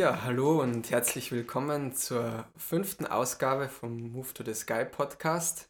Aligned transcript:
Ja, 0.00 0.22
hallo 0.24 0.62
und 0.62 0.90
herzlich 0.90 1.30
willkommen 1.30 1.94
zur 1.94 2.48
fünften 2.56 3.04
Ausgabe 3.04 3.68
vom 3.68 4.12
Move 4.12 4.32
to 4.32 4.42
the 4.42 4.54
Sky 4.54 4.86
Podcast. 4.86 5.68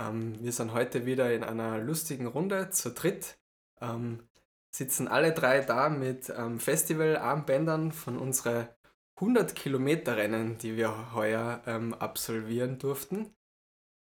Ähm, 0.00 0.34
wir 0.42 0.50
sind 0.50 0.74
heute 0.74 1.06
wieder 1.06 1.32
in 1.32 1.44
einer 1.44 1.78
lustigen 1.78 2.26
Runde 2.26 2.70
zu 2.70 2.90
dritt. 2.90 3.38
Ähm, 3.80 4.28
sitzen 4.72 5.06
alle 5.06 5.32
drei 5.32 5.60
da 5.60 5.90
mit 5.90 6.28
ähm, 6.36 6.58
Festivalarmbändern 6.58 7.92
von 7.92 8.18
unseren 8.18 8.66
100 9.14 9.54
Kilometer 9.54 10.16
Rennen, 10.16 10.58
die 10.58 10.76
wir 10.76 11.14
heuer 11.14 11.62
ähm, 11.64 11.94
absolvieren 11.94 12.80
durften. 12.80 13.32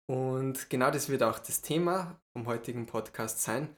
Und 0.05 0.69
genau 0.69 0.91
das 0.91 1.07
wird 1.07 1.23
auch 1.23 1.39
das 1.39 1.61
Thema 1.61 2.19
vom 2.33 2.45
heutigen 2.45 2.87
Podcast 2.87 3.41
sein. 3.41 3.73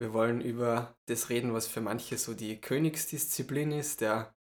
Wir 0.00 0.12
wollen 0.12 0.40
über 0.40 0.96
das 1.06 1.30
reden, 1.30 1.54
was 1.54 1.68
für 1.68 1.80
manche 1.80 2.18
so 2.18 2.34
die 2.34 2.60
Königsdisziplin 2.60 3.70
ist, 3.70 4.00
der 4.00 4.34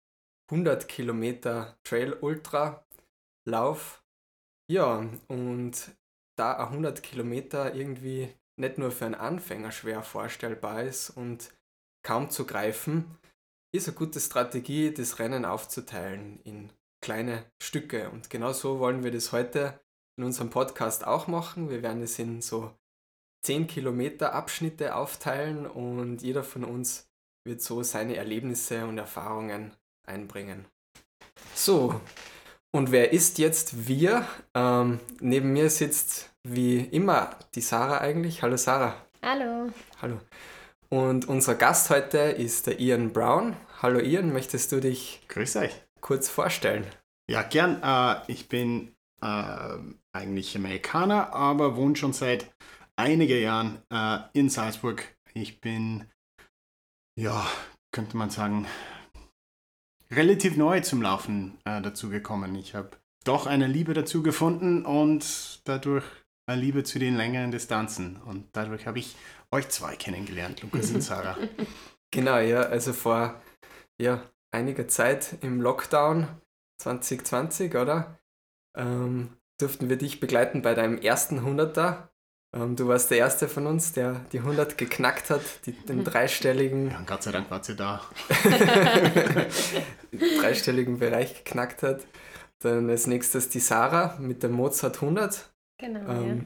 100 0.51 0.87
Kilometer 0.87 1.77
Trail 1.83 2.13
Ultra 2.13 2.85
Lauf. 3.47 4.03
Ja, 4.69 5.07
und 5.27 5.95
da 6.37 6.57
100 6.57 7.03
Kilometer 7.03 7.75
irgendwie 7.75 8.33
nicht 8.57 8.77
nur 8.77 8.91
für 8.91 9.05
einen 9.05 9.15
Anfänger 9.15 9.71
schwer 9.71 10.03
vorstellbar 10.03 10.83
ist 10.83 11.09
und 11.09 11.51
kaum 12.03 12.29
zu 12.29 12.45
greifen, 12.45 13.17
ist 13.73 13.87
eine 13.87 13.97
gute 13.97 14.19
Strategie, 14.19 14.93
das 14.93 15.19
Rennen 15.19 15.45
aufzuteilen 15.45 16.39
in 16.43 16.71
kleine 17.01 17.45
Stücke. 17.61 18.09
Und 18.09 18.29
genau 18.29 18.53
so 18.53 18.79
wollen 18.79 19.03
wir 19.03 19.11
das 19.11 19.31
heute 19.31 19.79
in 20.17 20.23
unserem 20.23 20.49
Podcast 20.49 21.05
auch 21.05 21.27
machen. 21.27 21.69
Wir 21.69 21.83
werden 21.83 22.01
es 22.01 22.17
in 22.19 22.41
so 22.41 22.73
10 23.43 23.67
Kilometer 23.67 24.33
Abschnitte 24.33 24.95
aufteilen 24.95 25.67
und 25.67 26.21
jeder 26.21 26.43
von 26.43 26.63
uns 26.63 27.09
wird 27.45 27.61
so 27.61 27.83
seine 27.83 28.15
Erlebnisse 28.15 28.87
und 28.87 28.97
Erfahrungen 28.97 29.75
einbringen. 30.07 30.65
So, 31.53 31.99
und 32.71 32.91
wer 32.91 33.13
ist 33.13 33.37
jetzt 33.37 33.87
wir? 33.87 34.27
Ähm, 34.53 34.99
neben 35.21 35.53
mir 35.53 35.69
sitzt 35.69 36.31
wie 36.43 36.79
immer 36.79 37.31
die 37.55 37.61
Sarah 37.61 37.99
eigentlich. 37.99 38.41
Hallo 38.41 38.57
Sarah. 38.57 38.95
Hallo. 39.21 39.71
Hallo. 40.01 40.19
Und 40.89 41.27
unser 41.27 41.55
Gast 41.55 41.89
heute 41.89 42.17
ist 42.17 42.67
der 42.67 42.79
Ian 42.79 43.13
Brown. 43.13 43.55
Hallo 43.81 43.99
Ian, 43.99 44.33
möchtest 44.33 44.71
du 44.71 44.81
dich 44.81 45.21
Grüß 45.29 45.55
euch. 45.55 45.73
kurz 46.01 46.29
vorstellen? 46.29 46.85
Ja, 47.29 47.41
gern. 47.43 47.81
Äh, 47.81 48.31
ich 48.31 48.49
bin 48.49 48.93
äh, 49.21 49.77
eigentlich 50.13 50.55
Amerikaner, 50.55 51.33
aber 51.33 51.75
wohne 51.77 51.95
schon 51.95 52.13
seit 52.13 52.53
einigen 52.97 53.41
Jahren 53.41 53.81
äh, 53.89 54.19
in 54.33 54.49
Salzburg. 54.49 55.03
Ich 55.33 55.59
bin, 55.61 56.09
ja, 57.17 57.45
könnte 57.91 58.17
man 58.17 58.29
sagen, 58.29 58.67
relativ 60.11 60.57
neu 60.57 60.81
zum 60.81 61.01
Laufen 61.01 61.57
äh, 61.65 61.81
dazugekommen. 61.81 62.55
Ich 62.55 62.75
habe 62.75 62.91
doch 63.23 63.47
eine 63.47 63.67
Liebe 63.67 63.93
dazu 63.93 64.23
gefunden 64.23 64.85
und 64.85 65.61
dadurch 65.65 66.05
eine 66.47 66.61
Liebe 66.61 66.83
zu 66.83 66.99
den 66.99 67.15
längeren 67.15 67.51
Distanzen. 67.51 68.21
Und 68.25 68.47
dadurch 68.53 68.87
habe 68.87 68.99
ich 68.99 69.15
euch 69.51 69.69
zwei 69.69 69.95
kennengelernt, 69.95 70.61
Lukas 70.61 70.91
und 70.91 71.01
Sarah. 71.01 71.37
Genau, 72.11 72.37
ja, 72.37 72.61
also 72.61 72.93
vor 72.93 73.41
ja, 73.99 74.23
einiger 74.51 74.87
Zeit 74.87 75.37
im 75.41 75.59
Lockdown 75.59 76.27
2020, 76.81 77.75
oder? 77.75 78.17
Ähm, 78.77 79.35
durften 79.59 79.89
wir 79.89 79.97
dich 79.97 80.21
begleiten 80.21 80.61
bei 80.61 80.75
deinem 80.75 80.97
ersten 80.97 81.43
Hunderter. 81.43 82.09
Ähm, 82.55 82.75
du 82.75 82.87
warst 82.87 83.11
der 83.11 83.17
Erste 83.17 83.49
von 83.49 83.67
uns, 83.67 83.91
der 83.91 84.21
die 84.31 84.39
100 84.39 84.77
geknackt 84.77 85.29
hat, 85.29 85.41
die, 85.65 85.73
den 85.73 86.03
dreistelligen, 86.03 86.89
Ja, 86.89 87.01
Gott 87.05 87.23
sei 87.23 87.31
Dank 87.33 87.51
wart 87.51 87.67
ihr 87.69 87.75
da. 87.75 88.01
dreistelligen 90.39 90.99
Bereich 90.99 91.43
geknackt 91.43 91.83
hat. 91.83 92.07
Dann 92.59 92.89
als 92.89 93.07
nächstes 93.07 93.49
die 93.49 93.59
Sarah 93.59 94.17
mit 94.19 94.41
dem 94.41 94.53
Mozart 94.53 95.01
100. 95.01 95.53
Genau, 95.77 96.09
Ähm, 96.09 96.45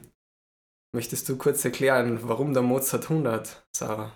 Möchtest 0.92 1.28
du 1.28 1.36
kurz 1.36 1.64
erklären, 1.64 2.18
warum 2.22 2.52
der 2.52 2.64
Mozart 2.64 3.04
100, 3.04 3.64
Sarah? 3.72 4.12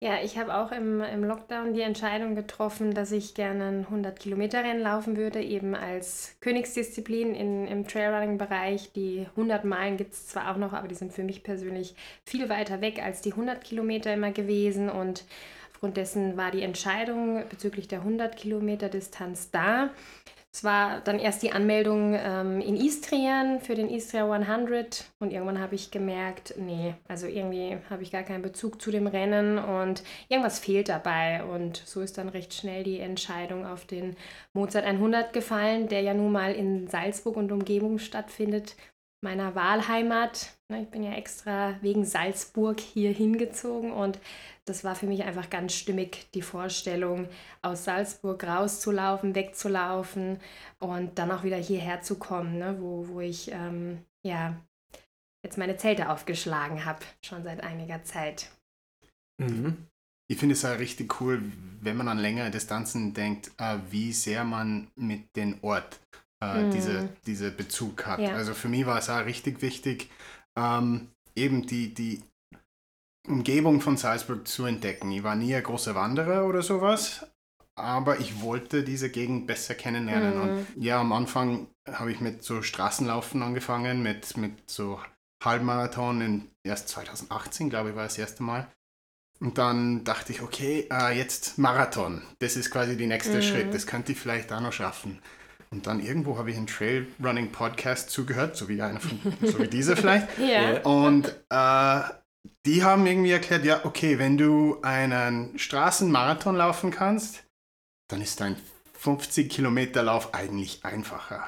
Ja. 0.00 0.22
Ich 0.22 0.38
habe 0.38 0.54
auch 0.54 0.72
im, 0.72 1.00
im 1.00 1.24
Lockdown 1.24 1.74
die 1.74 1.80
Entscheidung 1.80 2.34
getroffen, 2.34 2.94
dass 2.94 3.12
ich 3.12 3.34
gerne 3.34 3.64
ein 3.64 3.86
100-Kilometer-Rennen 3.86 4.82
laufen 4.82 5.16
würde, 5.16 5.42
eben 5.42 5.74
als 5.74 6.36
Königsdisziplin 6.40 7.34
in, 7.34 7.66
im 7.66 7.86
Trailrunning-Bereich. 7.86 8.92
Die 8.92 9.26
100 9.30 9.64
Meilen 9.64 9.96
gibt 9.96 10.12
es 10.12 10.28
zwar 10.28 10.50
auch 10.50 10.56
noch, 10.56 10.72
aber 10.72 10.88
die 10.88 10.94
sind 10.94 11.12
für 11.12 11.24
mich 11.24 11.42
persönlich 11.42 11.94
viel 12.24 12.48
weiter 12.48 12.80
weg 12.80 13.02
als 13.02 13.20
die 13.20 13.32
100 13.32 13.62
Kilometer 13.62 14.12
immer 14.12 14.32
gewesen 14.32 14.88
und 14.90 15.24
aufgrund 15.72 15.96
dessen 15.96 16.36
war 16.36 16.50
die 16.50 16.62
Entscheidung 16.62 17.44
bezüglich 17.48 17.88
der 17.88 18.00
100 18.00 18.36
Kilometer 18.36 18.88
Distanz 18.88 19.50
da. 19.50 19.90
Es 20.56 20.64
war 20.64 21.02
dann 21.02 21.18
erst 21.18 21.42
die 21.42 21.52
Anmeldung 21.52 22.14
ähm, 22.14 22.62
in 22.62 22.76
Istrien 22.76 23.60
für 23.60 23.74
den 23.74 23.90
Istria 23.90 24.24
100 24.24 25.04
und 25.18 25.30
irgendwann 25.30 25.60
habe 25.60 25.74
ich 25.74 25.90
gemerkt, 25.90 26.54
nee, 26.56 26.94
also 27.08 27.26
irgendwie 27.26 27.76
habe 27.90 28.02
ich 28.02 28.10
gar 28.10 28.22
keinen 28.22 28.40
Bezug 28.40 28.80
zu 28.80 28.90
dem 28.90 29.06
Rennen. 29.06 29.58
Und 29.58 30.02
irgendwas 30.30 30.58
fehlt 30.58 30.88
dabei. 30.88 31.44
Und 31.44 31.82
so 31.84 32.00
ist 32.00 32.16
dann 32.16 32.30
recht 32.30 32.54
schnell 32.54 32.84
die 32.84 33.00
Entscheidung 33.00 33.66
auf 33.66 33.84
den 33.84 34.16
Mozart 34.54 34.86
100 34.86 35.34
gefallen, 35.34 35.88
der 35.88 36.00
ja 36.00 36.14
nun 36.14 36.32
mal 36.32 36.54
in 36.54 36.88
Salzburg 36.88 37.36
und 37.36 37.52
Umgebung 37.52 37.98
stattfindet, 37.98 38.76
meiner 39.22 39.54
Wahlheimat. 39.54 40.56
Ne, 40.68 40.82
Ich 40.82 40.88
bin 40.88 41.02
ja 41.02 41.12
extra 41.12 41.76
wegen 41.82 42.04
Salzburg 42.04 42.80
hier 42.80 43.12
hingezogen 43.12 43.92
und 43.92 44.18
das 44.64 44.82
war 44.82 44.94
für 44.96 45.06
mich 45.06 45.22
einfach 45.24 45.48
ganz 45.48 45.74
stimmig, 45.74 46.26
die 46.34 46.42
Vorstellung, 46.42 47.28
aus 47.62 47.84
Salzburg 47.84 48.42
rauszulaufen, 48.44 49.34
wegzulaufen 49.34 50.40
und 50.80 51.18
dann 51.18 51.30
auch 51.30 51.44
wieder 51.44 51.56
hierher 51.56 52.02
zu 52.02 52.18
kommen, 52.18 52.58
ne, 52.58 52.76
wo, 52.80 53.08
wo 53.08 53.20
ich 53.20 53.50
ähm, 53.52 54.04
ja 54.24 54.56
jetzt 55.44 55.58
meine 55.58 55.76
Zelte 55.76 56.10
aufgeschlagen 56.10 56.84
habe, 56.84 57.00
schon 57.24 57.44
seit 57.44 57.62
einiger 57.62 58.02
Zeit. 58.02 58.50
Mhm. 59.38 59.86
Ich 60.28 60.38
finde 60.38 60.54
es 60.54 60.64
auch 60.64 60.78
richtig 60.78 61.20
cool, 61.20 61.40
wenn 61.80 61.96
man 61.96 62.08
an 62.08 62.18
längere 62.18 62.50
Distanzen 62.50 63.14
denkt, 63.14 63.52
äh, 63.58 63.78
wie 63.90 64.12
sehr 64.12 64.42
man 64.42 64.88
mit 64.96 65.36
dem 65.36 65.62
Ort 65.62 66.00
äh, 66.42 66.62
Mm. 66.64 66.70
diese, 66.70 67.08
diese 67.26 67.50
Bezug 67.50 68.06
hat. 68.06 68.20
Ja. 68.20 68.34
Also 68.34 68.54
für 68.54 68.68
mich 68.68 68.86
war 68.86 68.98
es 68.98 69.08
auch 69.10 69.24
richtig 69.24 69.62
wichtig, 69.62 70.10
ähm, 70.56 71.08
eben 71.34 71.66
die, 71.66 71.94
die 71.94 72.22
Umgebung 73.26 73.80
von 73.80 73.96
Salzburg 73.96 74.46
zu 74.46 74.66
entdecken. 74.66 75.10
Ich 75.10 75.22
war 75.22 75.34
nie 75.34 75.54
ein 75.54 75.62
großer 75.62 75.94
Wanderer 75.94 76.46
oder 76.46 76.62
sowas, 76.62 77.26
aber 77.74 78.20
ich 78.20 78.40
wollte 78.40 78.84
diese 78.84 79.10
Gegend 79.10 79.46
besser 79.46 79.74
kennenlernen. 79.74 80.38
Mm. 80.38 80.40
Und 80.42 80.66
ja, 80.76 81.00
am 81.00 81.12
Anfang 81.12 81.68
habe 81.90 82.12
ich 82.12 82.20
mit 82.20 82.42
so 82.42 82.62
Straßenlaufen 82.62 83.42
angefangen, 83.42 84.02
mit, 84.02 84.36
mit 84.36 84.70
so 84.70 85.00
Halbmarathon 85.42 86.20
in 86.20 86.50
erst 86.64 86.88
2018, 86.88 87.68
glaube 87.70 87.90
ich, 87.90 87.96
war 87.96 88.04
das 88.04 88.18
erste 88.18 88.42
Mal. 88.42 88.68
Und 89.38 89.58
dann 89.58 90.02
dachte 90.04 90.32
ich, 90.32 90.40
okay, 90.40 90.88
äh, 90.90 91.16
jetzt 91.16 91.58
Marathon. 91.58 92.22
Das 92.38 92.56
ist 92.56 92.70
quasi 92.70 92.96
der 92.96 93.06
nächste 93.06 93.36
Mhm. 93.38 93.42
Schritt. 93.42 93.74
Das 93.74 93.86
könnte 93.86 94.12
ich 94.12 94.18
vielleicht 94.18 94.50
auch 94.52 94.60
noch 94.60 94.72
schaffen. 94.72 95.20
Und 95.70 95.86
dann 95.86 96.00
irgendwo 96.00 96.38
habe 96.38 96.50
ich 96.50 96.56
einen 96.56 96.66
Trailrunning 96.66 97.52
Podcast 97.52 98.10
zugehört, 98.10 98.56
so 98.56 98.68
wie 98.68 98.80
einer 98.80 99.00
von, 99.00 99.20
so 99.42 99.58
wie 99.58 99.68
dieser 99.68 99.96
vielleicht. 99.96 100.28
Ja. 100.38 100.80
Und 100.82 101.28
äh, 101.50 102.00
die 102.64 102.84
haben 102.84 103.06
irgendwie 103.06 103.32
erklärt, 103.32 103.64
ja, 103.64 103.84
okay, 103.84 104.18
wenn 104.18 104.38
du 104.38 104.78
einen 104.82 105.58
Straßenmarathon 105.58 106.56
laufen 106.56 106.90
kannst, 106.90 107.44
dann 108.08 108.20
ist 108.20 108.40
dein 108.40 108.56
50 108.94 109.50
Kilometer 109.50 110.02
Lauf 110.02 110.34
eigentlich 110.34 110.84
einfacher. 110.84 111.44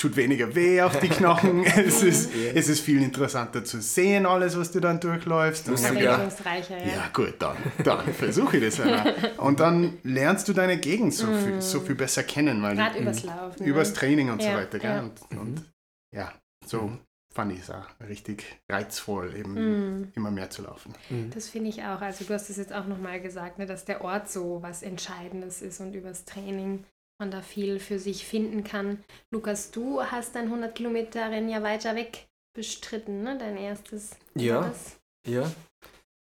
Es 0.00 0.02
tut 0.02 0.16
weniger 0.16 0.54
weh 0.54 0.80
auf 0.80 0.98
die 0.98 1.10
Knochen. 1.10 1.62
es, 1.76 2.02
ist, 2.02 2.30
es 2.54 2.70
ist 2.70 2.80
viel 2.80 3.02
interessanter 3.02 3.62
zu 3.66 3.82
sehen, 3.82 4.24
alles, 4.24 4.56
was 4.58 4.72
du 4.72 4.80
dann 4.80 4.98
durchläufst. 4.98 5.68
Und 5.68 5.78
ja, 5.78 6.14
Abwechslungsreicher, 6.14 6.78
ja. 6.78 6.86
ja, 6.86 7.08
gut, 7.12 7.34
dann, 7.38 7.58
dann 7.84 8.14
versuche 8.14 8.56
ich 8.56 8.64
das 8.64 8.80
einmal. 8.80 9.14
Und 9.36 9.60
dann 9.60 9.98
lernst 10.02 10.48
du 10.48 10.54
deine 10.54 10.78
Gegend 10.78 11.12
so 11.12 11.26
viel, 11.26 11.60
so 11.60 11.80
viel 11.80 11.96
besser 11.96 12.22
kennen, 12.22 12.62
weil 12.62 12.76
Gerade 12.76 12.98
übers 12.98 13.24
Laufen. 13.24 13.62
übers? 13.66 13.92
Training 13.92 14.30
und 14.30 14.40
so 14.40 14.48
Ja, 14.48 14.56
weiter. 14.56 14.78
Gell? 14.78 14.90
ja. 14.90 15.00
Und, 15.02 15.38
und 15.38 15.64
ja, 16.16 16.32
so 16.64 16.80
Mhm. 16.84 16.98
fand 17.34 17.52
ich 17.52 17.60
es 17.60 17.70
auch 17.70 17.86
richtig 18.08 18.58
reizvoll, 18.72 19.34
eben 19.36 19.52
Mm. 20.00 20.12
immer 20.16 20.30
mehr 20.30 20.48
zu 20.48 20.62
laufen. 20.62 20.94
Mhm. 21.10 21.28
Das 21.34 21.48
finde 21.50 21.68
ich 21.68 21.82
auch. 21.82 22.00
Also 22.00 22.24
du 22.24 22.32
hast 22.32 22.48
es 22.48 22.56
jetzt 22.56 22.72
auch 22.72 22.86
nochmal 22.86 23.20
gesagt, 23.20 23.58
ne, 23.58 23.66
dass 23.66 23.84
der 23.84 24.00
Ort 24.02 24.30
so 24.30 24.62
was 24.62 24.82
Entscheidendes 24.82 25.60
ist 25.60 25.78
und 25.80 25.92
übers 25.94 26.24
Training 26.24 26.84
man 27.20 27.30
da 27.30 27.42
viel 27.42 27.78
für 27.78 27.98
sich 27.98 28.26
finden 28.26 28.64
kann. 28.64 29.04
Lukas, 29.30 29.70
du 29.70 30.02
hast 30.02 30.34
dein 30.34 30.46
100 30.46 30.74
Kilometer 30.74 31.30
Rennen 31.30 31.48
ja 31.48 31.62
weiter 31.62 31.94
weg 31.94 32.26
bestritten, 32.54 33.22
ne? 33.22 33.38
Dein 33.38 33.56
erstes. 33.56 34.10
Ja. 34.34 34.62
das? 34.62 34.98
Ja. 35.26 35.50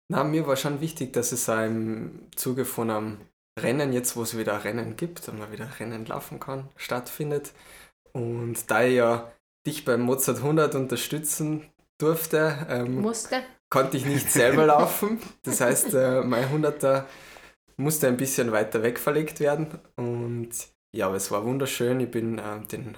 Na, 0.09 0.23
mir 0.23 0.47
war 0.47 0.55
schon 0.55 0.79
wichtig, 0.79 1.13
dass 1.13 1.31
es 1.31 1.47
im 1.47 2.27
Zuge 2.35 2.65
von 2.65 2.89
einem 2.89 3.17
Rennen, 3.59 3.93
jetzt 3.93 4.15
wo 4.15 4.23
es 4.23 4.37
wieder 4.37 4.63
Rennen 4.63 4.95
gibt 4.95 5.27
und 5.27 5.39
man 5.39 5.51
wieder 5.51 5.67
Rennen 5.79 6.05
laufen 6.05 6.39
kann, 6.39 6.69
stattfindet. 6.75 7.51
Und 8.11 8.69
da 8.69 8.83
ich 8.83 8.95
ja 8.95 9.31
dich 9.65 9.85
beim 9.85 10.01
Mozart 10.01 10.37
100 10.37 10.75
unterstützen 10.75 11.69
durfte, 11.97 12.67
ähm, 12.69 13.01
Musste. 13.01 13.43
konnte 13.69 13.97
ich 13.97 14.05
nicht 14.05 14.31
selber 14.31 14.65
laufen. 14.65 15.19
Das 15.43 15.61
heißt, 15.61 15.93
äh, 15.93 16.21
mein 16.21 16.45
100er 16.45 17.05
musste 17.77 18.07
ein 18.07 18.17
bisschen 18.17 18.51
weiter 18.51 18.83
weg 18.83 18.99
verlegt 18.99 19.39
werden. 19.39 19.79
Und 19.95 20.51
ja, 20.95 21.07
aber 21.07 21.15
es 21.15 21.31
war 21.31 21.45
wunderschön. 21.45 21.99
Ich 21.99 22.11
bin 22.11 22.39
äh, 22.39 22.61
den 22.71 22.95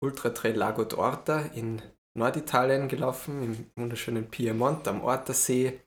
Ultra 0.00 0.30
Trail 0.30 0.56
Lago 0.56 0.82
d'Orta 0.82 1.52
in 1.54 1.82
Norditalien 2.14 2.88
gelaufen, 2.88 3.42
im 3.42 3.66
wunderschönen 3.76 4.28
Piemont 4.28 4.86
am 4.88 5.02
Ortersee. 5.02 5.80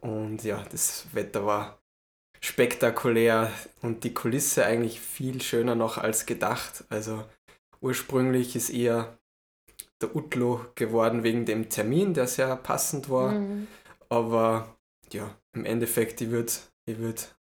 Und 0.00 0.42
ja, 0.44 0.64
das 0.70 1.06
Wetter 1.12 1.44
war 1.44 1.80
spektakulär 2.40 3.52
und 3.82 4.04
die 4.04 4.14
Kulisse 4.14 4.64
eigentlich 4.64 5.00
viel 5.00 5.42
schöner 5.42 5.74
noch 5.74 5.98
als 5.98 6.24
gedacht. 6.24 6.84
Also 6.88 7.24
ursprünglich 7.80 8.56
ist 8.56 8.70
eher 8.70 9.18
der 10.00 10.16
Utlo 10.16 10.64
geworden 10.74 11.22
wegen 11.22 11.44
dem 11.44 11.68
Termin, 11.68 12.14
der 12.14 12.26
sehr 12.26 12.56
passend 12.56 13.10
war. 13.10 13.32
Mhm. 13.32 13.66
Aber 14.08 14.76
ja, 15.12 15.36
im 15.52 15.64
Endeffekt, 15.64 16.20
ich 16.20 16.30
würde 16.30 16.52
ich 16.86 16.98
würd 16.98 17.36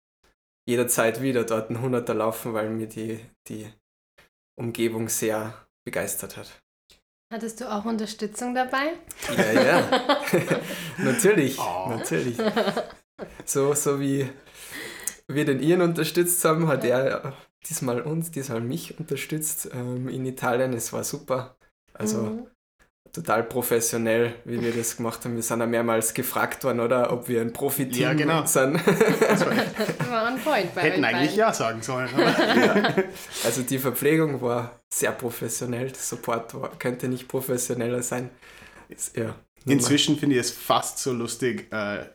jederzeit 0.67 1.23
wieder 1.23 1.45
dort 1.45 1.71
einen 1.71 1.81
Hunderter 1.81 2.15
laufen, 2.15 2.53
weil 2.53 2.71
mir 2.71 2.87
die, 2.87 3.21
die 3.49 3.67
Umgebung 4.59 5.09
sehr 5.09 5.67
begeistert 5.85 6.37
hat. 6.37 6.61
Hattest 7.33 7.61
du 7.61 7.71
auch 7.71 7.85
Unterstützung 7.85 8.55
dabei? 8.55 8.95
Ja, 9.37 9.63
ja. 9.63 10.07
natürlich, 10.99 11.59
oh. 11.59 11.89
natürlich. 11.89 12.37
So, 13.45 13.75
so 13.75 13.99
wie 13.99 14.29
wir 15.27 15.45
den 15.45 15.61
Ian 15.61 15.83
unterstützt 15.83 16.45
haben, 16.45 16.69
hat 16.69 16.85
ja. 16.85 17.01
er 17.01 17.37
diesmal 17.69 18.01
uns, 18.01 18.31
diesmal 18.31 18.61
mich 18.61 18.99
unterstützt 18.99 19.71
ähm, 19.73 20.09
in 20.09 20.25
Italien. 20.25 20.73
Es 20.73 20.93
war 20.93 21.03
super. 21.03 21.57
Also 21.95 22.23
mhm 22.23 22.47
total 23.17 23.45
professionell, 23.45 24.35
wie 24.45 24.61
wir 24.61 24.73
das 24.73 24.97
gemacht 24.97 25.25
haben. 25.25 25.35
Wir 25.37 25.43
sind 25.43 25.61
ja 25.61 25.67
mehrmals 25.67 26.13
gefragt 26.13 26.65
worden, 26.65 26.81
oder? 26.81 27.13
Ob 27.13 27.29
wir 27.29 27.41
ein 27.41 27.53
Profi-Team 27.53 28.03
ja, 28.03 28.13
genau. 28.13 28.45
sind. 28.45 28.79
War 30.11 30.33
on 30.33 30.41
point 30.41 30.75
bei 30.75 30.83
Hätten 30.83 31.05
eigentlich 31.05 31.31
beiden. 31.31 31.39
ja 31.39 31.53
sagen 31.53 31.83
sollen. 31.83 32.09
ja. 32.17 32.95
Also 33.45 33.63
die 33.63 33.79
Verpflegung 33.79 34.41
war 34.41 34.81
sehr 34.93 35.13
professionell. 35.13 35.89
Der 35.89 35.97
Support 35.97 36.55
war, 36.55 36.71
könnte 36.79 37.09
nicht 37.09 37.29
professioneller 37.29 38.03
sein. 38.03 38.31
Ja, 39.15 39.35
Inzwischen 39.67 40.17
finde 40.17 40.37
ich 40.37 40.43
es 40.43 40.51
fast 40.51 40.99
so 40.99 41.13
lustig, 41.13 41.73
äh, 41.73 42.07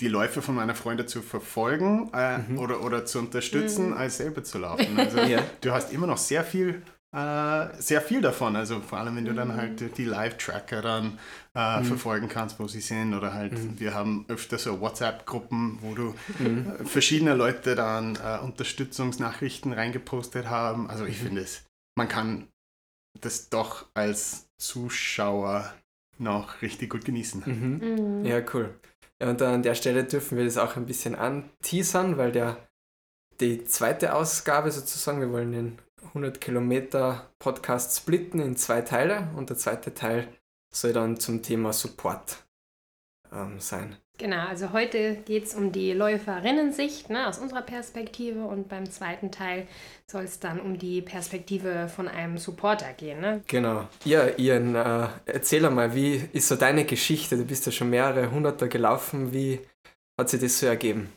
die 0.00 0.08
Läufe 0.08 0.42
von 0.42 0.54
meiner 0.54 0.74
Freundin 0.74 1.06
zu 1.06 1.22
verfolgen 1.22 2.10
äh, 2.14 2.38
mhm. 2.38 2.58
oder, 2.58 2.82
oder 2.82 3.04
zu 3.04 3.18
unterstützen, 3.18 3.88
mhm. 3.90 3.96
als 3.96 4.16
selber 4.16 4.42
zu 4.42 4.58
laufen. 4.58 4.98
Also 4.98 5.18
ja. 5.22 5.42
du 5.60 5.72
hast 5.72 5.92
immer 5.92 6.06
noch 6.06 6.18
sehr 6.18 6.44
viel 6.44 6.82
äh, 7.14 7.80
sehr 7.80 8.00
viel 8.00 8.20
davon. 8.20 8.56
Also 8.56 8.80
vor 8.80 8.98
allem, 8.98 9.16
wenn 9.16 9.24
du 9.24 9.34
dann 9.34 9.56
halt 9.56 9.80
mhm. 9.80 9.94
die 9.94 10.04
Live-Tracker 10.04 10.82
dann 10.82 11.18
äh, 11.54 11.80
mhm. 11.80 11.84
verfolgen 11.84 12.28
kannst, 12.28 12.58
wo 12.58 12.66
sie 12.66 12.80
sind. 12.80 13.14
Oder 13.14 13.32
halt, 13.32 13.52
mhm. 13.52 13.78
wir 13.78 13.94
haben 13.94 14.24
öfter 14.28 14.58
so 14.58 14.80
WhatsApp-Gruppen, 14.80 15.78
wo 15.80 15.94
du 15.94 16.14
mhm. 16.38 16.72
Äh, 16.80 16.84
verschiedene 16.84 17.34
Leute 17.34 17.76
dann 17.76 18.16
äh, 18.16 18.38
Unterstützungsnachrichten 18.42 19.72
reingepostet 19.72 20.50
haben. 20.50 20.90
Also 20.90 21.04
ich 21.04 21.20
mhm. 21.20 21.26
finde 21.26 21.42
es, 21.42 21.64
man 21.96 22.08
kann 22.08 22.48
das 23.20 23.48
doch 23.48 23.86
als 23.94 24.48
Zuschauer 24.58 25.72
noch 26.18 26.62
richtig 26.62 26.90
gut 26.90 27.04
genießen. 27.04 27.42
Mhm. 27.46 28.24
Ja, 28.24 28.42
cool. 28.52 28.74
Ja, 29.22 29.30
und 29.30 29.40
an 29.40 29.62
der 29.62 29.76
Stelle 29.76 30.02
dürfen 30.02 30.36
wir 30.36 30.44
das 30.44 30.58
auch 30.58 30.76
ein 30.76 30.86
bisschen 30.86 31.14
anteasern, 31.14 32.16
weil 32.16 32.32
der 32.32 32.56
die 33.40 33.64
zweite 33.64 34.14
Ausgabe 34.14 34.70
sozusagen, 34.70 35.20
wir 35.20 35.30
wollen 35.30 35.52
den 35.52 35.78
100 36.08 36.40
Kilometer 36.40 37.30
Podcast 37.38 37.96
splitten 37.96 38.40
in 38.40 38.56
zwei 38.56 38.82
Teile 38.82 39.28
und 39.36 39.50
der 39.50 39.56
zweite 39.56 39.94
Teil 39.94 40.28
soll 40.72 40.92
dann 40.92 41.18
zum 41.18 41.42
Thema 41.42 41.72
Support 41.72 42.44
ähm, 43.32 43.60
sein. 43.60 43.96
Genau, 44.16 44.46
also 44.46 44.72
heute 44.72 45.16
geht 45.24 45.44
es 45.44 45.54
um 45.54 45.72
die 45.72 45.92
Läuferinnensicht 45.92 47.10
ne, 47.10 47.26
aus 47.26 47.38
unserer 47.38 47.62
Perspektive 47.62 48.44
und 48.44 48.68
beim 48.68 48.88
zweiten 48.88 49.32
Teil 49.32 49.66
soll 50.06 50.22
es 50.22 50.38
dann 50.38 50.60
um 50.60 50.78
die 50.78 51.02
Perspektive 51.02 51.88
von 51.88 52.06
einem 52.06 52.38
Supporter 52.38 52.92
gehen. 52.92 53.20
Ne? 53.20 53.42
Genau. 53.48 53.88
Ja, 54.04 54.28
Ian, 54.36 54.76
äh, 54.76 55.08
erzähl 55.26 55.68
mal, 55.68 55.96
wie 55.96 56.22
ist 56.32 56.46
so 56.46 56.54
deine 56.54 56.84
Geschichte? 56.84 57.36
Du 57.36 57.44
bist 57.44 57.66
ja 57.66 57.72
schon 57.72 57.90
mehrere 57.90 58.30
Hunderter 58.30 58.68
gelaufen. 58.68 59.32
Wie 59.32 59.58
hat 60.16 60.28
sich 60.30 60.40
das 60.40 60.60
so 60.60 60.66
ergeben? 60.66 61.12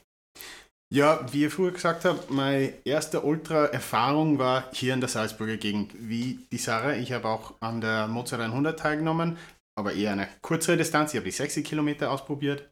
Ja, 0.89 1.25
wie 1.33 1.45
ich 1.45 1.53
früher 1.53 1.71
gesagt 1.71 2.05
habe, 2.05 2.21
meine 2.29 2.73
erste 2.85 3.21
Ultra-Erfahrung 3.21 4.39
war 4.39 4.71
hier 4.71 4.93
in 4.93 5.01
der 5.01 5.09
Salzburger 5.09 5.57
Gegend. 5.57 5.93
Wie 5.99 6.47
die 6.49 6.57
Sarah, 6.57 6.93
ich 6.93 7.11
habe 7.11 7.27
auch 7.27 7.55
an 7.59 7.81
der 7.81 8.07
Mozart 8.07 8.41
100 8.41 8.79
teilgenommen, 8.79 9.37
aber 9.75 9.93
eher 9.93 10.13
eine 10.13 10.29
kürzere 10.41 10.77
Distanz. 10.77 11.13
Ich 11.13 11.17
habe 11.17 11.25
die 11.25 11.31
60 11.31 11.65
Kilometer 11.65 12.09
ausprobiert 12.09 12.71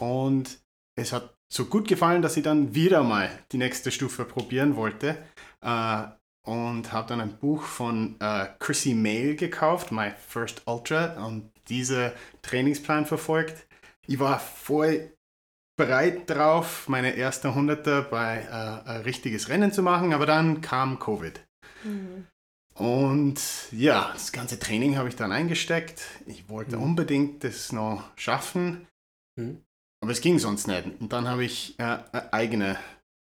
und 0.00 0.58
es 0.98 1.12
hat 1.12 1.34
so 1.52 1.66
gut 1.66 1.86
gefallen, 1.86 2.22
dass 2.22 2.38
ich 2.38 2.44
dann 2.44 2.74
wieder 2.74 3.02
mal 3.02 3.28
die 3.52 3.58
nächste 3.58 3.90
Stufe 3.90 4.24
probieren 4.24 4.76
wollte 4.76 5.18
äh, 5.60 6.04
und 6.46 6.92
habe 6.92 7.08
dann 7.08 7.20
ein 7.20 7.36
Buch 7.36 7.62
von 7.62 8.16
äh, 8.20 8.46
Chrissy 8.58 8.94
Mail 8.94 9.36
gekauft, 9.36 9.92
My 9.92 10.12
First 10.28 10.62
Ultra, 10.64 11.24
und 11.26 11.50
diesen 11.68 12.10
Trainingsplan 12.40 13.04
verfolgt. 13.04 13.66
Ich 14.06 14.18
war 14.18 14.40
voll 14.40 15.13
bereit 15.76 16.30
drauf, 16.30 16.88
meine 16.88 17.16
erste 17.16 17.54
Hunderter 17.54 18.02
bei 18.02 18.42
äh, 18.42 18.88
ein 18.88 19.00
richtiges 19.02 19.48
Rennen 19.48 19.72
zu 19.72 19.82
machen, 19.82 20.12
aber 20.12 20.26
dann 20.26 20.60
kam 20.60 20.98
Covid. 20.98 21.40
Mhm. 21.82 22.26
Und 22.74 23.40
ja, 23.70 24.10
das 24.12 24.32
ganze 24.32 24.58
Training 24.58 24.96
habe 24.96 25.08
ich 25.08 25.16
dann 25.16 25.30
eingesteckt. 25.30 26.02
Ich 26.26 26.48
wollte 26.48 26.76
mhm. 26.76 26.82
unbedingt 26.82 27.44
das 27.44 27.72
noch 27.72 28.04
schaffen, 28.16 28.86
mhm. 29.36 29.62
aber 30.00 30.12
es 30.12 30.20
ging 30.20 30.38
sonst 30.38 30.66
nicht. 30.66 30.84
Und 31.00 31.12
dann 31.12 31.28
habe 31.28 31.44
ich 31.44 31.78
äh, 31.78 31.98
eine 32.12 32.32
eigene 32.32 32.78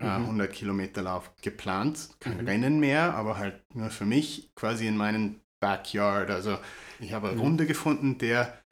äh, 0.00 0.06
100 0.06 0.48
mhm. 0.48 0.54
Kilometer 0.54 1.02
Lauf 1.02 1.30
geplant. 1.42 2.08
Kein 2.20 2.40
mhm. 2.40 2.48
Rennen 2.48 2.80
mehr, 2.80 3.14
aber 3.14 3.36
halt 3.36 3.62
nur 3.74 3.90
für 3.90 4.06
mich, 4.06 4.50
quasi 4.54 4.86
in 4.86 4.96
meinem 4.96 5.40
Backyard. 5.60 6.30
Also 6.30 6.58
ich 7.00 7.12
habe 7.12 7.28
eine 7.28 7.36
mhm. 7.36 7.42
Runde 7.42 7.66
gefunden, 7.66 8.18
der 8.18 8.62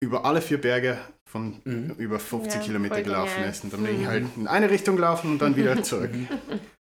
über 0.00 0.24
alle 0.24 0.42
vier 0.42 0.60
Berge 0.60 0.98
von 1.34 1.60
mhm. 1.64 1.96
über 1.98 2.20
50 2.20 2.54
ja, 2.54 2.60
Kilometer 2.60 3.02
gelaufen 3.02 3.34
genial. 3.34 3.50
ist. 3.50 3.64
Und 3.64 3.72
dann 3.72 3.82
bin 3.82 3.96
ich 3.96 4.02
mhm. 4.02 4.06
halt 4.06 4.26
in 4.36 4.46
eine 4.46 4.70
Richtung 4.70 4.94
gelaufen 4.94 5.32
und 5.32 5.42
dann 5.42 5.56
wieder 5.56 5.82
zurück. 5.82 6.12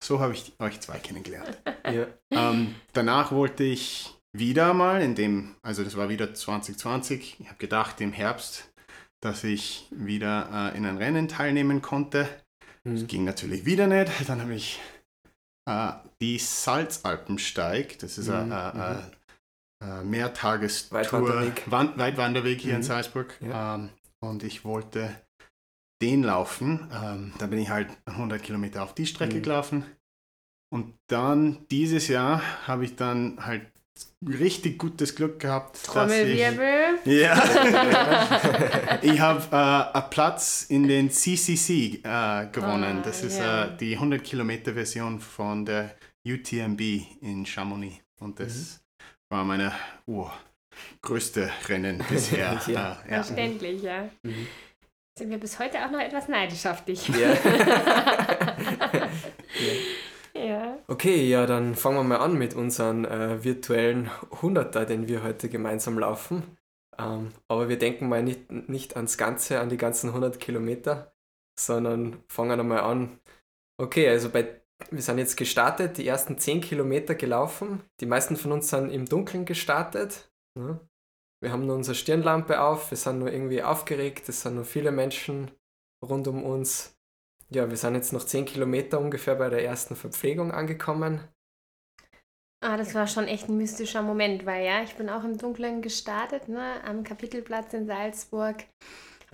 so 0.02 0.20
habe 0.20 0.34
ich 0.34 0.52
euch 0.60 0.80
zwei 0.80 0.98
kennengelernt. 0.98 1.58
Ja. 1.92 2.06
Ähm, 2.30 2.76
danach 2.92 3.32
wollte 3.32 3.64
ich 3.64 4.14
wieder 4.32 4.72
mal 4.72 5.02
in 5.02 5.16
dem, 5.16 5.56
also 5.62 5.82
das 5.82 5.96
war 5.96 6.08
wieder 6.08 6.32
2020, 6.32 7.40
ich 7.40 7.46
habe 7.48 7.58
gedacht 7.58 8.00
im 8.00 8.12
Herbst, 8.12 8.70
dass 9.20 9.42
ich 9.42 9.88
wieder 9.90 10.72
äh, 10.72 10.76
in 10.76 10.86
ein 10.86 10.98
Rennen 10.98 11.26
teilnehmen 11.26 11.82
konnte. 11.82 12.28
Mhm. 12.84 12.94
Das 12.94 13.06
ging 13.08 13.24
natürlich 13.24 13.66
wieder 13.66 13.88
nicht. 13.88 14.12
Dann 14.28 14.42
habe 14.42 14.54
ich 14.54 14.78
äh, 15.68 15.90
die 16.22 16.38
Salzalpensteig, 16.38 17.98
das 17.98 18.16
ist 18.16 18.28
mhm. 18.28 18.34
ein, 18.34 18.52
ein, 18.52 19.02
ein 19.80 20.08
Mehrtagestour, 20.08 21.00
Weitwanderweg, 21.00 21.64
Weitwanderweg 21.68 22.60
hier 22.60 22.74
in 22.74 22.78
mhm. 22.78 22.84
Salzburg. 22.84 23.36
Ja. 23.40 23.74
Ähm, 23.74 23.90
und 24.20 24.42
ich 24.42 24.64
wollte 24.64 25.14
den 26.02 26.22
laufen. 26.22 26.88
Ähm, 26.92 27.32
da 27.38 27.46
bin 27.46 27.58
ich 27.58 27.70
halt 27.70 27.88
100 28.06 28.42
Kilometer 28.42 28.82
auf 28.82 28.94
die 28.94 29.06
Strecke 29.06 29.36
mhm. 29.36 29.42
gelaufen. 29.42 29.84
Und 30.72 30.94
dann 31.06 31.66
dieses 31.70 32.08
Jahr 32.08 32.42
habe 32.66 32.84
ich 32.84 32.96
dann 32.96 33.38
halt 33.44 33.66
richtig 34.26 34.78
gutes 34.78 35.14
Glück 35.14 35.38
gehabt. 35.38 35.82
Trommelwirbel. 35.84 36.98
Ich, 37.04 37.20
ja. 37.22 38.98
ich 39.02 39.20
habe 39.20 39.42
äh, 39.52 39.96
einen 39.96 40.10
Platz 40.10 40.66
in 40.68 40.88
den 40.88 41.10
CCC 41.10 42.00
äh, 42.02 42.46
gewonnen. 42.50 42.98
Ah, 42.98 43.02
das 43.02 43.22
ist 43.22 43.38
yeah. 43.38 43.66
äh, 43.66 43.76
die 43.76 43.94
100 43.94 44.22
Kilometer 44.22 44.74
Version 44.74 45.20
von 45.20 45.64
der 45.64 45.94
UTMB 46.26 46.80
in 47.20 47.46
Chamonix. 47.46 48.02
Und 48.20 48.40
das 48.40 48.82
mhm. 48.90 49.34
war 49.34 49.44
meine 49.44 49.72
oh, 50.06 50.30
größte 51.02 51.50
Rennen 51.68 51.98
bisher. 52.08 52.60
ja. 52.66 52.98
ja. 53.08 53.22
Verständlich, 53.22 53.82
ja. 53.82 54.08
Mhm. 54.22 54.46
Sind 55.18 55.30
wir 55.30 55.38
bis 55.38 55.58
heute 55.58 55.84
auch 55.84 55.90
noch 55.90 56.00
etwas 56.00 56.28
neidisch 56.28 56.66
auf 56.66 56.84
dich. 56.84 57.08
Ja. 60.34 60.44
ja. 60.44 60.78
Okay, 60.86 61.26
ja, 61.26 61.46
dann 61.46 61.74
fangen 61.74 61.96
wir 61.96 62.04
mal 62.04 62.18
an 62.18 62.36
mit 62.36 62.52
unseren 62.52 63.06
äh, 63.06 63.42
virtuellen 63.42 64.10
Hunderter, 64.42 64.84
den 64.84 65.08
wir 65.08 65.22
heute 65.22 65.48
gemeinsam 65.48 65.98
laufen. 65.98 66.42
Ähm, 66.98 67.32
aber 67.48 67.68
wir 67.68 67.78
denken 67.78 68.08
mal 68.08 68.22
nicht, 68.22 68.50
nicht 68.50 68.96
ans 68.96 69.16
Ganze, 69.16 69.60
an 69.60 69.70
die 69.70 69.76
ganzen 69.78 70.08
100 70.08 70.38
Kilometer, 70.40 71.14
sondern 71.58 72.22
fangen 72.28 72.60
einmal 72.60 72.80
an. 72.80 73.18
Okay, 73.78 74.08
also 74.08 74.30
bei, 74.30 74.60
wir 74.90 75.02
sind 75.02 75.18
jetzt 75.18 75.36
gestartet, 75.36 75.98
die 75.98 76.06
ersten 76.06 76.38
10 76.38 76.60
Kilometer 76.60 77.14
gelaufen. 77.14 77.82
Die 78.00 78.06
meisten 78.06 78.36
von 78.36 78.52
uns 78.52 78.68
sind 78.68 78.90
im 78.90 79.06
Dunkeln 79.06 79.44
gestartet. 79.44 80.30
Ne? 80.56 80.80
Wir 81.42 81.52
haben 81.52 81.66
nur 81.66 81.76
unsere 81.76 81.94
Stirnlampe 81.94 82.60
auf, 82.60 82.90
wir 82.90 82.96
sind 82.98 83.18
nur 83.18 83.30
irgendwie 83.30 83.62
aufgeregt, 83.62 84.28
es 84.28 84.42
sind 84.42 84.54
nur 84.54 84.64
viele 84.64 84.90
Menschen 84.90 85.50
rund 86.02 86.26
um 86.28 86.42
uns. 86.42 86.96
Ja, 87.50 87.68
wir 87.68 87.76
sind 87.76 87.94
jetzt 87.94 88.12
noch 88.12 88.24
10 88.24 88.46
Kilometer 88.46 88.98
ungefähr 88.98 89.36
bei 89.36 89.50
der 89.50 89.64
ersten 89.64 89.96
Verpflegung 89.96 90.50
angekommen. 90.52 91.20
Ah, 92.62 92.76
das 92.76 92.94
war 92.94 93.06
schon 93.06 93.28
echt 93.28 93.48
ein 93.48 93.56
mystischer 93.58 94.02
Moment, 94.02 94.46
weil 94.46 94.64
ja, 94.64 94.82
ich 94.82 94.94
bin 94.96 95.08
auch 95.10 95.24
im 95.24 95.36
Dunkeln 95.38 95.82
gestartet, 95.82 96.48
ne, 96.48 96.82
am 96.84 97.04
Kapitelplatz 97.04 97.74
in 97.74 97.86
Salzburg. 97.86 98.64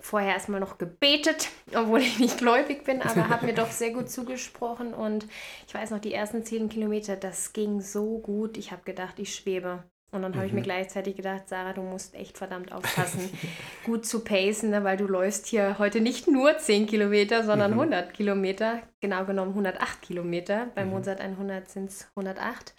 vorher 0.01 0.35
erstmal 0.35 0.61
noch 0.61 0.79
gebetet, 0.79 1.49
obwohl 1.75 2.01
ich 2.01 2.19
nicht 2.19 2.39
gläubig 2.39 2.85
bin, 2.85 3.03
aber 3.03 3.29
habe 3.29 3.47
mir 3.47 3.55
doch 3.57 3.71
sehr 3.71 3.93
gut 3.93 4.11
zugesprochen 4.11 4.95
und 4.95 5.27
ich 5.69 5.75
weiß 5.75 5.91
noch, 5.93 6.01
die 6.01 6.15
ersten 6.15 6.45
zehn 6.45 6.69
Kilometer, 6.69 7.17
das 7.17 7.53
ging 7.53 7.81
so 7.81 8.19
gut. 8.19 8.57
Ich 8.59 8.73
habe 8.73 8.83
gedacht, 8.85 9.19
ich 9.21 9.35
schwebe. 9.35 9.85
Und 10.13 10.23
dann 10.23 10.37
habe 10.37 10.47
ich 10.47 10.53
mir 10.53 10.61
Mhm. 10.61 10.63
gleichzeitig 10.63 11.17
gedacht, 11.17 11.49
Sarah, 11.49 11.73
du 11.73 11.83
musst 11.83 12.15
echt 12.15 12.37
verdammt 12.39 12.71
aufpassen, 12.73 13.33
gut 13.83 14.05
zu 14.07 14.23
pacen, 14.25 14.71
ne, 14.71 14.85
weil 14.85 14.99
du 14.99 15.07
läufst 15.07 15.47
hier 15.47 15.79
heute 15.79 16.01
nicht 16.03 16.29
nur 16.29 16.59
10 16.59 16.87
Kilometer, 16.87 17.45
sondern 17.45 17.75
Mhm. 17.75 17.75
100 17.75 18.13
Kilometer. 18.15 18.83
Genau 19.01 19.25
genommen 19.25 19.55
108 19.55 20.03
Kilometer. 20.03 20.67
Bei 20.75 20.85
Mhm. 20.85 20.85
Mozart 20.85 21.21
100 21.23 21.71
sind 21.71 21.91
es 21.91 22.09
108. 22.15 22.75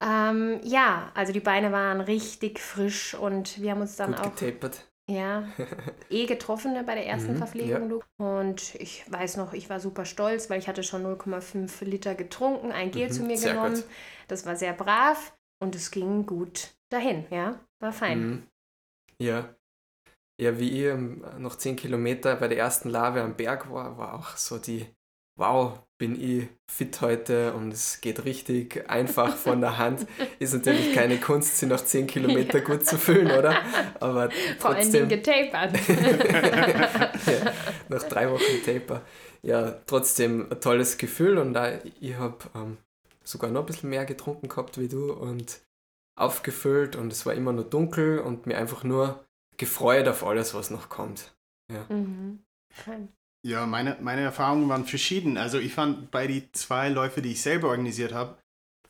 Ähm, 0.00 0.60
ja, 0.64 1.10
also 1.14 1.32
die 1.32 1.40
Beine 1.40 1.72
waren 1.72 2.00
richtig 2.00 2.60
frisch 2.60 3.14
und 3.14 3.60
wir 3.62 3.70
haben 3.72 3.80
uns 3.80 3.96
dann 3.96 4.14
Gut 4.14 4.16
auch 4.16 4.36
getapert. 4.40 4.88
ja, 5.08 5.54
eh 6.10 6.26
getroffen 6.26 6.72
ne, 6.74 6.84
bei 6.84 6.94
der 6.94 7.06
ersten 7.06 7.36
Mhm, 7.36 7.36
Verpflegung. 7.36 7.88
Lu. 7.90 8.02
Und 8.18 8.74
ich 8.76 9.04
weiß 9.10 9.36
noch, 9.38 9.52
ich 9.54 9.70
war 9.70 9.80
super 9.80 10.04
stolz, 10.04 10.50
weil 10.50 10.58
ich 10.60 10.68
hatte 10.68 10.82
schon 10.84 11.02
0,5 11.02 11.82
Liter 11.82 12.14
getrunken, 12.14 12.72
ein 12.72 12.90
Gel 12.92 13.10
Mhm, 13.10 13.12
zu 13.12 13.24
mir 13.24 13.40
genommen. 13.40 13.84
gut. 13.84 13.86
Das 14.28 14.46
war 14.46 14.56
sehr 14.56 14.72
brav 14.74 15.35
und 15.62 15.74
es 15.74 15.90
ging 15.90 16.26
gut 16.26 16.74
dahin, 16.90 17.26
ja, 17.30 17.60
war 17.80 17.92
fein. 17.92 18.20
Mhm. 18.20 18.42
Ja. 19.18 19.54
Ja, 20.38 20.58
wie 20.58 20.70
ich 20.70 20.84
ähm, 20.84 21.24
noch 21.38 21.56
10 21.56 21.76
Kilometer 21.76 22.36
bei 22.36 22.48
der 22.48 22.58
ersten 22.58 22.90
Lave 22.90 23.22
am 23.22 23.36
Berg 23.36 23.72
war, 23.72 23.96
war 23.96 24.14
auch 24.14 24.36
so 24.36 24.58
die, 24.58 24.86
wow, 25.38 25.80
bin 25.98 26.20
ich 26.20 26.48
fit 26.70 27.00
heute 27.00 27.54
und 27.54 27.72
es 27.72 28.02
geht 28.02 28.26
richtig 28.26 28.84
einfach 28.90 29.34
von 29.34 29.62
der 29.62 29.78
Hand. 29.78 30.06
Ist 30.38 30.52
natürlich 30.52 30.92
keine 30.92 31.16
Kunst, 31.18 31.56
sie 31.56 31.66
nach 31.66 31.82
10 31.82 32.06
Kilometer 32.06 32.60
gut 32.60 32.84
zu 32.84 32.98
fühlen, 32.98 33.30
oder? 33.30 33.56
Aber 33.98 34.28
Vor 34.58 34.74
allen 34.74 34.92
Dingen 34.92 35.08
trotzdem, 35.08 35.08
getapert. 35.08 35.74
ja, 37.26 37.52
nach 37.88 38.02
drei 38.02 38.30
Wochen 38.30 38.62
Taper. 38.62 39.02
Ja, 39.42 39.80
trotzdem 39.86 40.50
ein 40.50 40.60
tolles 40.60 40.98
Gefühl 40.98 41.38
und 41.38 41.54
da, 41.54 41.78
ich 42.00 42.14
habe 42.16 42.36
ähm, 42.54 42.76
sogar 43.26 43.50
noch 43.50 43.60
ein 43.60 43.66
bisschen 43.66 43.90
mehr 43.90 44.04
getrunken 44.06 44.48
gehabt 44.48 44.78
wie 44.78 44.88
du 44.88 45.12
und 45.12 45.60
aufgefüllt 46.18 46.96
und 46.96 47.12
es 47.12 47.26
war 47.26 47.34
immer 47.34 47.52
nur 47.52 47.64
dunkel 47.64 48.20
und 48.20 48.46
mir 48.46 48.56
einfach 48.56 48.84
nur 48.84 49.26
gefreut 49.58 50.08
auf 50.08 50.24
alles, 50.24 50.54
was 50.54 50.70
noch 50.70 50.88
kommt. 50.88 51.36
mhm. 51.88 52.44
Fein. 52.72 53.08
Ja, 53.44 53.64
meine, 53.66 53.96
meine 54.00 54.22
Erfahrungen 54.22 54.68
waren 54.68 54.84
verschieden. 54.86 55.38
Also 55.38 55.58
ich 55.58 55.72
fand 55.72 56.10
bei 56.10 56.26
die 56.26 56.50
zwei 56.52 56.88
Läufe, 56.88 57.22
die 57.22 57.32
ich 57.32 57.42
selber 57.42 57.68
organisiert 57.68 58.12
habe, 58.12 58.38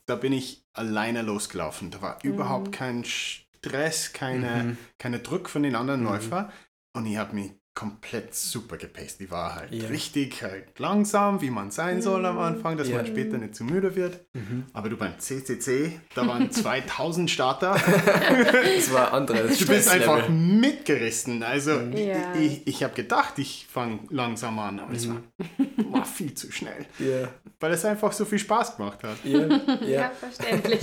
da 0.06 0.16
bin 0.16 0.32
ich 0.32 0.64
alleine 0.72 1.22
losgelaufen. 1.22 1.90
Da 1.90 2.00
war 2.00 2.18
Mhm. 2.22 2.30
überhaupt 2.32 2.72
kein 2.72 3.04
Stress, 3.04 4.12
keine, 4.12 4.64
Mhm. 4.64 4.78
keine 4.98 5.18
Druck 5.20 5.48
von 5.50 5.62
den 5.62 5.74
anderen 5.76 6.00
Mhm. 6.00 6.06
Läufern. 6.06 6.52
Und 6.94 7.06
ich 7.06 7.16
habe 7.18 7.34
mich 7.34 7.52
komplett 7.76 8.34
super 8.34 8.78
gepaced. 8.78 9.20
Ich 9.20 9.30
war 9.30 9.54
halt 9.54 9.70
Ja. 9.70 9.86
richtig 9.88 10.42
halt 10.42 10.78
langsam, 10.78 11.42
wie 11.42 11.50
man 11.50 11.70
sein 11.70 12.00
soll 12.00 12.24
am 12.24 12.36
Mhm. 12.36 12.40
Anfang, 12.40 12.76
dass 12.78 12.88
Ja. 12.88 12.96
man 12.96 13.06
später 13.06 13.36
nicht 13.36 13.54
zu 13.54 13.64
müde 13.64 13.94
wird. 13.94 14.18
Mhm. 14.32 14.64
Aber 14.72 14.88
du 14.88 14.96
beim 14.96 15.18
CCC, 15.18 16.00
da 16.14 16.26
waren 16.26 16.50
2000 16.50 17.30
Starter. 17.30 17.74
Das 18.76 18.92
war 18.92 19.08
ein 19.08 19.14
anderes 19.28 19.58
Du 19.58 19.66
bist 19.66 19.88
einfach 19.90 20.26
mitgerissen. 20.28 21.42
Also 21.42 21.72
Ja. 21.72 22.34
ich, 22.34 22.66
ich 22.66 22.82
habe 22.82 22.94
gedacht, 22.94 23.38
ich 23.38 23.66
fange 23.70 24.00
langsam 24.08 24.58
an, 24.58 24.80
aber 24.80 24.94
es 24.94 25.06
war, 25.08 25.16
Mhm. 25.58 25.92
war 25.92 26.04
viel 26.06 26.32
zu 26.32 26.50
schnell, 26.50 26.86
Ja, 26.98 27.28
weil 27.60 27.72
es 27.72 27.84
einfach 27.84 28.10
so 28.12 28.24
viel 28.24 28.38
Spaß 28.38 28.78
gemacht 28.78 29.02
hat. 29.04 29.18
ja. 29.24 30.10
verständlich. 30.20 30.80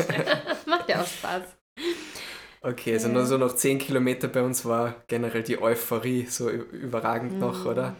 Macht 0.67 0.87
ja 0.89 1.01
auch 1.01 1.07
Spaß. 1.07 1.41
Okay, 2.65 2.93
also 2.93 3.07
Ja. 3.09 3.13
nur 3.13 3.25
so 3.25 3.37
noch 3.37 3.55
10 3.55 3.77
Kilometer 3.77 4.27
bei 4.29 4.41
uns 4.41 4.63
war 4.65 5.03
generell 5.07 5.43
die 5.43 5.61
Euphorie 5.61 6.25
so 6.27 6.49
überragend 6.49 7.39
noch, 7.39 7.65
Mhm. 7.65 7.71
oder? 7.71 7.95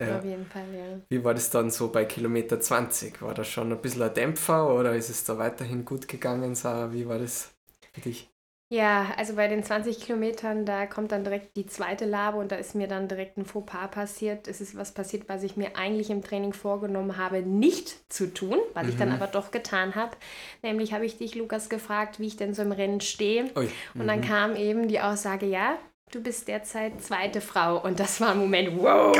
Ja. 0.00 0.18
Auf 0.18 0.24
jeden 0.24 0.46
Fall, 0.46 0.74
ja. 0.74 1.00
Wie 1.08 1.24
war 1.24 1.34
das 1.34 1.50
dann 1.50 1.70
so 1.70 1.90
bei 1.90 2.04
Kilometer 2.04 2.60
20? 2.60 3.22
War 3.22 3.34
das 3.34 3.48
schon 3.48 3.72
ein 3.72 3.80
bisschen 3.80 4.02
ein 4.02 4.14
Dämpfer 4.14 4.72
oder 4.74 4.94
ist 4.94 5.10
es 5.10 5.24
da 5.24 5.38
weiterhin 5.38 5.84
gut 5.84 6.06
gegangen, 6.06 6.54
Sarah? 6.54 6.92
Wie 6.92 7.08
war 7.08 7.18
das 7.18 7.50
für 7.94 8.00
dich? 8.02 8.30
Ja, 8.70 9.06
also 9.16 9.34
bei 9.34 9.48
den 9.48 9.64
20 9.64 9.98
Kilometern, 9.98 10.66
da 10.66 10.84
kommt 10.84 11.10
dann 11.10 11.24
direkt 11.24 11.56
die 11.56 11.66
zweite 11.66 12.04
Labe 12.04 12.36
und 12.36 12.52
da 12.52 12.56
ist 12.56 12.74
mir 12.74 12.86
dann 12.86 13.08
direkt 13.08 13.38
ein 13.38 13.46
Fauxpas 13.46 13.90
passiert. 13.90 14.46
Es 14.46 14.60
ist 14.60 14.76
was 14.76 14.92
passiert, 14.92 15.26
was 15.26 15.42
ich 15.42 15.56
mir 15.56 15.76
eigentlich 15.76 16.10
im 16.10 16.22
Training 16.22 16.52
vorgenommen 16.52 17.16
habe, 17.16 17.40
nicht 17.40 18.12
zu 18.12 18.26
tun, 18.32 18.58
was 18.74 18.86
ich 18.88 18.96
dann 18.98 19.08
Mhm. 19.08 19.14
aber 19.14 19.26
doch 19.28 19.52
getan 19.52 19.94
habe. 19.94 20.18
Nämlich 20.62 20.92
habe 20.92 21.06
ich 21.06 21.16
dich, 21.16 21.34
Lukas, 21.34 21.70
gefragt, 21.70 22.20
wie 22.20 22.26
ich 22.26 22.36
denn 22.36 22.52
so 22.52 22.60
im 22.60 22.72
Rennen 22.72 23.00
stehe. 23.00 23.44
Ui. 23.56 23.70
Und 23.94 24.06
dann 24.06 24.20
mhm. 24.20 24.24
kam 24.24 24.54
eben 24.54 24.86
die 24.86 25.00
Aussage, 25.00 25.46
ja, 25.46 25.78
du 26.12 26.22
bist 26.22 26.46
derzeit 26.46 27.00
zweite 27.02 27.40
Frau. 27.40 27.78
Und 27.82 27.98
das 27.98 28.20
war 28.20 28.32
ein 28.32 28.38
Moment, 28.38 28.76
wow, 28.78 29.16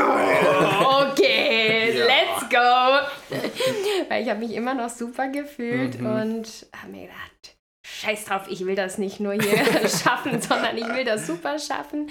okay, 1.10 1.94
Ja. 1.98 2.04
let's 2.04 2.48
go. 2.50 3.34
Weil 4.10 4.22
ich 4.24 4.28
habe 4.28 4.40
mich 4.40 4.52
immer 4.54 4.74
noch 4.74 4.90
super 4.90 5.28
gefühlt 5.28 5.98
Mhm. 6.00 6.06
und 6.06 6.66
habe 6.82 6.92
mir 6.92 7.02
gedacht, 7.06 7.56
scheiß 7.98 8.24
drauf, 8.26 8.42
ich 8.48 8.64
will 8.66 8.74
das 8.74 8.98
nicht 8.98 9.20
nur 9.20 9.32
hier 9.32 9.56
schaffen, 9.88 10.40
sondern 10.40 10.76
ich 10.76 10.86
will 10.88 11.04
das 11.04 11.26
super 11.26 11.58
schaffen. 11.58 12.08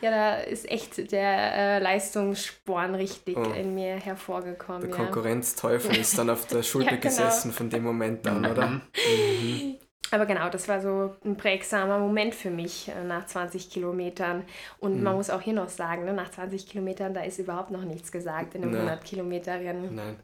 Ja, 0.00 0.10
da 0.10 0.34
ist 0.36 0.70
echt 0.70 1.10
der 1.12 1.54
äh, 1.54 1.78
Leistungssporn 1.78 2.94
richtig 2.94 3.36
Oh. 3.36 3.42
in 3.52 3.74
mir 3.74 3.96
hervorgekommen. 3.96 4.82
Der 4.82 4.90
ja. 4.90 4.96
Konkurrenzteufel 4.96 5.96
ist 5.96 6.18
dann 6.18 6.30
auf 6.30 6.46
der 6.46 6.62
Schulter 6.64 6.90
Ja, 6.92 6.96
genau. 6.96 7.02
gesessen 7.02 7.52
von 7.52 7.70
dem 7.70 7.84
Moment 7.84 8.26
an, 8.26 8.44
oder? 8.44 8.66
Mhm. 8.66 8.82
Mhm. 8.96 9.76
Aber 10.10 10.24
genau, 10.24 10.48
das 10.48 10.66
war 10.68 10.80
so 10.80 11.14
ein 11.24 11.36
prägsamer 11.36 11.98
Moment 11.98 12.34
für 12.34 12.50
mich 12.50 12.88
äh, 12.88 13.04
nach 13.04 13.26
20 13.26 13.68
Kilometern. 13.70 14.44
Und 14.78 15.02
man 15.02 15.12
Mhm. 15.12 15.18
muss 15.18 15.28
auch 15.30 15.42
hier 15.42 15.52
noch 15.52 15.68
sagen, 15.68 16.04
ne, 16.06 16.14
nach 16.14 16.30
20 16.30 16.66
Kilometern, 16.66 17.12
da 17.12 17.22
ist 17.22 17.38
überhaupt 17.38 17.70
noch 17.70 17.84
nichts 17.84 18.10
gesagt 18.10 18.54
in 18.54 18.62
einem 18.62 18.70
Nee. 18.72 18.78
100 18.78 19.04
Kilometer 19.04 19.54
Rennen. 19.54 19.94
Nein. 19.94 20.16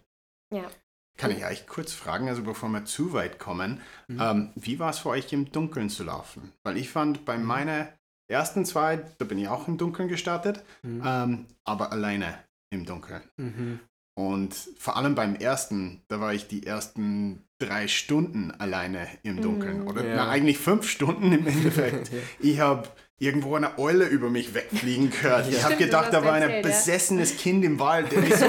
Kann 1.17 1.31
ich 1.31 1.45
euch 1.45 1.67
kurz 1.67 1.93
fragen, 1.93 2.29
also 2.29 2.43
bevor 2.43 2.69
wir 2.71 2.85
zu 2.85 3.13
weit 3.13 3.39
kommen, 3.39 3.81
Mhm. 4.09 4.21
ähm, 4.21 4.51
wie 4.57 4.79
war 4.79 4.91
es 4.91 4.99
für 4.99 5.11
euch 5.11 5.33
im 5.33 5.51
Dunkeln 5.53 5.89
zu 5.89 6.03
laufen? 6.05 6.53
Weil 6.65 6.77
ich 6.77 6.91
fand, 6.91 7.25
bei 7.25 7.39
Mhm. 7.39 7.45
meinen 7.45 7.89
ersten 8.29 8.65
zwei, 8.65 8.97
da 9.19 9.25
bin 9.25 9.39
ich 9.39 9.49
auch 9.49 9.69
im 9.69 9.79
Dunkeln 9.79 10.09
gestartet, 10.09 10.65
Mhm. 10.83 11.03
ähm, 11.07 11.47
aber 11.65 11.93
alleine 11.93 12.35
im 12.71 12.85
Dunkeln. 12.85 13.23
Mhm. 13.37 13.81
Und 14.17 14.55
vor 14.79 14.97
allem 14.97 15.15
beim 15.15 15.35
ersten, 15.37 16.03
da 16.09 16.21
war 16.21 16.33
ich 16.35 16.47
die 16.49 16.67
ersten 16.67 17.45
drei 17.61 17.89
Stunden 17.89 18.51
alleine 18.53 19.07
im 19.23 19.41
Dunkeln. 19.41 19.83
Mhm. 19.83 19.87
Oder 19.89 20.05
Ja. 20.07 20.17
na, 20.17 20.31
eigentlich 20.31 20.59
fünf 20.59 20.89
Stunden 20.89 21.33
im 21.33 21.47
Endeffekt. 21.47 22.11
Ja. 22.13 22.19
Ich 22.41 22.61
habe 22.61 22.89
irgendwo 23.21 23.55
eine 23.55 23.79
Eule 23.79 24.07
über 24.07 24.29
mich 24.31 24.55
wegfliegen 24.55 25.11
gehört. 25.11 25.49
Ich 25.49 25.63
habe 25.63 25.77
gedacht, 25.77 26.13
da 26.13 26.25
war 26.25 26.33
ein 26.35 26.63
besessenes 26.63 27.37
Kind 27.37 27.65
im 27.65 27.79
Wald, 27.79 28.11
der 28.13 28.21
mich 28.21 28.35
so, 28.35 28.47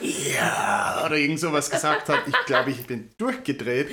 ja, 0.00 1.02
oder 1.06 1.16
irgend 1.16 1.40
sowas 1.40 1.70
gesagt 1.70 2.08
hat. 2.08 2.20
Ich 2.26 2.34
glaube, 2.46 2.70
ich 2.70 2.86
bin 2.86 3.10
durchgedreht. 3.18 3.88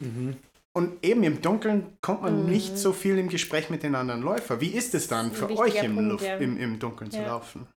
Mhm. 0.00 0.36
Und 0.76 1.04
eben 1.04 1.22
im 1.22 1.40
Dunkeln 1.40 1.96
kommt 2.00 2.22
man 2.22 2.44
Mhm. 2.44 2.50
nicht 2.50 2.76
so 2.78 2.92
viel 2.92 3.16
im 3.18 3.28
Gespräch 3.28 3.70
mit 3.70 3.84
den 3.84 3.94
anderen 3.94 4.22
Läufern. 4.22 4.60
Wie 4.60 4.70
ist 4.70 4.92
es 4.94 5.06
dann 5.06 5.30
für 5.32 5.48
euch 5.56 5.76
im, 5.82 5.94
Punkt, 5.94 6.10
Luft, 6.10 6.24
ja. 6.24 6.36
im, 6.38 6.58
im 6.58 6.78
Dunkeln 6.80 7.12
zu 7.12 7.18
Ja. 7.18 7.26
laufen? 7.28 7.68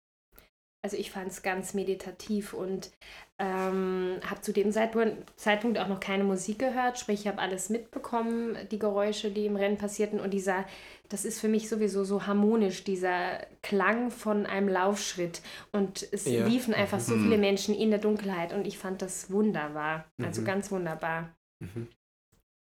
Also 0.84 0.96
ich 0.96 1.10
fand 1.10 1.28
es 1.32 1.42
ganz 1.42 1.74
meditativ 1.74 2.54
und 2.54 2.92
ähm, 3.40 4.20
habe 4.24 4.40
zu 4.40 4.52
dem 4.52 4.70
Zeitpunkt, 4.72 5.78
auch 5.78 5.88
noch 5.88 6.00
keine 6.00 6.24
Musik 6.24 6.60
gehört. 6.60 6.98
Sprich, 6.98 7.20
ich 7.20 7.26
habe 7.28 7.40
alles 7.40 7.68
mitbekommen, 7.68 8.56
die 8.70 8.78
Geräusche, 8.78 9.30
die 9.30 9.46
im 9.46 9.56
Rennen 9.56 9.76
passierten. 9.76 10.20
Und 10.20 10.30
dieser, 10.32 10.64
das 11.08 11.24
ist 11.24 11.40
für 11.40 11.48
mich 11.48 11.68
sowieso 11.68 12.04
so 12.04 12.26
harmonisch, 12.26 12.84
dieser 12.84 13.44
Klang 13.62 14.10
von 14.10 14.46
einem 14.46 14.68
Laufschritt. 14.68 15.42
Und 15.72 16.06
es 16.12 16.26
Ja. 16.26 16.46
liefen 16.46 16.74
einfach 16.74 17.00
so 17.00 17.14
Mhm. 17.16 17.22
viele 17.24 17.38
Menschen 17.38 17.74
in 17.74 17.90
der 17.90 18.00
Dunkelheit 18.00 18.52
und 18.52 18.66
ich 18.66 18.78
fand 18.78 19.02
das 19.02 19.30
wunderbar. 19.30 20.04
Also 20.22 20.40
Mhm. 20.42 20.46
ganz 20.46 20.70
wunderbar. 20.70 21.34
Mhm. 21.60 21.88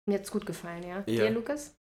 Mir 0.08 0.14
hat 0.18 0.24
es 0.24 0.30
gut 0.32 0.46
gefallen, 0.46 0.82
ja. 0.82 1.04
Ja. 1.06 1.24
Dir, 1.24 1.30
Lukas? 1.30 1.76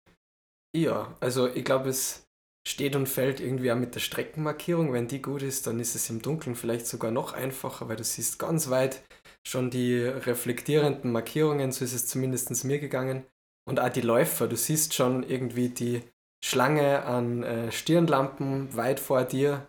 Ja, 0.76 1.16
also 1.20 1.48
ich 1.48 1.64
glaube, 1.64 1.88
es 1.88 2.27
steht 2.66 2.96
und 2.96 3.08
fällt 3.08 3.40
irgendwie 3.40 3.72
auch 3.72 3.76
mit 3.76 3.94
der 3.94 4.00
Streckenmarkierung. 4.00 4.92
Wenn 4.92 5.08
die 5.08 5.22
gut 5.22 5.42
ist, 5.42 5.66
dann 5.66 5.80
ist 5.80 5.94
es 5.94 6.10
im 6.10 6.22
Dunkeln 6.22 6.56
vielleicht 6.56 6.86
sogar 6.86 7.10
noch 7.10 7.32
einfacher, 7.32 7.88
weil 7.88 7.96
du 7.96 8.04
siehst 8.04 8.38
ganz 8.38 8.68
weit 8.70 9.02
schon 9.46 9.70
die 9.70 10.02
reflektierenden 10.02 11.12
Markierungen, 11.12 11.72
so 11.72 11.84
ist 11.84 11.94
es 11.94 12.06
zumindest 12.06 12.64
mir 12.64 12.78
gegangen. 12.78 13.24
Und 13.66 13.80
auch 13.80 13.88
die 13.88 14.00
Läufer, 14.00 14.48
du 14.48 14.56
siehst 14.56 14.94
schon 14.94 15.22
irgendwie 15.22 15.68
die 15.68 16.02
Schlange 16.44 17.04
an 17.04 17.42
äh, 17.42 17.72
Stirnlampen 17.72 18.74
weit 18.76 19.00
vor 19.00 19.24
dir. 19.24 19.66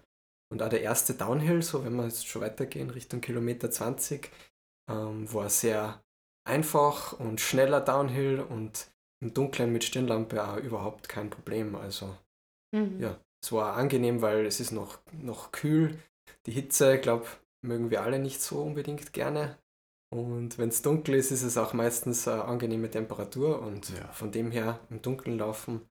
Und 0.51 0.63
auch 0.63 0.69
der 0.69 0.81
erste 0.81 1.13
Downhill, 1.13 1.61
so 1.61 1.85
wenn 1.85 1.95
wir 1.95 2.05
jetzt 2.05 2.27
schon 2.27 2.41
weitergehen 2.41 2.89
Richtung 2.89 3.21
Kilometer 3.21 3.69
20, 3.69 4.31
ähm, 4.89 5.31
war 5.31 5.49
sehr 5.49 6.01
einfach 6.47 7.13
und 7.13 7.39
schneller 7.39 7.81
Downhill 7.81 8.39
und 8.39 8.87
im 9.21 9.33
Dunkeln 9.33 9.71
mit 9.71 9.83
Stirnlampe 9.83 10.43
auch 10.43 10.57
überhaupt 10.57 11.07
kein 11.09 11.29
Problem. 11.29 11.75
Also 11.75 12.15
Mhm. 12.71 12.99
ja, 12.99 13.17
es 13.41 13.51
war 13.51 13.75
angenehm, 13.75 14.21
weil 14.21 14.45
es 14.45 14.59
ist 14.59 14.71
noch, 14.71 14.99
noch 15.13 15.51
kühl. 15.51 15.97
Die 16.45 16.51
Hitze, 16.51 16.97
glaube 16.99 17.25
mögen 17.61 17.89
wir 17.89 18.03
alle 18.03 18.19
nicht 18.19 18.41
so 18.41 18.61
unbedingt 18.61 19.11
gerne. 19.13 19.57
Und 20.11 20.57
wenn 20.57 20.69
es 20.69 20.81
dunkel 20.81 21.15
ist, 21.15 21.31
ist 21.31 21.43
es 21.43 21.57
auch 21.57 21.73
meistens 21.73 22.27
eine 22.27 22.45
angenehme 22.45 22.89
Temperatur 22.89 23.61
und 23.61 23.89
Ja. 23.89 24.07
von 24.11 24.31
dem 24.31 24.51
her 24.51 24.79
im 24.89 25.01
Dunkeln 25.01 25.37
laufen. 25.37 25.81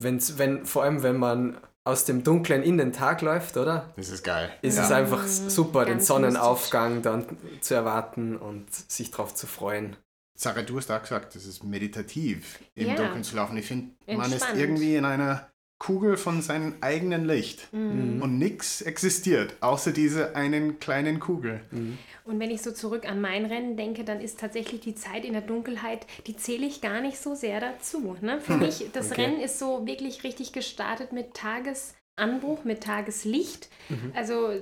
Wenn's, 0.00 0.38
wenn, 0.38 0.64
vor 0.64 0.84
allem, 0.84 1.02
wenn 1.02 1.16
man 1.18 1.58
aus 1.84 2.04
dem 2.04 2.24
Dunklen 2.24 2.62
in 2.62 2.78
den 2.78 2.92
Tag 2.92 3.20
läuft, 3.20 3.56
oder? 3.56 3.92
Das 3.96 4.08
ist 4.08 4.22
geil. 4.24 4.50
Ist 4.62 4.76
ja. 4.78 4.84
es 4.84 4.90
einfach 4.90 5.26
super, 5.26 5.84
den 5.84 5.94
Ganz 5.94 6.06
Sonnenaufgang 6.06 7.02
dann 7.02 7.36
zu 7.60 7.74
erwarten 7.74 8.36
und 8.36 8.72
sich 8.72 9.10
darauf 9.10 9.34
zu 9.34 9.46
freuen. 9.46 9.96
Sarah, 10.36 10.62
du 10.62 10.78
hast 10.78 10.90
auch 10.90 11.00
gesagt, 11.00 11.34
das 11.34 11.44
ist 11.44 11.62
meditativ, 11.62 12.58
im 12.74 12.88
Ja. 12.88 12.94
Dunkeln 12.96 13.22
zu 13.22 13.36
laufen. 13.36 13.56
Ich 13.56 13.66
finde, 13.66 13.94
man 14.06 14.32
ist 14.32 14.46
irgendwie 14.54 14.96
in 14.96 15.04
einer 15.04 15.48
Kugel 15.84 16.16
von 16.16 16.40
seinem 16.40 16.76
eigenen 16.80 17.26
Licht. 17.26 17.72
Mhm. 17.72 18.22
Und 18.22 18.38
nichts 18.38 18.80
existiert, 18.82 19.54
außer 19.60 19.92
diese 19.92 20.34
einen 20.34 20.78
kleinen 20.78 21.20
Kugel. 21.20 21.60
Und 22.24 22.40
wenn 22.40 22.50
ich 22.50 22.62
so 22.62 22.72
zurück 22.72 23.06
an 23.08 23.20
mein 23.20 23.44
Rennen 23.44 23.76
denke, 23.76 24.02
dann 24.04 24.20
ist 24.20 24.40
tatsächlich 24.40 24.80
die 24.80 24.94
Zeit 24.94 25.24
in 25.26 25.34
der 25.34 25.42
Dunkelheit, 25.42 26.06
die 26.26 26.36
zähle 26.36 26.64
ich 26.66 26.80
gar 26.80 27.00
nicht 27.02 27.18
so 27.18 27.34
sehr 27.34 27.60
dazu. 27.60 28.16
Ne? 28.22 28.40
Für 28.40 28.56
mich, 28.56 28.86
das 28.94 29.10
Okay. 29.12 29.22
Rennen 29.26 29.40
ist 29.40 29.58
so 29.58 29.86
wirklich 29.86 30.24
richtig 30.24 30.52
gestartet 30.54 31.12
mit 31.12 31.34
Tagesanbruch, 31.34 32.64
mit 32.64 32.82
Tageslicht. 32.82 33.68
Mhm. 33.90 34.12
Also 34.14 34.52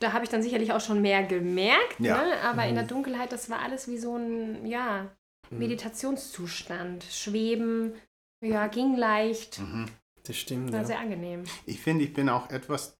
da 0.00 0.12
habe 0.12 0.24
ich 0.24 0.30
dann 0.30 0.42
sicherlich 0.42 0.72
auch 0.72 0.80
schon 0.80 1.00
mehr 1.00 1.22
gemerkt. 1.22 1.98
Ja. 1.98 2.22
Ne? 2.22 2.32
Aber 2.42 2.64
in 2.64 2.72
Mhm. 2.72 2.76
der 2.76 2.84
Dunkelheit, 2.84 3.32
das 3.32 3.48
war 3.48 3.60
alles 3.60 3.88
wie 3.88 3.96
so 3.98 4.16
ein, 4.16 4.66
ja, 4.66 5.10
Mhm. 5.50 5.58
Meditationszustand. 5.60 7.04
Schweben, 7.10 7.94
ja, 8.44 8.66
ging 8.66 8.96
leicht. 8.96 9.60
Mhm. 9.60 9.86
Das 10.24 10.36
stimmt. 10.36 10.72
War 10.72 10.80
Ja. 10.80 10.86
sehr 10.86 10.98
angenehm. 10.98 11.44
Ich 11.66 11.80
finde, 11.80 12.04
ich 12.04 12.12
bin 12.12 12.28
auch 12.28 12.50
etwas 12.50 12.96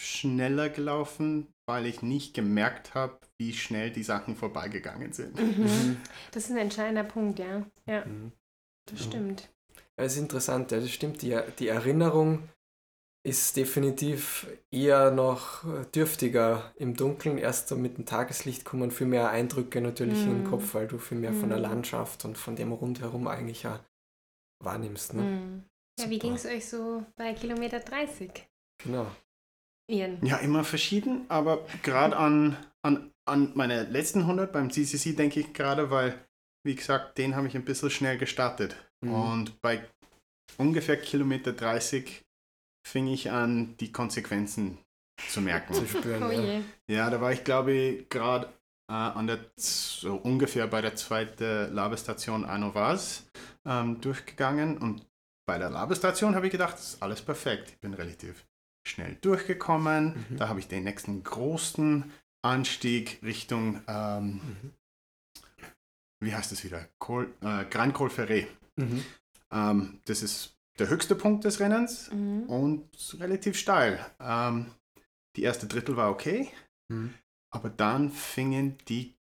schneller 0.00 0.68
gelaufen, 0.70 1.48
weil 1.66 1.86
ich 1.86 2.02
nicht 2.02 2.34
gemerkt 2.34 2.94
habe, 2.94 3.18
wie 3.38 3.52
schnell 3.52 3.90
die 3.90 4.02
Sachen 4.02 4.36
vorbeigegangen 4.36 5.12
sind. 5.12 5.38
Mhm. 5.38 5.64
Mhm. 5.64 5.96
Das 6.32 6.44
ist 6.44 6.50
ein 6.50 6.56
entscheidender 6.58 7.04
Punkt, 7.04 7.38
ja. 7.38 7.66
Ja, 7.86 8.04
Mhm. 8.04 8.32
das 8.86 9.00
Mhm. 9.00 9.04
stimmt. 9.04 9.48
Das 9.96 10.12
ist 10.14 10.18
interessant, 10.18 10.70
ja, 10.70 10.80
das 10.80 10.90
stimmt. 10.90 11.22
Die, 11.22 11.38
die 11.58 11.68
Erinnerung 11.68 12.48
ist 13.24 13.56
definitiv 13.56 14.48
eher 14.72 15.10
noch 15.12 15.64
dürftiger 15.94 16.72
im 16.76 16.96
Dunkeln. 16.96 17.38
Erst 17.38 17.68
so 17.68 17.76
mit 17.76 17.96
dem 17.98 18.06
Tageslicht 18.06 18.64
kommen 18.64 18.90
viel 18.90 19.06
mehr 19.06 19.30
Eindrücke 19.30 19.80
natürlich 19.80 20.24
in 20.26 20.32
den 20.32 20.40
Mhm. 20.40 20.44
Kopf, 20.44 20.74
weil 20.74 20.88
du 20.88 20.98
viel 20.98 21.18
mehr 21.18 21.32
von 21.32 21.50
der 21.50 21.58
Mhm. 21.58 21.64
Landschaft 21.64 22.24
und 22.24 22.36
von 22.36 22.56
dem 22.56 22.72
rundherum 22.72 23.28
eigentlich 23.28 23.62
ja 23.62 23.78
wahrnimmst. 24.60 25.14
Ne? 25.14 25.62
Ja, 25.98 26.10
wie 26.10 26.18
ging 26.18 26.34
es 26.34 26.46
euch 26.46 26.66
so 26.66 27.04
bei 27.16 27.34
Kilometer 27.34 27.80
30? 27.80 28.30
Genau. 28.82 29.10
Ian? 29.90 30.24
Ja, 30.24 30.38
immer 30.38 30.64
verschieden, 30.64 31.26
aber 31.28 31.66
gerade 31.82 32.16
an, 32.16 32.56
an, 32.82 33.12
an 33.28 33.52
meine 33.54 33.84
letzten 33.84 34.20
100 34.20 34.52
beim 34.52 34.70
CCC 34.70 35.14
denke 35.14 35.40
ich 35.40 35.52
gerade, 35.52 35.90
weil, 35.90 36.18
wie 36.64 36.74
gesagt, 36.74 37.18
den 37.18 37.36
habe 37.36 37.46
ich 37.46 37.54
ein 37.54 37.64
bisschen 37.64 37.90
schnell 37.90 38.18
gestartet. 38.18 38.76
Mhm. 39.04 39.14
Und 39.14 39.60
bei 39.60 39.84
ungefähr 40.56 40.96
Kilometer 40.96 41.52
30 41.52 42.22
fing 42.86 43.06
ich 43.06 43.30
an, 43.30 43.76
die 43.78 43.92
Konsequenzen 43.92 44.78
zu 45.28 45.40
merken. 45.40 45.74
Zu 45.74 45.86
spüren. 45.86 46.22
Oh 46.22 46.30
ja. 46.30 46.62
Ja, 46.88 47.10
da 47.10 47.20
war 47.20 47.32
ich, 47.32 47.44
glaube 47.44 47.72
ich, 47.72 48.08
gerade 48.08 48.46
äh, 48.90 48.94
an 48.94 49.26
der, 49.26 49.38
so 49.56 50.16
ungefähr 50.16 50.66
bei 50.66 50.80
der 50.80 50.96
zweiten 50.96 51.72
Labestation 51.74 52.44
Anovas 52.44 53.26
ähm, 53.64 54.00
durchgegangen 54.00 54.78
und 54.78 55.06
bei 55.46 55.58
der 55.58 55.70
Labestation 55.70 56.34
habe 56.34 56.46
ich 56.46 56.52
gedacht, 56.52 56.74
das 56.74 56.94
ist 56.94 57.02
alles 57.02 57.22
perfekt. 57.22 57.70
Ich 57.70 57.78
bin 57.78 57.94
relativ 57.94 58.44
schnell 58.86 59.16
durchgekommen. 59.20 60.26
Mhm. 60.30 60.36
Da 60.36 60.48
habe 60.48 60.60
ich 60.60 60.68
den 60.68 60.84
nächsten 60.84 61.22
großen 61.22 62.10
Anstieg 62.44 63.20
Richtung, 63.22 63.80
ähm, 63.86 64.34
Mhm. 64.34 64.72
wie 66.20 66.34
heißt 66.34 66.52
das 66.52 66.64
wieder? 66.64 66.88
Col, 66.98 67.32
äh, 67.40 67.64
Grand 67.64 67.94
Col 67.94 68.08
Ferré. 68.08 68.46
Mhm. 68.76 69.04
Ähm, 69.52 70.00
das 70.06 70.22
ist 70.22 70.56
der 70.78 70.88
höchste 70.88 71.14
Punkt 71.14 71.44
des 71.44 71.60
Rennens 71.60 72.10
Mhm. 72.10 72.44
und 72.44 73.16
relativ 73.20 73.56
steil. 73.58 74.04
Ähm, 74.20 74.70
die 75.36 75.42
erste 75.42 75.66
Drittel 75.66 75.96
war 75.96 76.10
okay. 76.10 76.50
Mhm. 76.88 77.14
Aber 77.50 77.68
dann 77.68 78.10
fingen 78.10 78.78
die 78.88 79.14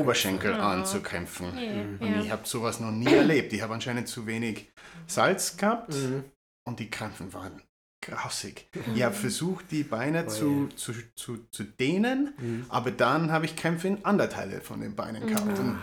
Oberschenkel 0.00 0.54
Oh. 0.58 0.62
an 0.62 0.84
zu 0.86 1.00
kämpfen. 1.02 1.56
Yeah, 1.56 1.84
Mhm. 1.84 1.98
Und 2.00 2.20
ich 2.20 2.26
ja. 2.26 2.32
habe 2.32 2.46
sowas 2.46 2.80
noch 2.80 2.90
nie 2.90 3.12
erlebt. 3.12 3.52
Ich 3.52 3.62
habe 3.62 3.74
anscheinend 3.74 4.08
zu 4.08 4.26
wenig 4.26 4.70
Salz 5.06 5.56
gehabt 5.56 5.94
Mhm. 5.94 6.24
und 6.66 6.78
die 6.80 6.90
Krämpfen 6.90 7.32
waren 7.32 7.62
grausig. 8.02 8.68
Ich 8.94 9.02
habe 9.02 9.14
versucht, 9.14 9.70
die 9.70 9.82
Beine 9.82 10.24
Oh 10.26 10.28
zu, 10.30 10.68
zu, 10.76 10.92
zu, 11.16 11.38
zu 11.50 11.64
dehnen, 11.64 12.34
Mhm. 12.38 12.66
aber 12.68 12.90
dann 12.92 13.32
habe 13.32 13.46
ich 13.46 13.56
Krämpfe 13.56 13.88
in 13.88 14.04
Anderteile 14.04 14.60
von 14.60 14.80
den 14.80 14.94
Beinen 14.94 15.26
gehabt. 15.26 15.58
Mhm. 15.58 15.68
Und 15.68 15.78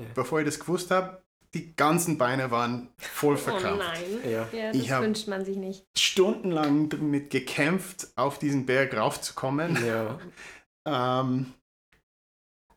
Ah, 0.00 0.02
bevor 0.14 0.40
ich 0.40 0.46
das 0.46 0.58
gewusst 0.58 0.90
habe, 0.90 1.22
die 1.54 1.74
ganzen 1.76 2.18
Beine 2.18 2.50
waren 2.50 2.88
voll 2.98 3.34
Oh 3.34 3.38
verkrampft. 3.38 3.78
nein. 3.86 4.30
Ja. 4.30 4.48
Ja, 4.52 4.72
das 4.72 5.00
wünscht 5.02 5.28
man 5.28 5.44
sich 5.44 5.56
nicht. 5.56 5.84
Stundenlang 5.96 6.88
damit 6.90 7.30
gekämpft, 7.30 8.08
auf 8.16 8.38
diesen 8.38 8.66
Berg 8.66 8.94
raufzukommen. 8.96 9.76
ja. 9.86 10.18
Ähm, 10.86 11.52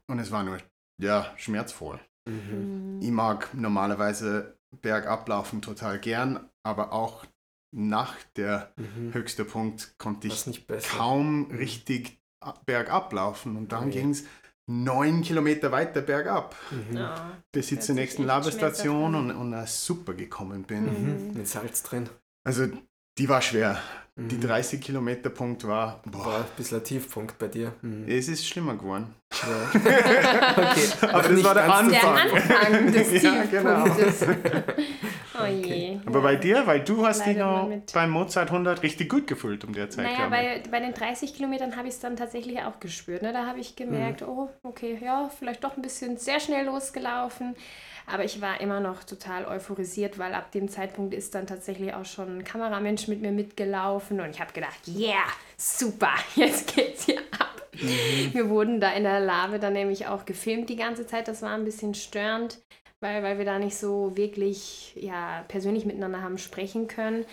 und 0.08 0.20
es 0.20 0.32
war 0.32 0.44
nur, 0.44 0.58
ja, 1.02 1.26
schmerzvoll. 1.38 2.00
Mhm. 2.28 3.00
Ich 3.02 3.12
mag 3.12 3.54
normalerweise 3.54 4.58
Bergablaufen 4.82 5.62
total 5.62 6.00
gern, 6.00 6.50
aber 6.64 6.94
auch 6.94 7.26
nach 7.74 8.16
der 8.36 8.72
Mhm. 8.78 9.14
höchste 9.14 9.44
Punkt 9.46 9.96
konnte 9.98 10.28
ich 10.28 10.46
kaum 10.98 11.50
richtig 11.52 12.20
a- 12.42 12.54
bergab 12.66 13.12
laufen. 13.14 13.56
Und 13.58 13.72
dann 13.72 13.86
Oh 13.86 13.88
je. 13.88 13.92
ging 14.02 14.10
es 14.12 14.26
neun 14.68 15.22
Kilometer 15.22 15.72
weiter 15.72 16.02
bergab, 16.02 16.56
Mhm. 16.72 16.98
Ja. 16.98 17.32
bis 17.52 17.72
ich 17.72 17.82
zur 17.82 17.96
nächsten 17.96 18.24
Labestation 18.24 19.16
und, 19.16 19.32
und 19.32 19.54
als 19.54 19.86
super 19.86 20.14
gekommen 20.14 20.64
bin. 20.64 20.84
Mhm. 20.86 21.28
Mhm. 21.30 21.34
Mit 21.34 21.48
Salz 21.48 21.84
drin. 21.84 22.10
Also 22.46 22.68
die 23.18 23.28
war 23.30 23.42
schwer. 23.42 23.80
Die 24.30 24.36
Mhm. 24.36 24.42
30 24.42 24.82
Kilometer 24.82 25.30
Punkt 25.30 25.66
war, 25.68 26.02
War 26.06 26.24
boah, 26.24 26.36
ein 26.38 26.46
bisschen 26.58 26.80
ein 26.80 26.84
Tiefpunkt 26.84 27.38
bei 27.40 27.48
dir. 27.48 27.74
Mhm. 27.82 28.06
es 28.08 28.28
ist 28.28 28.48
schlimmer 28.48 28.76
geworden. 28.76 29.14
Ja. 29.32 29.80
okay. 29.80 31.08
Aber 31.10 31.22
das 31.30 31.44
war 31.44 31.54
der 31.54 31.68
ganz 31.68 31.92
Der 31.92 32.04
Anfang. 32.04 32.32
Anfang 32.52 32.92
des 32.94 33.24
Ja, 33.24 33.44
genau. 33.50 33.86
Oh 35.34 35.44
Okay. 35.44 35.94
je. 35.94 36.00
Aber 36.06 36.20
ja. 36.20 36.24
bei 36.24 36.36
dir, 36.36 36.68
weil 36.68 36.82
du 36.82 37.06
hast 37.08 37.20
dich 37.26 37.38
Leidet 37.38 37.44
man 37.46 37.70
noch 37.70 37.94
beim 37.94 38.10
Mozart 38.12 38.50
100 38.52 38.84
richtig 38.84 39.10
gut 39.10 39.28
gefühlt 39.28 39.64
um 39.64 39.74
der 39.74 39.90
Zeit, 39.90 40.06
Naja, 40.06 40.26
ich. 40.26 40.30
bei, 40.30 40.64
bei 40.70 40.80
den 40.82 40.94
30 40.94 41.34
Kilometern 41.34 41.78
habe 41.78 41.88
ich 41.88 41.94
es 41.96 42.00
dann 42.02 42.16
tatsächlich 42.18 42.60
auch 42.62 42.80
gespürt. 42.82 43.22
Ne? 43.22 43.32
Da 43.34 43.46
habe 43.48 43.60
ich 43.60 43.76
gemerkt, 43.78 44.22
oh, 44.24 44.50
okay, 44.62 45.00
ja, 45.02 45.32
vielleicht 45.40 45.64
doch 45.64 45.78
ein 45.78 45.82
bisschen 45.82 46.18
sehr 46.18 46.40
schnell 46.42 46.66
losgelaufen. 46.66 47.56
Aber 48.12 48.24
ich 48.26 48.42
war 48.42 48.60
immer 48.60 48.80
noch 48.80 49.04
total 49.04 49.46
euphorisiert, 49.46 50.18
weil 50.20 50.34
ab 50.34 50.52
dem 50.52 50.68
Zeitpunkt 50.70 51.14
ist 51.14 51.34
dann 51.36 51.48
tatsächlich 51.48 51.94
auch 51.94 52.06
schon 52.06 52.40
ein 52.40 52.44
Kameramensch 52.44 53.08
mit 53.08 53.22
mir 53.22 53.32
mitgelaufen 53.32 54.20
und 54.20 54.30
ich 54.32 54.40
habe 54.42 54.52
gedacht, 54.54 54.88
yeah, 54.88 55.24
super, 55.58 56.14
jetzt 56.36 56.76
geht's 56.76 57.06
hier 57.06 57.20
ab. 57.40 57.62
Wir 57.72 58.50
wurden 58.50 58.80
da 58.82 58.92
in 58.92 59.04
der 59.04 59.20
Lave 59.22 59.58
dann 59.60 59.74
nämlich 59.74 60.08
auch 60.08 60.26
gefilmt 60.26 60.70
die 60.70 60.76
ganze 60.76 61.08
Zeit. 61.08 61.28
Das 61.28 61.42
war 61.42 61.52
ein 61.52 61.64
bisschen 61.64 61.94
störend, 61.96 62.60
weil, 63.00 63.24
weil 63.24 63.38
wir 63.38 63.46
da 63.46 63.58
nicht 63.58 63.78
so 63.78 64.16
wirklich 64.16 64.94
ja, 65.00 65.44
persönlich 65.48 65.86
miteinander 65.86 66.22
haben 66.22 66.38
sprechen 66.38 66.88
können. 66.88 67.26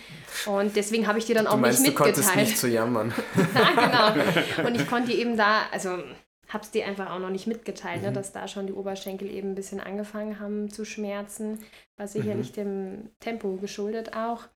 Und 0.45 0.75
deswegen 0.75 1.07
habe 1.07 1.19
ich 1.19 1.25
dir 1.25 1.35
dann 1.35 1.45
auch 1.45 1.53
Du 1.55 1.57
meinst, 1.59 1.81
nicht 1.81 1.91
du 1.91 1.95
konntest 1.95 2.19
mitgeteilt. 2.19 2.47
nicht 2.47 2.57
so 2.57 2.67
jammern. 2.67 3.13
ja, 3.53 4.13
genau. 4.15 4.67
Und 4.67 4.75
ich 4.79 4.87
konnte 4.89 5.11
eben 5.11 5.37
da, 5.37 5.63
also 5.71 5.99
hab's 6.49 6.71
dir 6.71 6.85
einfach 6.87 7.11
auch 7.11 7.19
noch 7.19 7.29
nicht 7.29 7.47
mitgeteilt, 7.47 8.01
ne, 8.01 8.11
Mhm. 8.11 8.13
dass 8.13 8.31
da 8.33 8.47
schon 8.47 8.67
die 8.67 8.73
Oberschenkel 8.73 9.29
eben 9.29 9.49
ein 9.51 9.55
bisschen 9.55 9.79
angefangen 9.79 10.39
haben 10.39 10.69
zu 10.69 10.85
schmerzen. 10.85 11.59
War 11.97 12.07
Mhm. 12.07 12.11
sicherlich 12.11 12.51
dem 12.51 13.11
Tempo 13.19 13.55
geschuldet 13.57 14.15
auch. 14.15 14.47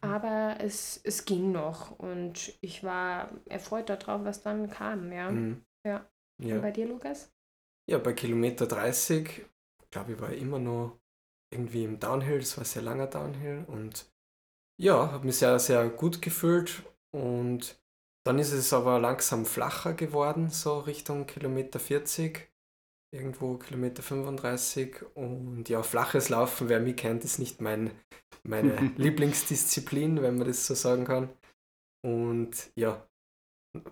Aber 0.00 0.56
es, 0.60 1.00
es 1.04 1.24
ging 1.24 1.52
noch 1.52 1.98
und 1.98 2.56
ich 2.60 2.84
war 2.84 3.30
erfreut 3.48 3.88
darauf, 3.88 4.24
was 4.24 4.42
dann 4.42 4.70
kam, 4.70 5.12
ja. 5.12 5.30
Mhm. 5.30 5.64
Ja. 5.86 6.06
Und 6.38 6.48
Ja. 6.48 6.58
bei 6.60 6.70
dir, 6.70 6.86
Lukas? 6.86 7.32
ja, 7.88 7.98
bei 7.98 8.12
Kilometer 8.12 8.66
30, 8.66 9.46
glaube 9.90 10.12
ich, 10.12 10.20
war 10.20 10.32
ich 10.32 10.40
immer 10.42 10.58
noch 10.58 10.98
irgendwie 11.52 11.84
im 11.84 11.98
Downhill. 12.00 12.40
Das 12.40 12.56
war 12.56 12.64
ein 12.64 12.66
sehr 12.66 12.82
langer 12.82 13.06
Downhill. 13.06 13.64
Und 13.68 14.06
ja, 14.80 15.12
habe 15.12 15.26
mich 15.26 15.38
sehr, 15.38 15.58
sehr 15.58 15.88
gut 15.90 16.22
gefühlt. 16.22 16.84
Und 17.12 17.80
dann 18.26 18.40
ist 18.40 18.50
es 18.50 18.72
aber 18.72 18.98
langsam 18.98 19.46
flacher 19.46 19.94
geworden, 19.94 20.50
so 20.50 20.80
Richtung 20.80 21.26
Kilometer 21.26 21.78
40. 21.78 22.50
Irgendwo 23.14 23.56
Kilometer 23.56 24.02
35. 24.02 24.96
Und 25.14 25.68
ja, 25.68 25.84
flaches 25.84 26.28
Laufen, 26.28 26.68
wer 26.68 26.80
mich 26.80 26.96
kennt, 26.96 27.24
ist 27.24 27.38
nicht 27.38 27.60
mein, 27.60 27.92
meine 28.42 28.92
Lieblingsdisziplin, 28.96 30.22
wenn 30.22 30.38
man 30.38 30.48
das 30.48 30.66
so 30.66 30.74
sagen 30.74 31.04
kann. 31.04 31.28
Und 32.04 32.70
ja, 32.74 33.06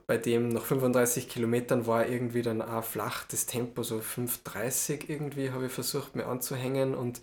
bei 0.09 0.19
dem 0.19 0.49
nach 0.49 0.65
35 0.65 1.29
Kilometern 1.29 1.87
war 1.87 2.09
irgendwie 2.09 2.43
dann 2.43 2.61
auch 2.61 2.83
flach 2.83 3.25
das 3.29 3.47
Tempo, 3.47 3.85
so 3.85 3.99
5,30 3.99 5.11
irgendwie 5.11 5.51
habe 5.51 5.67
ich 5.67 5.73
versucht 5.73 6.17
mir 6.17 6.27
anzuhängen 6.27 6.95
und 6.95 7.23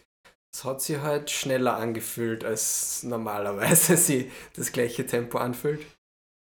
es 0.54 0.64
hat 0.64 0.82
sich 0.82 1.00
halt 1.00 1.30
schneller 1.30 1.76
angefühlt, 1.76 2.46
als 2.46 3.04
normalerweise 3.04 3.98
sie 3.98 4.32
das 4.56 4.72
gleiche 4.72 5.06
Tempo 5.06 5.38
anfühlt. 5.38 5.86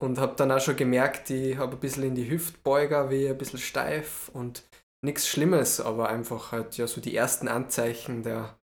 Und 0.04 0.20
habe 0.20 0.36
dann 0.36 0.52
auch 0.52 0.60
schon 0.60 0.76
gemerkt, 0.76 1.30
ich 1.30 1.58
habe 1.58 1.78
ein 1.78 1.80
bisschen 1.80 2.04
in 2.04 2.16
die 2.16 2.30
Hüftbeuger, 2.30 3.10
wie 3.10 3.28
ein 3.30 3.38
bisschen 3.38 3.60
steif 3.60 4.30
und 4.30 4.64
nichts 5.02 5.28
Schlimmes, 5.28 5.80
aber 5.80 6.10
einfach 6.10 6.52
halt 6.52 6.78
ja 6.78 6.88
so 6.88 7.00
die 7.00 7.16
ersten 7.16 7.48
Anzeichen 7.48 8.24
der, 8.24 8.60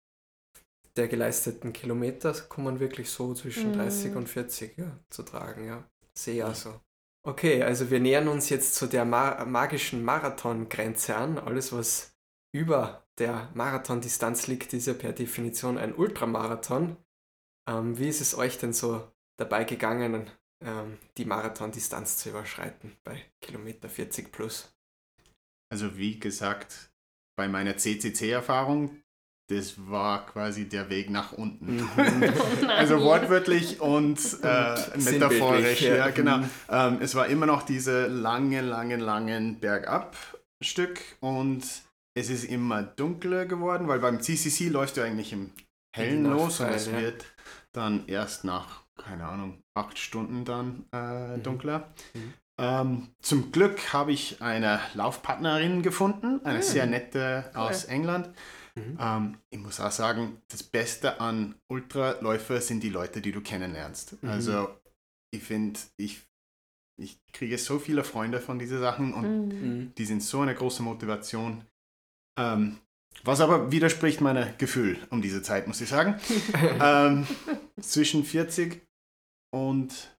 der 0.96 1.08
geleisteten 1.08 1.72
Kilometer 1.72 2.32
kommen 2.48 2.80
wirklich 2.80 3.10
so 3.10 3.34
zwischen 3.34 3.72
Mhm. 3.72 3.74
30 3.74 4.16
und 4.16 4.28
40 4.28 4.76
ja, 4.78 4.98
zu 5.10 5.22
tragen, 5.22 5.66
ja. 5.66 5.84
Sehe 6.14 6.54
so. 6.54 6.80
Okay, 7.26 7.62
also 7.62 7.90
wir 7.90 8.00
nähern 8.00 8.28
uns 8.28 8.48
jetzt 8.48 8.74
zu 8.74 8.86
der 8.86 9.04
ma 9.04 9.44
magischen 9.44 10.04
Marathongrenze 10.04 11.14
an. 11.16 11.38
Alles, 11.38 11.72
was 11.72 12.16
über 12.52 13.06
der 13.18 13.50
Marathondistanz 13.54 14.46
liegt, 14.46 14.72
ist 14.72 14.86
ja 14.86 14.94
per 14.94 15.12
Definition 15.12 15.78
ein 15.78 15.94
Ultramarathon. 15.94 16.96
Ähm, 17.68 17.98
wie 17.98 18.08
ist 18.08 18.20
es 18.20 18.36
euch 18.36 18.58
denn 18.58 18.72
so 18.72 19.06
dabei 19.38 19.64
gegangen, 19.64 20.30
ähm, 20.64 20.98
die 21.16 21.24
Marathondistanz 21.24 22.18
zu 22.18 22.30
überschreiten 22.30 22.96
bei 23.04 23.24
Kilometer 23.40 23.88
40 23.88 24.32
plus? 24.32 24.72
Also 25.70 25.96
wie 25.96 26.18
gesagt, 26.18 26.90
bei 27.36 27.48
meiner 27.48 27.76
CCC-Erfahrung, 27.76 29.02
das 29.48 29.74
war 29.88 30.26
quasi 30.26 30.68
der 30.68 30.90
Weg 30.90 31.10
nach 31.10 31.32
unten. 31.32 31.76
Mhm. 31.76 32.34
also 32.68 33.00
wortwörtlich 33.02 33.80
und 33.80 34.18
äh, 34.42 34.98
metaphorisch. 34.98 35.82
ja. 35.82 35.96
Ja, 35.96 36.10
genau. 36.10 36.38
Mhm. 36.38 36.50
Ähm, 36.68 36.98
es 37.00 37.14
war 37.14 37.26
immer 37.28 37.46
noch 37.46 37.62
diese 37.62 38.06
lange, 38.08 38.60
lange, 38.60 38.96
langen 38.96 39.60
Bergab-Stück 39.60 41.00
und 41.20 41.62
es 42.14 42.30
ist 42.30 42.44
immer 42.44 42.82
dunkler 42.82 43.46
geworden, 43.46 43.88
weil 43.88 44.00
beim 44.00 44.20
CCC 44.20 44.68
läufst 44.68 44.96
du 44.96 45.02
eigentlich 45.02 45.32
im 45.32 45.52
Hellen 45.94 46.24
los 46.24 46.60
und 46.60 46.68
es 46.68 46.86
ja. 46.86 47.00
wird 47.00 47.24
dann 47.72 48.06
erst 48.06 48.44
nach, 48.44 48.82
keine 48.96 49.26
Ahnung, 49.26 49.62
acht 49.78 49.98
Stunden 49.98 50.44
dann 50.44 50.84
äh, 50.92 51.36
Mhm. 51.38 51.42
dunkler. 51.42 51.88
Mhm. 52.14 52.34
Ähm, 52.60 53.08
zum 53.22 53.52
Glück 53.52 53.92
habe 53.92 54.12
ich 54.12 54.42
eine 54.42 54.80
Laufpartnerin 54.94 55.82
gefunden, 55.82 56.40
eine 56.44 56.58
Mhm. 56.58 56.62
sehr 56.62 56.86
nette 56.86 57.44
Cool. 57.54 57.60
aus 57.60 57.84
England. 57.84 58.28
Mhm. 58.74 58.98
Ähm, 59.00 59.36
ich 59.50 59.58
muss 59.60 59.80
auch 59.80 59.90
sagen, 59.92 60.40
das 60.48 60.62
Beste 60.62 61.20
an 61.20 61.54
Ultraläufer 61.70 62.60
sind 62.60 62.82
die 62.82 62.90
Leute, 62.90 63.20
die 63.20 63.32
du 63.32 63.40
kennenlernst. 63.40 64.22
Mhm. 64.22 64.28
Also 64.28 64.68
ich 65.32 65.42
finde, 65.42 65.78
ich, 65.96 66.22
ich 67.00 67.18
kriege 67.32 67.58
so 67.58 67.78
viele 67.78 68.02
Freunde 68.02 68.40
von 68.40 68.58
diesen 68.58 68.80
Sachen 68.80 69.14
und. 69.14 69.48
Mhm. 69.48 69.92
die 69.96 70.04
sind 70.04 70.22
so 70.22 70.40
eine 70.40 70.54
große 70.54 70.82
Motivation. 70.82 71.64
Ähm, 72.38 72.78
was 73.24 73.40
aber 73.40 73.72
widerspricht 73.72 74.20
meinem 74.20 74.48
Gefühl 74.58 74.96
um 75.10 75.20
diese 75.22 75.42
Zeit, 75.42 75.66
muss 75.66 75.80
ich 75.80 75.88
sagen. 75.88 76.16
ähm, 76.80 77.26
zwischen 77.80 78.24
40 78.24 78.80
und 79.52 80.16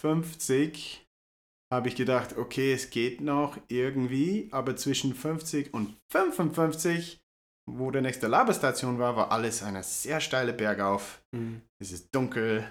50 0.00 1.04
habe 1.72 1.88
ich 1.88 1.96
gedacht, 1.96 2.36
okay, 2.38 2.72
es 2.72 2.90
geht 2.90 3.20
noch 3.20 3.58
irgendwie, 3.68 4.48
aber 4.52 4.76
zwischen 4.76 5.14
50 5.14 5.74
und 5.74 5.94
55, 6.12 7.20
wo 7.70 7.90
der 7.90 8.00
nächste 8.02 8.26
Labestation 8.26 8.98
war, 8.98 9.16
war 9.16 9.30
alles 9.32 9.62
eine 9.62 9.82
sehr 9.82 10.20
steile 10.20 10.52
Bergauf. 10.54 11.20
Mhm. 11.32 11.60
Es 11.78 11.92
ist 11.92 12.08
dunkel, 12.14 12.66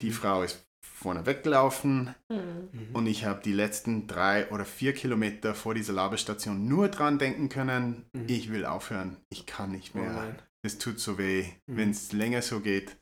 die 0.00 0.12
Frau 0.12 0.42
ist 0.42 0.64
vorne 0.82 1.26
weggelaufen 1.26 2.14
Mhm. 2.30 2.68
Mhm. 2.72 2.88
und 2.94 3.06
ich 3.06 3.24
habe 3.24 3.42
die 3.42 3.52
letzten 3.52 4.06
drei 4.06 4.48
oder 4.50 4.64
vier 4.64 4.94
Kilometer 4.94 5.54
vor 5.54 5.74
dieser 5.74 5.92
Labestation 5.92 6.66
nur 6.66 6.88
dran 6.88 7.18
denken 7.18 7.48
können, 7.48 8.06
Mhm. 8.14 8.24
ich 8.28 8.50
will 8.50 8.64
aufhören, 8.64 9.16
ich 9.28 9.44
kann 9.44 9.72
nicht 9.72 9.94
Oh 9.94 9.98
mehr, 9.98 10.12
nein. 10.12 10.38
es 10.62 10.78
tut 10.78 10.98
so 11.00 11.18
weh, 11.18 11.44
Mhm. 11.66 11.76
wenn 11.76 11.90
es 11.90 12.12
länger 12.12 12.40
so 12.42 12.60
geht, 12.60 12.96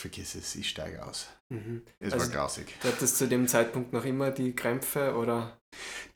vergiss 0.00 0.34
es, 0.34 0.54
ich 0.56 0.68
steige 0.68 1.04
aus. 1.04 1.28
Mhm. 1.48 1.82
Es 2.00 2.12
Also- 2.12 2.26
war 2.26 2.32
grausig. 2.34 2.74
Du 2.82 2.88
hattest 2.88 3.18
zu 3.18 3.28
dem 3.28 3.46
Zeitpunkt 3.48 3.92
noch 3.92 4.04
immer 4.04 4.30
die 4.30 4.54
Krämpfe 4.54 5.14
oder? 5.16 5.58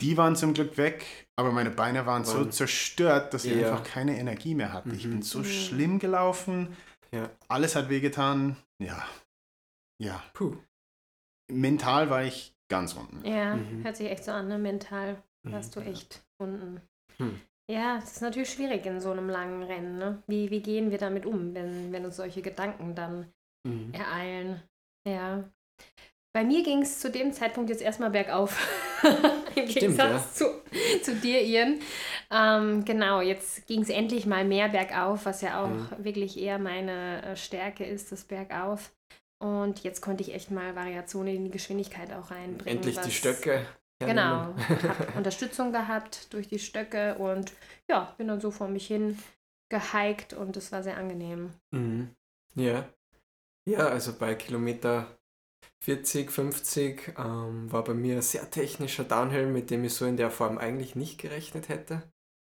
Die 0.01 0.17
waren 0.17 0.37
zum 0.37 0.53
Glück 0.55 0.77
weg, 0.77 1.05
aber 1.37 1.53
meine 1.53 1.71
Beine 1.71 2.05
waren 2.07 2.25
so 2.25 2.39
Waren- 2.39 2.53
zerstört, 2.53 3.33
dass 3.33 3.45
ich 3.45 3.55
Ja. 3.57 3.69
einfach 3.71 3.85
keine 3.85 4.19
Energie 4.19 4.55
mehr 4.55 4.73
hatte. 4.73 4.91
Ich 4.91 5.07
Mhm. 5.07 5.11
bin 5.11 5.23
so 5.23 5.39
Mhm. 5.41 5.45
schlimm 5.45 5.99
gelaufen, 5.99 6.77
Ja. 7.13 7.31
alles 7.49 7.75
hat 7.77 7.89
wehgetan, 7.89 8.57
ja, 8.83 9.07
ja. 10.03 10.23
Puh. 10.35 10.57
Mental 11.51 12.11
war 12.11 12.25
ich 12.25 12.55
ganz 12.69 12.95
unten. 12.95 13.25
Ja, 13.27 13.57
Mhm. 13.57 13.85
hört 13.85 13.97
sich 13.97 14.11
echt 14.11 14.25
so 14.25 14.33
an, 14.33 14.49
ne? 14.49 14.59
Mental 14.59 15.23
Mhm. 15.45 15.53
warst 15.53 15.77
du 15.77 15.81
echt 15.81 16.23
unten. 16.39 16.81
Hm. 17.19 17.41
Ja, 17.71 17.99
es 17.99 18.13
ist 18.13 18.21
natürlich 18.23 18.51
schwierig 18.51 18.85
in 18.87 19.01
so 19.01 19.11
einem 19.13 19.29
langen 19.29 19.63
Rennen, 19.63 19.99
ne? 19.99 20.23
Wie, 20.27 20.51
wie 20.51 20.61
gehen 20.61 20.91
wir 20.91 20.99
damit 20.99 21.25
um, 21.27 21.55
wenn, 21.55 21.93
wenn 21.93 22.05
uns 22.05 22.17
solche 22.17 22.43
Gedanken 22.43 22.95
dann 22.95 23.33
Mhm. 23.67 23.93
ereilen? 23.93 24.63
Ja. 25.07 25.45
Bei 26.35 26.45
mir 26.45 26.63
ging 26.63 26.83
es 26.83 27.01
zu 27.01 27.11
dem 27.11 27.33
Zeitpunkt 27.33 27.71
jetzt 27.71 27.81
erstmal 27.83 28.11
bergauf. 28.11 28.59
Im 29.55 29.69
Stimmt, 29.69 29.69
Gegensatz 29.69 30.35
zu, 30.35 30.45
zu 31.03 31.15
dir, 31.15 31.41
Ian. 31.43 31.81
Ähm, 32.31 32.85
genau, 32.85 33.23
jetzt 33.23 33.67
ging 33.67 33.81
es 33.81 33.89
endlich 33.89 34.27
mal 34.27 34.45
mehr 34.45 34.69
bergauf, 34.69 35.25
was 35.25 35.41
ja 35.41 35.63
auch 35.63 35.69
Mhm. 35.69 35.89
wirklich 35.99 36.39
eher 36.39 36.59
meine 36.59 37.23
äh, 37.23 37.37
Stärke 37.37 37.85
ist, 37.85 38.13
das 38.13 38.25
Bergauf. 38.25 38.93
Und 39.39 39.83
jetzt 39.83 40.03
konnte 40.03 40.23
ich 40.23 40.35
echt 40.35 40.51
mal 40.51 40.75
Variationen 40.77 41.37
in 41.37 41.45
die 41.45 41.51
Geschwindigkeit 41.51 42.13
auch 42.13 42.31
reinbringen. 42.31 42.79
Endlich 42.79 42.99
die 42.99 43.11
Stöcke. 43.11 43.65
Genau, 43.99 44.55
habe 44.69 45.13
Unterstützung 45.17 45.73
gehabt 45.73 46.33
durch 46.35 46.49
die 46.49 46.59
Stöcke 46.59 47.15
und 47.15 47.53
ja, 47.89 48.15
bin 48.19 48.29
dann 48.29 48.43
so 48.43 48.51
vor 48.51 48.69
mich 48.69 48.87
hin 48.87 49.19
gehiked 49.71 50.35
und 50.35 50.57
es 50.59 50.71
war 50.71 50.83
sehr 50.83 50.99
angenehm. 50.99 51.51
Mhm. 51.71 52.11
Ja. 52.55 52.87
Ja, 53.69 53.89
also 53.89 54.17
bei 54.17 54.35
Kilometer 54.37 55.19
40, 55.83 56.31
50 56.31 57.15
ähm, 57.19 57.71
war 57.73 57.83
bei 57.85 57.95
mir 57.95 58.17
ein 58.17 58.23
sehr 58.23 58.49
technischer 58.51 59.05
Downhill, 59.05 59.47
mit 59.49 59.71
dem 59.71 59.85
ich 59.85 59.95
so 59.95 60.07
in 60.07 60.17
der 60.17 60.31
Form 60.31 60.59
eigentlich 60.59 60.95
nicht 60.95 61.19
gerechnet 61.19 61.69
hätte. 61.69 62.03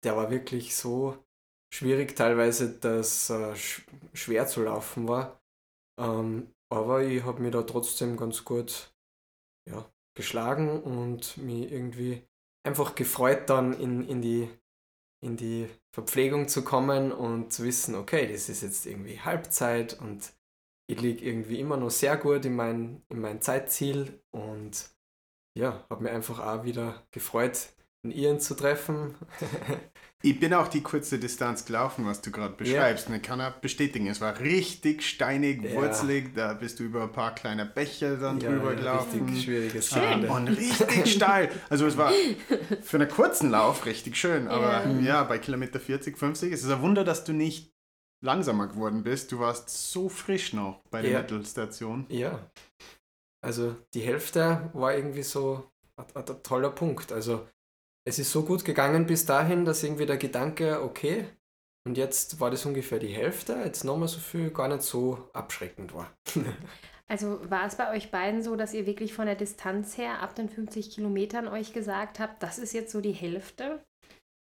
Der 0.04 0.17
war 0.17 0.30
wirklich 0.30 0.75
so 0.75 1.17
schwierig 1.73 2.15
teilweise, 2.15 2.78
dass 2.80 3.30
äh, 3.30 3.56
sch 3.56 3.86
schwer 4.13 4.47
zu 4.47 4.63
laufen 4.63 5.08
war. 5.08 5.41
Ähm, 5.99 6.51
aber 6.69 7.04
ich 7.04 7.23
habe 7.23 7.41
mich 7.41 7.51
da 7.51 7.63
trotzdem 7.63 8.17
ganz 8.17 8.43
gut 8.43 8.93
ja, 9.69 9.89
geschlagen 10.17 10.82
und 10.84 11.38
mich 11.38 11.71
irgendwie 11.71 12.23
einfach 12.65 12.95
gefreut, 12.95 13.49
dann 13.49 13.73
in, 13.73 14.08
in, 14.08 14.21
die, 14.21 14.49
in 15.23 15.38
die 15.38 15.69
Verpflegung 15.93 16.47
zu 16.49 16.63
kommen 16.63 17.12
und 17.12 17.54
zu 17.54 17.63
wissen, 17.63 17.95
okay, 17.95 18.28
das 18.32 18.49
ist 18.49 18.63
jetzt 18.63 18.86
irgendwie 18.86 19.19
Halbzeit 19.21 19.99
und 19.99 20.34
ich 20.88 21.02
liege 21.02 21.26
irgendwie 21.26 21.60
immer 21.60 21.78
noch 21.78 21.91
sehr 21.91 22.17
gut 22.17 22.45
in 22.45 22.56
mein, 22.56 23.02
in 23.10 23.19
mein 23.19 23.41
Zeitziel 23.41 24.21
und 24.32 24.89
ja, 25.58 25.86
habe 25.89 26.04
mich 26.04 26.12
einfach 26.12 26.39
auch 26.39 26.63
wieder 26.65 27.06
gefreut, 27.12 27.69
in 28.04 28.12
Iren 28.12 28.39
zu 28.39 28.56
treffen. 28.56 29.15
Ich 30.21 30.39
bin 30.39 30.56
auch 30.56 30.67
die 30.67 30.82
kurze 30.82 31.19
Distanz 31.19 31.65
gelaufen, 31.65 32.08
was 32.08 32.19
du 32.19 32.32
gerade 32.32 32.56
beschreibst. 32.56 33.10
Und 33.10 33.15
ich 33.15 33.21
kann 33.21 33.39
auch 33.41 33.52
bestätigen, 33.52 34.08
es 34.08 34.21
war 34.21 34.39
richtig 34.39 35.04
steinig, 35.08 35.62
Ja. 35.63 35.76
wurzelig. 35.76 36.34
Da 36.34 36.54
bist 36.56 36.80
du 36.80 36.84
über 36.84 37.04
ein 37.04 37.12
paar 37.12 37.36
kleine 37.36 37.63
Bäche 37.67 38.17
dann 38.17 38.39
Ja, 38.39 38.50
drüber 38.50 38.71
ja, 38.71 38.80
gelaufen. 38.80 39.21
Richtig 39.26 39.43
schwieriges 39.43 39.89
Schön. 39.89 40.26
Und 40.28 40.48
richtig 40.48 41.12
steil. 41.13 41.52
Also 41.69 41.86
es 41.86 41.95
war 41.98 42.12
für 42.82 42.98
einen 42.98 43.10
kurzen 43.10 43.52
Lauf 43.52 43.86
richtig 43.86 44.17
schön. 44.17 44.48
Aber 44.48 44.84
Ja. 44.86 45.00
ja, 45.00 45.24
bei 45.26 45.38
Kilometer 45.38 45.80
40, 45.80 46.17
50 46.17 46.52
ist 46.52 46.63
es 46.63 46.71
ein 46.71 46.82
Wunder, 46.82 47.04
dass 47.04 47.24
du 47.24 47.32
nicht 47.34 47.75
langsamer 48.23 48.67
geworden 48.67 49.04
bist. 49.04 49.32
Du 49.32 49.39
warst 49.39 49.69
so 49.91 50.10
frisch 50.10 50.54
noch 50.54 50.82
bei 50.89 51.01
der 51.01 51.12
Ja. 51.12 51.21
Mittelstation. 51.21 52.06
Ja. 52.10 52.39
Also 53.43 53.75
die 53.93 54.01
Hälfte 54.01 54.69
war 54.73 54.95
irgendwie 54.95 55.23
so 55.23 55.71
ein, 55.97 56.06
ein, 56.15 56.28
ein 56.28 56.43
toller 56.43 56.71
Punkt. 56.71 57.12
Also 57.12 57.47
es 58.08 58.19
ist 58.19 58.32
so 58.32 58.43
gut 58.43 58.65
gegangen 58.65 59.06
bis 59.06 59.25
dahin, 59.25 59.65
dass 59.65 59.84
irgendwie 59.84 60.06
der 60.06 60.17
Gedanke, 60.17 60.82
okay, 60.82 61.28
und 61.88 61.97
jetzt 61.97 62.39
war 62.39 62.49
das 62.49 62.65
ungefähr 62.65 62.97
die 62.99 63.13
Hälfte, 63.13 63.54
jetzt 63.63 63.84
nochmal 63.84 64.08
so 64.08 64.19
viel 64.19 64.49
gar 64.49 64.67
nicht 64.67 64.82
so 64.82 65.30
abschreckend 65.34 65.93
war. 65.93 66.12
Also 67.08 67.39
war 67.51 67.67
es 67.67 67.75
bei 67.75 67.91
euch 67.95 68.10
beiden 68.10 68.41
so, 68.41 68.56
dass 68.56 68.73
ihr 68.73 68.88
wirklich 68.88 69.13
von 69.13 69.28
der 69.28 69.36
Distanz 69.36 69.95
her 69.95 70.23
ab 70.23 70.34
den 70.34 70.49
50 70.49 70.89
Kilometern 70.89 71.47
euch 71.47 71.71
gesagt 71.71 72.19
habt, 72.19 72.41
das 72.41 72.58
ist 72.58 72.73
jetzt 72.73 72.91
so 72.91 72.99
die 72.99 73.12
Hälfte? 73.12 73.86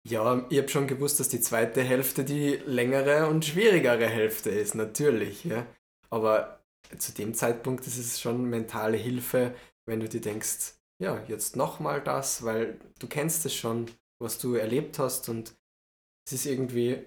Ja, 0.08 0.46
ich 0.50 0.60
habe 0.60 0.70
schon 0.70 0.88
gewusst, 0.88 1.20
dass 1.20 1.30
die 1.30 1.42
zweite 1.42 1.82
Hälfte 1.82 2.24
die 2.24 2.58
längere 2.66 3.28
und 3.28 3.44
schwierigere 3.44 4.08
Hälfte 4.08 4.52
ist, 4.52 4.76
natürlich. 4.76 5.44
Ja. 5.46 5.66
Aber 6.12 6.64
zu 6.98 7.12
dem 7.12 7.34
Zeitpunkt 7.34 7.88
ist 7.88 7.98
es 7.98 8.22
schon 8.22 8.46
mentale 8.46 8.98
Hilfe, 8.98 9.56
wenn 9.88 10.00
du 10.00 10.08
dir 10.08 10.22
denkst, 10.22 10.76
ja, 11.02 11.24
jetzt 11.28 11.56
nochmal 11.56 12.02
das, 12.02 12.44
weil 12.44 12.80
du 13.00 13.08
kennst 13.08 13.46
es 13.46 13.56
schon, 13.56 13.90
was 14.22 14.38
du 14.38 14.54
erlebt 14.54 15.00
hast 15.00 15.28
und 15.28 15.56
es 16.28 16.34
ist 16.34 16.46
irgendwie 16.46 17.04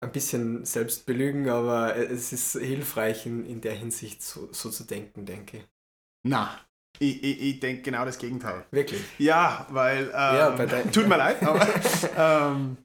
ein 0.00 0.12
bisschen 0.12 0.64
Selbstbelügen, 0.64 1.48
aber 1.48 1.96
es 1.96 2.32
ist 2.32 2.52
hilfreich 2.52 3.26
in, 3.26 3.44
in 3.44 3.60
der 3.60 3.74
Hinsicht 3.74 4.22
so, 4.22 4.52
so 4.52 4.70
zu 4.70 4.84
denken, 4.84 5.26
denke 5.26 5.58
ich. 5.58 5.68
Na, 6.24 6.65
ich, 6.98 7.22
ich, 7.22 7.42
ich 7.42 7.60
denke 7.60 7.82
genau 7.82 8.04
das 8.04 8.18
Gegenteil. 8.18 8.64
Wirklich. 8.70 9.00
Ja, 9.18 9.66
weil. 9.70 10.04
Ähm, 10.04 10.10
Ja, 10.12 10.50
tut 10.92 11.08
mir 11.08 11.16
leid, 11.16 11.42
aber. 11.42 11.66
ähm, 12.16 12.76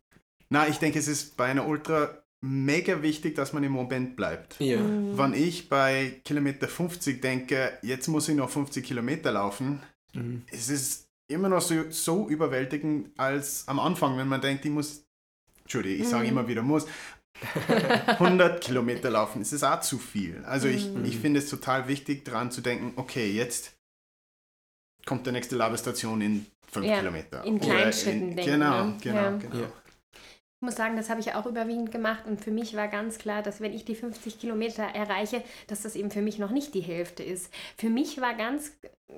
na, 0.49 0.67
ich 0.67 0.77
denke, 0.77 0.99
es 0.99 1.07
ist 1.07 1.37
bei 1.37 1.45
einer 1.45 1.65
Ultra 1.67 2.09
mega 2.43 3.01
wichtig, 3.01 3.35
dass 3.35 3.53
man 3.53 3.63
im 3.63 3.71
Moment 3.71 4.15
bleibt. 4.15 4.55
Ja. 4.59 4.79
Mhm. 4.81 5.17
Wenn 5.17 5.33
ich 5.33 5.69
bei 5.69 6.19
Kilometer 6.25 6.67
50 6.67 7.21
denke, 7.21 7.77
jetzt 7.83 8.07
muss 8.07 8.27
ich 8.27 8.35
noch 8.35 8.49
50 8.49 8.83
Kilometer 8.85 9.31
laufen, 9.31 9.81
Mhm. 10.13 10.41
es 10.51 10.67
ist 10.69 11.07
immer 11.29 11.47
noch 11.47 11.61
so, 11.61 11.89
so 11.89 12.27
überwältigend 12.27 13.11
als 13.17 13.65
am 13.67 13.79
Anfang, 13.79 14.17
wenn 14.17 14.27
man 14.27 14.41
denkt, 14.41 14.65
ich 14.65 14.71
muss. 14.71 15.05
Entschuldige, 15.61 16.01
ich 16.03 16.09
sage 16.09 16.23
Mhm. 16.25 16.29
immer 16.31 16.47
wieder 16.49 16.63
muss. 16.63 16.85
100 18.19 18.61
Kilometer 18.61 19.09
laufen, 19.09 19.41
ist 19.41 19.53
es 19.53 19.63
auch 19.63 19.79
zu 19.81 19.97
viel. 19.97 20.43
Also 20.45 20.67
ich, 20.67 20.89
Mhm. 20.89 21.05
ich 21.05 21.17
finde 21.17 21.39
es 21.39 21.49
total 21.49 21.87
wichtig, 21.87 22.25
daran 22.25 22.51
zu 22.51 22.61
denken, 22.61 22.93
okay, 22.97 23.31
jetzt 23.31 23.73
kommt 25.05 25.25
der 25.25 25.33
nächste 25.33 25.55
Labestation 25.55 26.21
in 26.21 26.45
5 26.71 26.85
Ja, 26.85 26.99
Kilometer. 26.99 27.43
in 27.43 27.55
Oder 27.57 27.65
Kleinschritten 27.65 28.35
denken, 28.35 28.51
Genau, 28.51 28.83
ne? 28.85 28.93
genau, 29.01 29.15
Ja. 29.17 29.29
genau. 29.37 29.67
Ich 30.61 30.63
muss 30.63 30.75
sagen, 30.75 30.95
das 30.95 31.09
habe 31.09 31.19
ich 31.19 31.33
auch 31.33 31.47
überwiegend 31.47 31.91
gemacht 31.91 32.27
und 32.27 32.39
für 32.39 32.51
mich 32.51 32.75
war 32.75 32.87
ganz 32.87 33.17
klar, 33.17 33.41
dass 33.41 33.61
wenn 33.61 33.73
ich 33.73 33.83
die 33.83 33.95
50 33.95 34.39
Kilometer 34.39 34.83
erreiche, 34.83 35.43
dass 35.65 35.81
das 35.81 35.95
eben 35.95 36.11
für 36.11 36.21
mich 36.21 36.37
noch 36.37 36.51
nicht 36.51 36.75
die 36.75 36.81
Hälfte 36.81 37.23
ist. 37.23 37.51
Für 37.79 37.89
mich 37.89 38.21
war 38.21 38.35
ganz, 38.35 38.71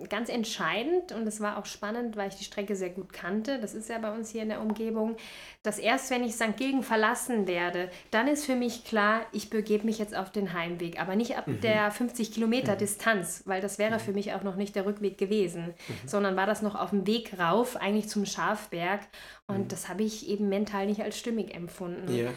ganz 0.07 0.29
entscheidend 0.29 1.11
und 1.11 1.27
es 1.27 1.41
war 1.41 1.57
auch 1.57 1.65
spannend, 1.65 2.15
weil 2.15 2.29
ich 2.29 2.35
die 2.35 2.45
Strecke 2.45 2.77
sehr 2.77 2.91
gut 2.91 3.11
kannte, 3.11 3.59
das 3.59 3.73
ist 3.73 3.89
ja 3.89 3.99
bei 3.99 4.15
uns 4.15 4.29
hier 4.29 4.43
in 4.43 4.47
der 4.47 4.61
Umgebung, 4.61 5.17
dass 5.63 5.79
erst 5.79 6.11
wenn 6.11 6.23
ich 6.23 6.33
St. 6.35 6.55
Gilgen 6.55 6.81
verlassen 6.81 7.45
werde, 7.45 7.91
dann 8.09 8.29
ist 8.29 8.45
für 8.45 8.55
mich 8.55 8.85
klar, 8.85 9.25
ich 9.33 9.49
begebe 9.49 9.85
mich 9.85 9.99
jetzt 9.99 10.15
auf 10.15 10.31
den 10.31 10.53
Heimweg, 10.53 11.01
aber 11.01 11.17
nicht 11.17 11.37
ab 11.37 11.43
der 11.61 11.91
50 11.91 12.31
Kilometer 12.31 12.77
Distanz, 12.77 13.43
weil 13.45 13.59
das 13.59 13.79
wäre 13.79 13.99
für 13.99 14.13
mich 14.13 14.33
auch 14.33 14.43
noch 14.43 14.55
nicht 14.55 14.77
der 14.77 14.85
Rückweg 14.85 15.17
gewesen, 15.17 15.73
sondern 16.05 16.37
war 16.37 16.45
das 16.45 16.61
noch 16.61 16.75
auf 16.75 16.91
dem 16.91 17.05
Weg 17.05 17.37
rauf, 17.37 17.75
eigentlich 17.75 18.07
zum 18.07 18.25
Schafberg 18.25 19.01
und 19.49 19.71
das 19.71 19.89
habe 19.89 20.03
ich 20.03 20.27
eben 20.27 20.49
mental 20.49 20.85
nicht 20.85 21.01
als 21.01 21.17
stimmig 21.17 21.53
empfunden. 21.53 22.13
Ja. 22.13 22.31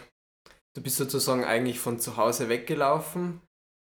Du 0.74 0.82
bist 0.82 0.96
sozusagen 0.96 1.44
eigentlich 1.44 1.78
von 1.80 1.98
zu 1.98 2.16
Hause 2.16 2.48
weggelaufen 2.48 3.40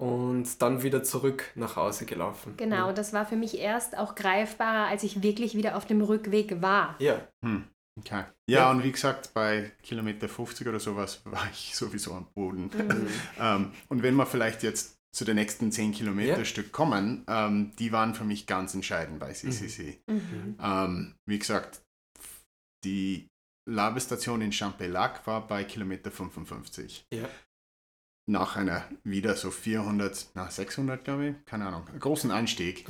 und 0.00 0.61
dann 0.62 0.83
wieder 0.83 1.02
zurück 1.02 1.44
nach 1.55 1.76
Hause 1.76 2.05
gelaufen. 2.07 2.55
Genau, 2.57 2.92
das 2.92 3.12
war 3.12 3.26
für 3.26 3.37
mich 3.37 3.59
erst 3.59 3.96
auch 3.96 4.14
greifbarer, 4.14 4.87
als 4.88 5.02
ich 5.02 5.22
wirklich 5.22 5.57
wieder 5.57 5.76
auf 5.76 5.87
dem 5.87 6.00
Rückweg 6.00 6.61
war. 6.62 6.94
Ja. 7.00 7.26
Hm, 7.44 7.64
okay. 7.98 8.24
Ja, 8.48 8.59
Ja. 8.61 8.70
und 8.70 8.85
wie 8.85 8.92
gesagt, 8.92 9.33
bei 9.35 9.72
Kilometer 9.83 10.29
50 10.29 10.68
oder 10.68 10.79
sowas 10.79 11.22
war 11.24 11.48
ich 11.50 11.74
sowieso 11.74 12.12
am 12.12 12.26
Boden. 12.35 12.64
Mhm. 12.72 13.09
ähm, 13.40 13.72
und 13.88 14.02
wenn 14.02 14.14
wir 14.14 14.26
vielleicht 14.26 14.62
jetzt 14.62 14.96
zu 15.12 15.24
den 15.24 15.37
nächsten 15.37 15.72
10 15.72 15.92
Kilometer 15.92 16.38
Ja. 16.38 16.44
Stück 16.44 16.72
kommen, 16.72 17.24
ähm, 17.26 17.72
die 17.79 17.90
waren 17.90 18.14
für 18.14 18.24
mich 18.24 18.46
ganz 18.46 18.74
entscheidend 18.74 19.18
bei 19.18 19.33
CCC. 19.33 19.98
Mhm. 20.07 20.57
Ähm, 20.62 21.14
wie 21.26 21.38
gesagt, 21.38 21.81
die 22.87 23.29
Labestation 23.68 24.40
in 24.40 24.53
Champelac 24.53 25.27
war 25.27 25.46
bei 25.46 25.64
Kilometer 25.64 26.11
55. 26.11 27.07
Ja. 27.12 27.29
Nach 28.29 28.57
einer 28.57 28.88
wieder 29.05 29.35
so 29.35 29.51
400, 29.51 30.31
na 30.35 30.51
600 30.51 31.05
glaube 31.05 31.29
ich, 31.29 31.44
keine 31.46 31.66
Ahnung, 31.66 31.87
großen 31.99 32.31
Anstieg. 32.31 32.87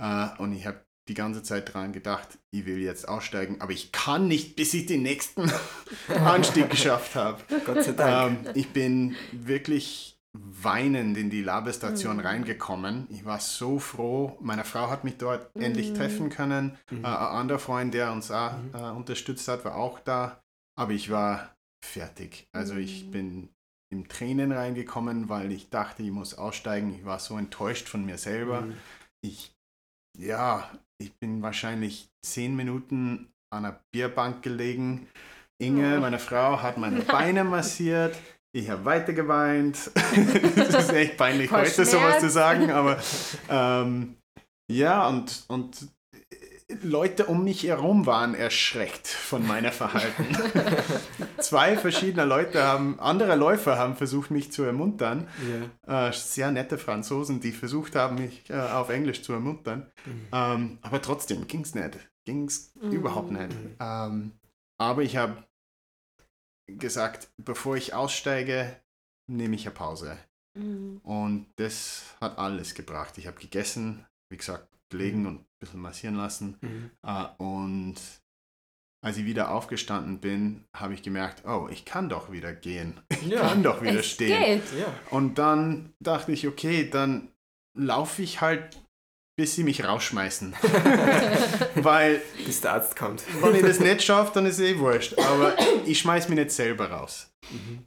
Äh, 0.00 0.28
und 0.38 0.52
ich 0.52 0.66
habe 0.66 0.84
die 1.08 1.14
ganze 1.14 1.42
Zeit 1.42 1.72
dran 1.72 1.92
gedacht, 1.92 2.38
ich 2.50 2.66
will 2.66 2.78
jetzt 2.78 3.08
aussteigen, 3.08 3.62
aber 3.62 3.72
ich 3.72 3.92
kann 3.92 4.28
nicht, 4.28 4.56
bis 4.56 4.74
ich 4.74 4.84
den 4.84 5.02
nächsten 5.02 5.50
Anstieg 6.08 6.68
geschafft 6.68 7.14
habe. 7.14 7.42
Gott 7.64 7.82
sei 7.82 7.92
Dank. 7.92 8.46
Ähm, 8.46 8.52
ich 8.54 8.68
bin 8.68 9.16
wirklich 9.32 10.17
weinend 10.62 11.16
in 11.16 11.30
die 11.30 11.42
Labestation 11.42 12.16
Mhm. 12.16 12.22
reingekommen. 12.22 13.06
Ich 13.10 13.24
war 13.24 13.40
so 13.40 13.78
froh. 13.78 14.36
Meine 14.40 14.64
Frau 14.64 14.90
hat 14.90 15.04
mich 15.04 15.16
dort 15.16 15.54
Mhm. 15.56 15.62
endlich 15.62 15.92
treffen 15.92 16.30
können. 16.30 16.76
Mhm. 16.90 17.04
Äh, 17.04 17.08
ein 17.08 17.14
anderer 17.14 17.58
Freund, 17.58 17.94
der 17.94 18.12
uns 18.12 18.30
auch 18.30 18.52
Mhm. 18.56 18.74
äh, 18.74 18.90
unterstützt 18.90 19.46
hat, 19.48 19.64
war 19.64 19.76
auch 19.76 20.00
da. 20.00 20.40
Aber 20.78 20.92
ich 20.92 21.10
war 21.10 21.54
fertig. 21.84 22.48
Also 22.52 22.74
ich 22.76 23.06
Mhm. 23.06 23.10
bin 23.10 23.48
in 23.90 24.08
Tränen 24.08 24.52
reingekommen, 24.52 25.28
weil 25.28 25.50
ich 25.52 25.70
dachte, 25.70 26.02
ich 26.02 26.10
muss 26.10 26.34
aussteigen. 26.34 26.94
Ich 26.94 27.04
war 27.04 27.18
so 27.18 27.38
enttäuscht 27.38 27.88
von 27.88 28.04
mir 28.04 28.18
selber. 28.18 28.62
Mhm. 28.62 28.74
Ich, 29.22 29.54
ja, 30.16 30.70
ich 30.98 31.14
bin 31.14 31.42
wahrscheinlich 31.42 32.08
zehn 32.24 32.54
Minuten 32.56 33.28
an 33.50 33.64
einer 33.64 33.80
Bierbank 33.92 34.42
gelegen. 34.42 35.08
Inge, 35.60 35.96
Oh. 35.96 36.00
meine 36.00 36.18
Frau, 36.18 36.60
hat 36.62 36.76
meine 36.78 37.00
Beine 37.32 37.44
massiert. 37.44 38.16
Ich 38.58 38.68
habe 38.70 38.84
weiter 38.84 39.12
geweint. 39.12 39.76
Es 39.76 40.74
ist 40.74 40.92
echt 40.92 41.16
peinlich, 41.16 41.48
Voll 41.48 41.60
heute 41.60 41.84
sowas 41.84 42.14
zu 42.14 42.18
Schmerz. 42.28 42.32
sagen, 42.32 42.70
aber 42.72 42.98
ähm, 43.48 44.16
ja, 44.68 45.06
und, 45.06 45.44
und 45.46 45.86
Leute 46.82 47.26
um 47.26 47.44
mich 47.44 47.62
herum 47.62 48.04
waren 48.06 48.34
erschreckt 48.34 49.06
von 49.06 49.46
meiner 49.46 49.70
Verhalten. 49.70 50.26
Zwei 51.38 51.76
verschiedene 51.76 52.24
Leute 52.24 52.62
haben, 52.64 52.98
andere 52.98 53.36
Läufer 53.36 53.78
haben 53.78 53.94
versucht, 53.94 54.32
mich 54.32 54.50
zu 54.50 54.64
ermuntern. 54.64 55.28
Ja. 55.86 56.08
Äh, 56.08 56.12
sehr 56.12 56.50
nette 56.50 56.78
Franzosen, 56.78 57.40
die 57.40 57.52
versucht 57.52 57.94
haben, 57.94 58.16
mich 58.16 58.50
äh, 58.50 58.54
auf 58.58 58.88
Englisch 58.90 59.22
zu 59.22 59.32
ermuntern. 59.34 59.86
Mhm. 60.04 60.26
Ähm, 60.32 60.78
aber 60.82 61.00
trotzdem 61.00 61.46
ging 61.46 61.60
es 61.60 61.76
nicht. 61.76 61.96
Ging 62.26 62.46
es 62.48 62.72
Mhm. 62.74 62.90
überhaupt 62.90 63.30
nicht. 63.30 63.50
Mhm. 63.50 63.76
Ähm, 63.80 64.32
aber 64.80 65.02
ich 65.02 65.16
habe 65.16 65.44
gesagt, 66.68 67.30
bevor 67.38 67.76
ich 67.76 67.94
aussteige, 67.94 68.80
nehme 69.30 69.56
ich 69.56 69.66
eine 69.66 69.74
Pause. 69.74 70.18
Mhm. 70.54 70.98
Und 71.02 71.46
das 71.56 72.16
hat 72.20 72.38
alles 72.38 72.74
gebracht. 72.74 73.18
Ich 73.18 73.26
habe 73.26 73.38
gegessen, 73.40 74.04
wie 74.30 74.36
gesagt, 74.36 74.68
gelegen 74.90 75.26
und 75.26 75.40
ein 75.40 75.46
bisschen 75.60 75.80
massieren 75.80 76.16
lassen. 76.16 76.56
Mhm. 76.60 76.90
Äh, 77.02 77.24
und 77.38 77.96
als 79.04 79.16
ich 79.16 79.24
wieder 79.26 79.52
aufgestanden 79.52 80.18
bin, 80.18 80.64
habe 80.74 80.94
ich 80.94 81.02
gemerkt, 81.02 81.44
oh, 81.46 81.68
ich 81.70 81.84
kann 81.84 82.08
doch 82.08 82.32
wieder 82.32 82.52
gehen. 82.52 83.00
Ich 83.10 83.22
Ja. 83.28 83.40
kann 83.48 83.62
doch 83.62 83.82
wieder 83.82 84.00
Es 84.00 84.06
stehen. 84.06 84.60
geht. 84.62 84.62
Und 85.10 85.38
dann 85.38 85.92
dachte 86.00 86.32
ich, 86.32 86.46
okay, 86.48 86.88
dann 86.88 87.28
laufe 87.76 88.22
ich 88.22 88.40
halt, 88.40 88.80
bis 89.38 89.54
sie 89.54 89.62
mich 89.62 89.84
rausschmeißen. 89.84 90.52
Weil, 91.76 92.20
Bis 92.44 92.60
der 92.60 92.72
Arzt 92.72 92.96
kommt. 92.96 93.22
wenn 93.40 93.54
ich 93.54 93.62
das 93.62 93.78
nicht 93.88 94.02
schaffe, 94.02 94.32
dann 94.34 94.46
ist 94.46 94.58
eh 94.58 94.76
wurscht. 94.80 95.16
Aber 95.16 95.54
ich 95.86 96.00
schmeiß 96.00 96.28
mich 96.28 96.38
nicht 96.38 96.50
selber 96.50 96.90
raus. 96.90 97.30
Mhm. 97.50 97.86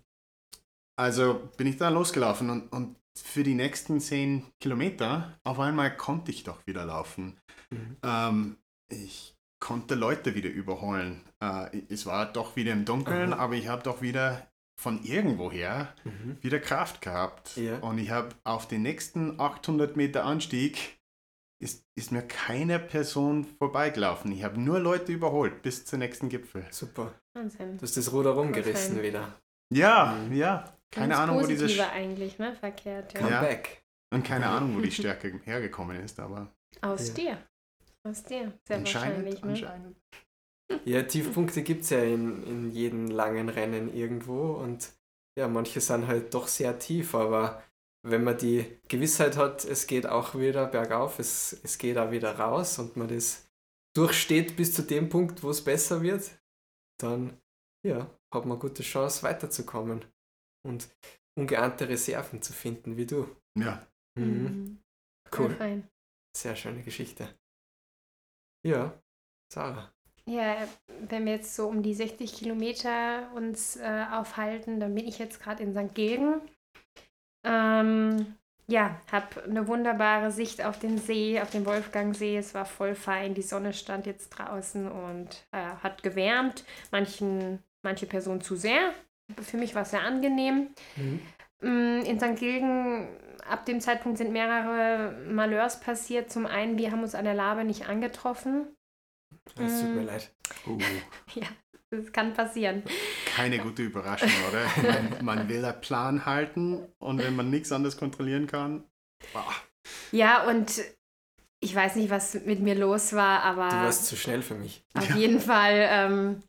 Also 0.97 1.49
bin 1.57 1.67
ich 1.67 1.75
da 1.75 1.89
losgelaufen 1.89 2.49
und, 2.49 2.71
und 2.71 2.95
für 3.21 3.43
die 3.43 3.53
nächsten 3.53 3.99
zehn 3.99 4.45
Kilometer 4.61 5.37
auf 5.43 5.59
einmal 5.59 5.95
konnte 5.97 6.31
ich 6.31 6.45
doch 6.45 6.65
wieder 6.65 6.85
laufen. 6.85 7.37
Mhm. 7.69 7.97
Ähm, 8.01 8.57
ich 8.89 9.35
konnte 9.59 9.95
Leute 9.95 10.35
wieder 10.35 10.49
überholen. 10.49 11.21
Äh, 11.43 11.81
es 11.89 12.05
war 12.05 12.31
doch 12.31 12.55
wieder 12.55 12.71
im 12.71 12.85
Dunkeln, 12.85 13.33
Aha. 13.33 13.41
aber 13.43 13.55
ich 13.55 13.67
habe 13.67 13.83
doch 13.83 14.01
wieder 14.01 14.47
von 14.79 15.03
irgendwoher 15.03 15.93
Mhm. 16.05 16.37
wieder 16.41 16.59
Kraft 16.59 17.01
gehabt. 17.01 17.57
Ja. 17.57 17.79
Und 17.79 17.97
ich 17.97 18.09
habe 18.09 18.29
auf 18.45 18.69
den 18.69 18.83
nächsten 18.83 19.37
800 19.37 19.97
Meter 19.97 20.23
Anstieg 20.23 20.97
ist, 21.61 21.85
ist 21.95 22.11
mir 22.11 22.21
keine 22.23 22.79
Person 22.79 23.45
vorbeigelaufen. 23.45 24.31
Ich 24.31 24.43
habe 24.43 24.59
nur 24.59 24.79
Leute 24.79 25.11
überholt 25.11 25.61
bis 25.61 25.85
zum 25.85 25.99
nächsten 25.99 26.29
Gipfel. 26.29 26.65
Super. 26.71 27.13
Wahnsinn. 27.33 27.77
Du 27.77 27.83
hast 27.83 27.95
das 27.97 28.11
Ruder 28.11 28.31
rumgerissen 28.31 28.95
fein. 28.95 29.03
wieder. 29.03 29.35
Ja, 29.73 30.17
Mhm. 30.27 30.33
ja. 30.35 30.65
Keine 30.91 31.09
Ganz 31.09 31.19
Ahnung, 31.21 31.43
wo 31.43 31.47
diese 31.47 31.67
Sch- 31.67 31.89
eigentlich, 31.89 32.37
ne? 32.37 32.53
Verkehrt. 32.55 33.13
Ja. 33.13 33.19
Come 33.19 33.31
Ja. 33.31 33.41
back. 33.41 33.77
und 34.13 34.25
keine 34.25 34.47
Ahnung, 34.47 34.75
wo 34.75 34.81
die 34.81 34.91
Stärke 34.91 35.39
hergekommen 35.45 35.97
ist, 36.03 36.19
aber 36.19 36.51
Aus 36.81 37.07
Ja. 37.09 37.13
dir. 37.13 37.37
Aus 38.03 38.23
dir. 38.23 38.51
Sehr 38.67 38.77
anscheinend, 38.77 39.25
wahrscheinlich, 39.25 39.41
ne? 39.43 39.49
anscheinend. 39.51 39.95
Ja, 40.85 41.03
Tiefpunkte 41.03 41.61
gibt 41.63 41.83
es 41.83 41.91
ja 41.91 42.03
in, 42.03 42.43
in 42.45 42.71
jedem 42.71 43.07
langen 43.07 43.47
Rennen 43.49 43.93
irgendwo 43.93 44.53
und 44.53 44.89
ja, 45.37 45.47
manche 45.47 45.79
sind 45.79 46.07
halt 46.07 46.33
doch 46.33 46.47
sehr 46.47 46.77
tief, 46.79 47.15
aber 47.15 47.61
wenn 48.03 48.23
man 48.23 48.37
die 48.37 48.65
Gewissheit 48.87 49.37
hat, 49.37 49.65
es 49.65 49.87
geht 49.87 50.07
auch 50.07 50.35
wieder 50.35 50.65
bergauf, 50.67 51.19
es, 51.19 51.59
es 51.63 51.77
geht 51.77 51.97
auch 51.97 52.11
wieder 52.11 52.37
raus 52.37 52.79
und 52.79 52.97
man 52.97 53.07
das 53.07 53.47
durchsteht 53.95 54.55
bis 54.55 54.73
zu 54.73 54.83
dem 54.83 55.09
Punkt, 55.09 55.43
wo 55.43 55.49
es 55.49 55.63
besser 55.63 56.01
wird, 56.01 56.31
dann 56.99 57.39
ja, 57.85 58.09
hat 58.33 58.45
man 58.45 58.53
eine 58.53 58.59
gute 58.59 58.83
Chance 58.83 59.23
weiterzukommen 59.23 60.05
und 60.65 60.89
ungeahnte 61.37 61.89
Reserven 61.89 62.41
zu 62.41 62.53
finden, 62.53 62.97
wie 62.97 63.05
du. 63.05 63.27
Ja. 63.57 63.85
Mhm. 64.15 64.25
Mhm. 64.25 64.83
Cool, 65.37 65.55
fein. 65.55 65.87
sehr 66.35 66.55
schöne 66.55 66.83
Geschichte. 66.83 67.29
Ja, 68.65 68.99
Sarah. 69.51 69.93
Ja, 70.27 70.67
wenn 70.87 71.25
wir 71.25 71.33
jetzt 71.33 71.55
so 71.55 71.67
um 71.67 71.81
die 71.81 71.95
60 71.95 72.33
Kilometer 72.33 73.31
uns 73.33 73.75
äh, 73.77 74.05
aufhalten, 74.11 74.79
dann 74.79 74.93
bin 74.93 75.07
ich 75.07 75.17
jetzt 75.17 75.41
gerade 75.41 75.63
in 75.63 75.73
St. 75.73 75.95
Gilgen. 75.95 76.41
Ähm, 77.43 78.35
ja, 78.67 78.99
habe 79.11 79.43
eine 79.43 79.67
wunderbare 79.67 80.31
Sicht 80.31 80.63
auf 80.63 80.79
den 80.79 80.97
See, 80.97 81.41
auf 81.41 81.49
den 81.49 81.65
Wolfgangsee. 81.65 82.37
Es 82.37 82.53
war 82.53 82.65
voll 82.65 82.95
fein, 82.95 83.33
die 83.33 83.41
Sonne 83.41 83.73
stand 83.73 84.05
jetzt 84.05 84.29
draußen 84.29 84.89
und 84.89 85.45
äh, 85.51 85.57
hat 85.83 86.03
gewärmt. 86.03 86.63
Manchen, 86.91 87.59
manche 87.83 88.05
Personen 88.05 88.41
zu 88.41 88.55
sehr. 88.55 88.93
Für 89.41 89.57
mich 89.57 89.75
war 89.75 89.83
es 89.83 89.91
sehr 89.91 90.03
angenehm. 90.03 90.69
Mhm. 90.95 91.21
Mm, 91.61 92.01
In 92.05 92.19
St. 92.19 92.35
Gilgen, 92.37 93.07
ab 93.47 93.65
dem 93.65 93.81
Zeitpunkt 93.81 94.17
sind 94.17 94.31
mehrere 94.31 95.11
Malheurs 95.29 95.79
passiert. 95.79 96.31
Zum 96.31 96.45
einen, 96.45 96.77
wir 96.77 96.91
haben 96.91 97.03
uns 97.03 97.15
an 97.15 97.25
der 97.25 97.33
Labe 97.33 97.63
nicht 97.63 97.87
angetroffen. 97.87 98.75
Es 99.57 99.81
tut 99.81 99.95
mir 99.95 100.01
Mm. 100.01 100.05
leid. 100.05 100.31
Uh, 100.67 100.77
Das 101.91 102.11
kann 102.13 102.33
passieren. 102.33 102.83
keine 103.35 103.59
gute 103.59 103.81
Überraschung, 103.83 104.29
oder? 104.49 104.65
Man, 105.19 105.25
man 105.25 105.49
will 105.49 105.63
einen 105.65 105.81
Plan 105.81 106.25
halten 106.25 106.79
und 106.99 107.17
wenn 107.19 107.35
man 107.35 107.49
nichts 107.49 107.71
anderes 107.71 107.97
kontrollieren 107.97 108.47
kann. 108.47 108.85
boah. 109.33 109.53
Ja, 110.11 110.43
und 110.47 110.71
ich 111.59 111.75
weiß 111.75 111.95
nicht, 111.97 112.09
was 112.09 112.33
mit 112.45 112.59
mir 112.61 112.75
los 112.75 113.13
war, 113.13 113.39
Du 113.41 113.45
aber 113.61 113.71
warst 113.83 114.07
zu 114.07 114.15
schnell 114.15 114.41
für 114.41 114.55
mich. 114.55 114.83
auf 114.93 115.09
Ja. 115.09 115.15
jeden 115.15 115.39
Fall, 115.41 115.87
ähm, 115.89 116.43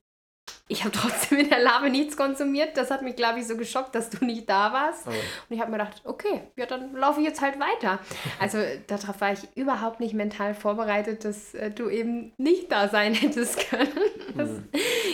ich 0.68 0.84
habe 0.84 0.92
trotzdem 0.96 1.38
in 1.38 1.48
der 1.48 1.60
Labe 1.60 1.90
nichts 1.90 2.16
konsumiert. 2.16 2.76
Das 2.76 2.90
hat 2.90 3.02
mich, 3.02 3.14
glaube 3.16 3.38
ich, 3.40 3.46
so 3.46 3.56
geschockt, 3.56 3.94
dass 3.94 4.10
du 4.10 4.24
nicht 4.24 4.48
da 4.48 4.72
warst. 4.72 5.06
Oh. 5.06 5.10
Und 5.10 5.16
ich 5.50 5.60
habe 5.60 5.70
mir 5.70 5.78
gedacht, 5.78 6.02
okay, 6.04 6.42
ja, 6.56 6.66
dann 6.66 6.94
laufe 6.94 7.20
ich 7.20 7.26
jetzt 7.26 7.40
halt 7.40 7.58
weiter. 7.60 7.98
Also 8.38 8.58
darauf 8.86 9.20
war 9.20 9.32
ich 9.32 9.40
überhaupt 9.54 10.00
nicht 10.00 10.14
mental 10.14 10.54
vorbereitet, 10.54 11.24
dass 11.24 11.54
äh, 11.54 11.70
du 11.70 11.88
eben 11.90 12.32
nicht 12.38 12.70
da 12.72 12.88
sein 12.88 13.14
hättest 13.14 13.68
können. 13.70 13.88
Das 14.36 14.48
mhm. 14.48 14.68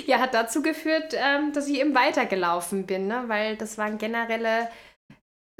Ja, 0.09 0.19
hat 0.21 0.33
dazu 0.33 0.63
geführt, 0.63 1.15
ähm, 1.15 1.53
dass 1.53 1.69
ich 1.69 1.79
eben 1.79 1.95
weitergelaufen 1.95 2.87
bin, 2.87 3.09
ne? 3.09 3.25
weil 3.27 3.57
das 3.57 3.77
waren 3.77 3.99
generelle 3.99 4.69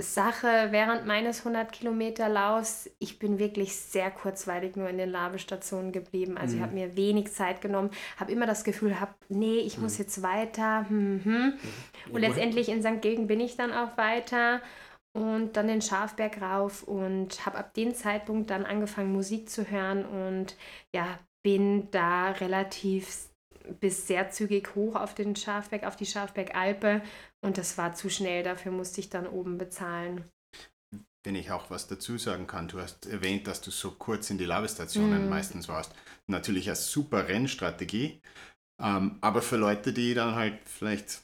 Sache 0.01 0.69
während 0.71 1.07
meines 1.07 1.41
100 1.41 1.71
Kilometer 1.71 2.31
Laufs, 2.31 2.89
ich 2.99 3.19
bin 3.19 3.39
wirklich 3.39 3.77
sehr 3.77 4.11
kurzweilig 4.11 4.77
nur 4.77 4.89
in 4.89 4.97
den 4.97 5.11
Labestationen 5.11 5.93
geblieben. 5.93 6.39
Also 6.39 6.55
mhm. 6.55 6.59
ich 6.59 6.63
habe 6.63 6.75
mir 6.75 6.97
wenig 6.97 7.33
Zeit 7.33 7.61
genommen, 7.61 7.91
habe 8.17 8.33
immer 8.33 8.47
das 8.47 8.65
Gefühl 8.65 8.99
hab, 8.99 9.17
nee, 9.29 9.59
ich 9.59 9.77
mhm. 9.77 9.83
muss 9.83 9.99
jetzt 9.99 10.23
weiter. 10.23 10.89
Hm, 10.89 11.21
hm. 11.25 11.33
Mhm. 11.33 12.15
Und 12.15 12.21
letztendlich 12.21 12.71
in 12.71 12.81
St. 12.81 13.03
Gilgen 13.03 13.27
bin 13.27 13.41
ich 13.41 13.57
dann 13.57 13.73
auch 13.73 13.99
weiter 13.99 14.63
und 15.13 15.57
dann 15.59 15.67
den 15.67 15.83
Schafberg 15.83 16.41
rauf 16.41 16.85
und 16.85 17.45
habe 17.45 17.59
ab 17.59 17.75
dem 17.75 17.95
Zeitpunkt 17.95 18.49
dann 18.49 18.65
angefangen 18.65 19.13
Musik 19.13 19.51
zu 19.51 19.69
hören 19.69 20.07
und 20.07 20.57
ja, 20.95 21.19
bin 21.43 21.91
da 21.91 22.31
relativ 22.31 23.29
bis 23.81 24.07
sehr 24.07 24.31
zügig 24.31 24.75
hoch 24.75 24.95
auf 24.95 25.15
den 25.15 25.37
Schafberg, 25.37 25.85
auf 25.85 25.97
die 25.97 26.07
Schafbergalpe 26.07 27.03
und 27.41 27.59
das 27.59 27.79
war 27.79 27.95
zu 27.95 28.11
schnell, 28.11 28.43
dafür 28.43 28.73
musste 28.73 29.01
ich 29.01 29.11
dann 29.11 29.27
oben 29.27 29.59
bezahlen. 29.59 30.25
Wenn 31.25 31.35
ich 31.35 31.51
auch 31.51 31.71
was 31.71 31.89
dazu 31.89 32.17
sagen 32.17 32.47
kann, 32.47 32.69
du 32.69 32.81
hast 32.81 33.07
erwähnt, 33.07 33.47
dass 33.47 33.61
du 33.61 33.71
so 33.71 33.91
kurz 33.91 34.31
in 34.31 34.39
die 34.39 34.45
Labestationen 34.45 35.27
mm. 35.27 35.29
meistens 35.29 35.69
warst. 35.69 35.95
Natürlich 36.27 36.69
eine 36.69 36.77
super 36.77 37.29
Rennstrategie, 37.29 38.21
ähm, 38.81 39.19
aber 39.21 39.43
für 39.43 39.57
Leute, 39.57 39.93
die 39.93 40.15
dann 40.15 40.37
halt 40.37 40.59
vielleicht 40.65 41.23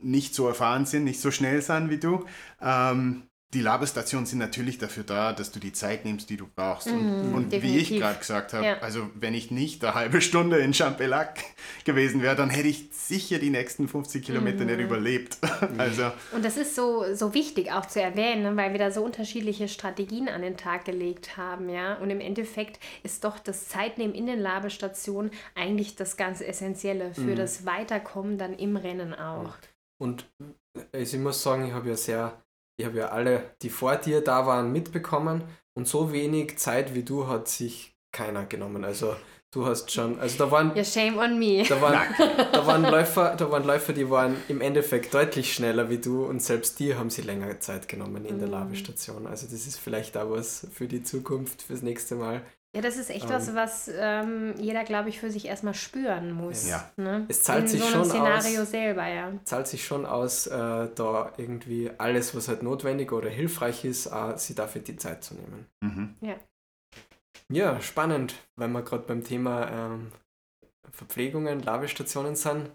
nicht 0.00 0.34
so 0.34 0.48
erfahren 0.48 0.86
sind, 0.86 1.04
nicht 1.04 1.20
so 1.20 1.30
schnell 1.30 1.62
sind 1.62 1.90
wie 1.90 1.98
du, 1.98 2.26
ähm, 2.60 3.28
die 3.54 3.60
Labestationen 3.60 4.26
sind 4.26 4.40
natürlich 4.40 4.78
dafür 4.78 5.04
da, 5.04 5.32
dass 5.32 5.52
du 5.52 5.60
die 5.60 5.72
Zeit 5.72 6.04
nimmst, 6.04 6.28
die 6.30 6.36
du 6.36 6.46
brauchst. 6.52 6.88
Und, 6.88 7.30
mm, 7.30 7.34
und 7.34 7.52
wie 7.62 7.78
ich 7.78 7.90
gerade 7.90 8.18
gesagt 8.18 8.52
habe, 8.52 8.66
ja. 8.66 8.78
also 8.80 9.08
wenn 9.14 9.34
ich 9.34 9.52
nicht 9.52 9.84
eine 9.84 9.94
halbe 9.94 10.20
Stunde 10.20 10.58
in 10.58 10.74
Champelac 10.74 11.38
gewesen 11.84 12.22
wäre, 12.22 12.34
dann 12.34 12.50
hätte 12.50 12.66
ich 12.66 12.88
sicher 12.90 13.38
die 13.38 13.50
nächsten 13.50 13.86
50 13.86 14.24
Kilometer 14.24 14.64
mm. 14.64 14.66
nicht 14.66 14.80
überlebt. 14.80 15.38
also. 15.78 16.10
Und 16.32 16.44
das 16.44 16.56
ist 16.56 16.74
so, 16.74 17.14
so 17.14 17.34
wichtig 17.34 17.70
auch 17.70 17.86
zu 17.86 18.02
erwähnen, 18.02 18.42
ne, 18.42 18.56
weil 18.56 18.72
wir 18.72 18.80
da 18.80 18.90
so 18.90 19.04
unterschiedliche 19.04 19.68
Strategien 19.68 20.28
an 20.28 20.42
den 20.42 20.56
Tag 20.56 20.84
gelegt 20.84 21.36
haben. 21.36 21.68
ja. 21.68 21.94
Und 21.94 22.10
im 22.10 22.20
Endeffekt 22.20 22.80
ist 23.04 23.22
doch 23.22 23.38
das 23.38 23.68
Zeitnehmen 23.68 24.14
in 24.14 24.26
den 24.26 24.40
Labestationen 24.40 25.30
eigentlich 25.54 25.94
das 25.94 26.16
ganz 26.16 26.40
Essentielle 26.40 27.14
für 27.14 27.34
mm. 27.34 27.36
das 27.36 27.64
Weiterkommen 27.64 28.38
dann 28.38 28.54
im 28.54 28.76
Rennen 28.76 29.14
auch. 29.14 29.54
Und 29.98 30.28
also 30.92 31.16
ich 31.16 31.22
muss 31.22 31.42
sagen, 31.42 31.66
ich 31.66 31.72
habe 31.72 31.88
ja 31.88 31.96
sehr 31.96 32.42
ich 32.76 32.86
habe 32.86 32.98
ja 32.98 33.08
alle, 33.08 33.54
die 33.62 33.70
vor 33.70 33.96
dir 33.96 34.20
da 34.20 34.46
waren, 34.46 34.72
mitbekommen 34.72 35.44
und 35.74 35.88
so 35.88 36.12
wenig 36.12 36.58
Zeit 36.58 36.94
wie 36.94 37.02
du 37.02 37.26
hat 37.28 37.48
sich 37.48 37.96
keiner 38.12 38.44
genommen. 38.44 38.84
Also 38.84 39.16
du 39.50 39.66
hast 39.66 39.90
schon, 39.90 40.18
also 40.20 40.38
da 40.38 40.50
waren... 40.50 40.74
Ja, 40.74 40.84
shame 40.84 41.18
on 41.18 41.38
me. 41.38 41.62
Da 41.66 41.80
waren, 41.80 41.98
da 42.52 42.66
waren, 42.66 42.82
Läufer, 42.82 43.34
da 43.36 43.50
waren 43.50 43.64
Läufer, 43.64 43.92
die 43.92 44.10
waren 44.10 44.36
im 44.48 44.60
Endeffekt 44.60 45.14
deutlich 45.14 45.52
schneller 45.52 45.88
wie 45.88 45.98
du 45.98 46.26
und 46.26 46.42
selbst 46.42 46.78
die 46.78 46.94
haben 46.94 47.10
sie 47.10 47.22
länger 47.22 47.60
Zeit 47.60 47.88
genommen 47.88 48.24
in 48.24 48.38
der 48.38 48.48
mhm. 48.48 48.54
Labestation. 48.54 49.26
Also 49.26 49.46
das 49.46 49.66
ist 49.66 49.78
vielleicht 49.78 50.16
auch 50.16 50.30
was 50.30 50.66
für 50.72 50.86
die 50.86 51.02
Zukunft, 51.02 51.62
fürs 51.62 51.82
nächste 51.82 52.16
Mal. 52.16 52.42
Ja, 52.76 52.82
das 52.82 52.98
ist 52.98 53.08
echt 53.08 53.24
ähm, 53.24 53.30
was, 53.30 53.54
was 53.54 53.90
ähm, 53.90 54.52
jeder, 54.58 54.84
glaube 54.84 55.08
ich, 55.08 55.18
für 55.18 55.30
sich 55.30 55.46
erstmal 55.46 55.72
spüren 55.72 56.32
muss. 56.32 56.68
Ja. 56.68 56.90
Ne? 56.98 57.24
Es 57.26 57.42
zahlt 57.42 57.62
In 57.62 57.68
sich 57.68 57.80
so 57.82 57.88
schon 57.88 58.04
Szenario 58.04 58.60
aus, 58.60 58.70
selber, 58.70 59.06
ja. 59.06 59.32
zahlt 59.44 59.66
sich 59.66 59.82
schon 59.82 60.04
aus, 60.04 60.46
äh, 60.46 60.50
da 60.94 61.32
irgendwie 61.38 61.90
alles, 61.96 62.36
was 62.36 62.48
halt 62.48 62.62
notwendig 62.62 63.12
oder 63.12 63.30
hilfreich 63.30 63.86
ist, 63.86 64.04
äh, 64.04 64.36
sich 64.36 64.56
dafür 64.56 64.82
die 64.82 64.96
Zeit 64.96 65.24
zu 65.24 65.36
nehmen. 65.36 65.66
Mhm. 65.80 66.14
Ja. 66.20 66.34
Ja, 67.48 67.80
spannend, 67.80 68.34
weil 68.56 68.68
wir 68.68 68.82
gerade 68.82 69.04
beim 69.04 69.24
Thema 69.24 69.70
ähm, 69.70 70.12
Verpflegungen, 70.90 71.62
Labestationen 71.62 72.36
sind. 72.36 72.70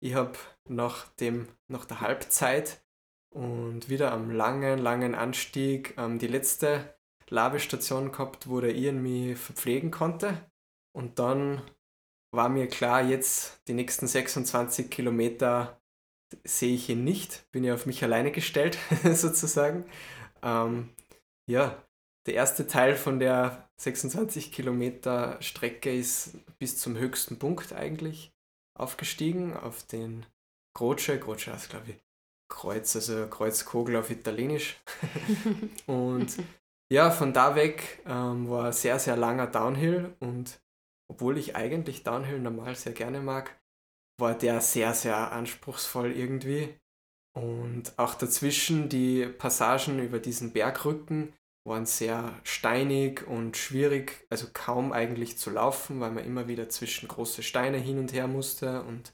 Ich 0.00 0.14
habe 0.14 0.32
nach, 0.68 1.08
dem, 1.14 1.48
nach 1.68 1.86
der 1.86 2.02
Halbzeit 2.02 2.82
und 3.30 3.88
wieder 3.88 4.12
am 4.12 4.30
langen, 4.30 4.78
langen 4.78 5.14
Anstieg 5.14 5.94
ähm, 5.96 6.18
die 6.18 6.26
letzte 6.26 6.95
Labestation 7.30 8.12
gehabt, 8.12 8.48
wo 8.48 8.60
der 8.60 8.74
Ian 8.74 9.02
mich 9.02 9.38
verpflegen 9.38 9.90
konnte. 9.90 10.50
Und 10.92 11.18
dann 11.18 11.62
war 12.32 12.48
mir 12.48 12.68
klar, 12.68 13.02
jetzt 13.02 13.60
die 13.68 13.74
nächsten 13.74 14.06
26 14.06 14.90
Kilometer 14.90 15.80
sehe 16.44 16.74
ich 16.74 16.88
ihn 16.88 17.04
nicht, 17.04 17.50
bin 17.52 17.64
ja 17.64 17.74
auf 17.74 17.86
mich 17.86 18.02
alleine 18.02 18.32
gestellt, 18.32 18.78
sozusagen. 19.04 19.84
Ähm, 20.42 20.90
ja, 21.48 21.82
der 22.26 22.34
erste 22.34 22.66
Teil 22.66 22.96
von 22.96 23.20
der 23.20 23.68
26 23.78 24.52
Kilometer 24.52 25.40
Strecke 25.40 25.94
ist 25.94 26.36
bis 26.58 26.78
zum 26.78 26.96
höchsten 26.96 27.38
Punkt 27.38 27.72
eigentlich 27.72 28.32
aufgestiegen, 28.74 29.56
auf 29.56 29.84
den 29.84 30.26
Croce. 30.74 31.18
Croce 31.20 31.48
heißt, 31.48 31.70
glaube 31.70 31.90
ich, 31.90 31.96
Kreuz, 32.48 32.94
also 32.96 33.28
Kreuzkogel 33.28 33.96
auf 33.96 34.10
Italienisch. 34.10 34.76
und 35.86 36.36
ja, 36.92 37.10
von 37.10 37.32
da 37.32 37.54
weg 37.54 38.02
ähm, 38.06 38.48
war 38.48 38.72
sehr, 38.72 38.98
sehr 38.98 39.16
langer 39.16 39.46
Downhill 39.46 40.14
und 40.20 40.60
obwohl 41.08 41.38
ich 41.38 41.56
eigentlich 41.56 42.02
Downhill 42.02 42.40
normal 42.40 42.74
sehr 42.74 42.92
gerne 42.92 43.20
mag, 43.20 43.58
war 44.18 44.34
der 44.34 44.60
sehr, 44.60 44.94
sehr 44.94 45.32
anspruchsvoll 45.32 46.12
irgendwie. 46.12 46.74
Und 47.36 47.98
auch 47.98 48.14
dazwischen 48.14 48.88
die 48.88 49.26
Passagen 49.26 49.98
über 49.98 50.18
diesen 50.18 50.52
Bergrücken 50.52 51.34
waren 51.66 51.84
sehr 51.84 52.40
steinig 52.44 53.26
und 53.26 53.56
schwierig, 53.56 54.26
also 54.30 54.46
kaum 54.52 54.92
eigentlich 54.92 55.36
zu 55.36 55.50
laufen, 55.50 56.00
weil 56.00 56.12
man 56.12 56.24
immer 56.24 56.48
wieder 56.48 56.68
zwischen 56.68 57.08
große 57.08 57.42
Steine 57.42 57.76
hin 57.76 57.98
und 57.98 58.12
her 58.12 58.26
musste. 58.26 58.82
Und 58.82 59.12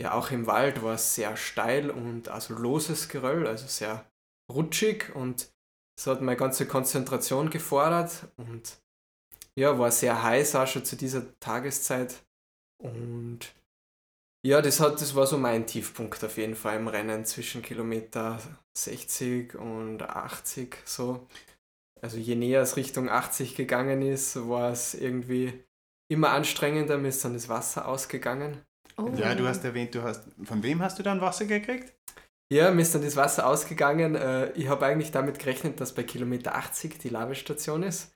ja, 0.00 0.14
auch 0.14 0.30
im 0.30 0.46
Wald 0.46 0.82
war 0.82 0.94
es 0.94 1.14
sehr 1.14 1.36
steil 1.36 1.90
und 1.90 2.28
also 2.28 2.54
loses 2.54 3.08
Geröll, 3.08 3.46
also 3.46 3.66
sehr 3.66 4.10
rutschig 4.50 5.14
und 5.14 5.53
das 5.96 6.06
hat 6.06 6.22
meine 6.22 6.36
ganze 6.36 6.66
Konzentration 6.66 7.50
gefordert 7.50 8.28
und 8.36 8.78
ja, 9.56 9.78
war 9.78 9.90
sehr 9.90 10.22
heiß 10.22 10.56
auch 10.56 10.66
schon 10.66 10.84
zu 10.84 10.96
dieser 10.96 11.38
Tageszeit. 11.38 12.22
Und 12.78 13.40
ja, 14.44 14.60
das, 14.60 14.80
hat, 14.80 15.00
das 15.00 15.14
war 15.14 15.26
so 15.26 15.38
mein 15.38 15.66
Tiefpunkt 15.66 16.22
auf 16.24 16.36
jeden 16.36 16.56
Fall 16.56 16.76
im 16.76 16.88
Rennen 16.88 17.24
zwischen 17.24 17.62
Kilometer 17.62 18.38
60 18.76 19.54
und 19.54 20.02
80 20.02 20.76
so. 20.84 21.26
Also 22.02 22.18
je 22.18 22.34
näher 22.34 22.60
es 22.60 22.76
Richtung 22.76 23.08
80 23.08 23.54
gegangen 23.54 24.02
ist, 24.02 24.36
war 24.48 24.70
es 24.72 24.94
irgendwie 24.94 25.64
immer 26.08 26.30
anstrengender, 26.30 26.98
mir 26.98 27.08
ist 27.08 27.24
dann 27.24 27.32
das 27.32 27.48
Wasser 27.48 27.88
ausgegangen. 27.88 28.60
Oh. 28.96 29.10
Ja, 29.16 29.34
du 29.34 29.46
hast 29.46 29.64
erwähnt, 29.64 29.94
du 29.94 30.02
hast. 30.02 30.24
Von 30.44 30.62
wem 30.62 30.82
hast 30.82 30.98
du 30.98 31.02
dann 31.02 31.20
Wasser 31.20 31.46
gekriegt? 31.46 31.92
Ja, 32.54 32.70
mir 32.70 32.82
ist 32.82 32.94
dann 32.94 33.02
das 33.02 33.16
Wasser 33.16 33.48
ausgegangen. 33.48 34.14
Äh, 34.14 34.52
ich 34.52 34.68
habe 34.68 34.86
eigentlich 34.86 35.10
damit 35.10 35.40
gerechnet, 35.40 35.80
dass 35.80 35.92
bei 35.92 36.04
Kilometer 36.04 36.54
80 36.54 37.00
die 37.00 37.08
Lavestation 37.08 37.82
ist. 37.82 38.14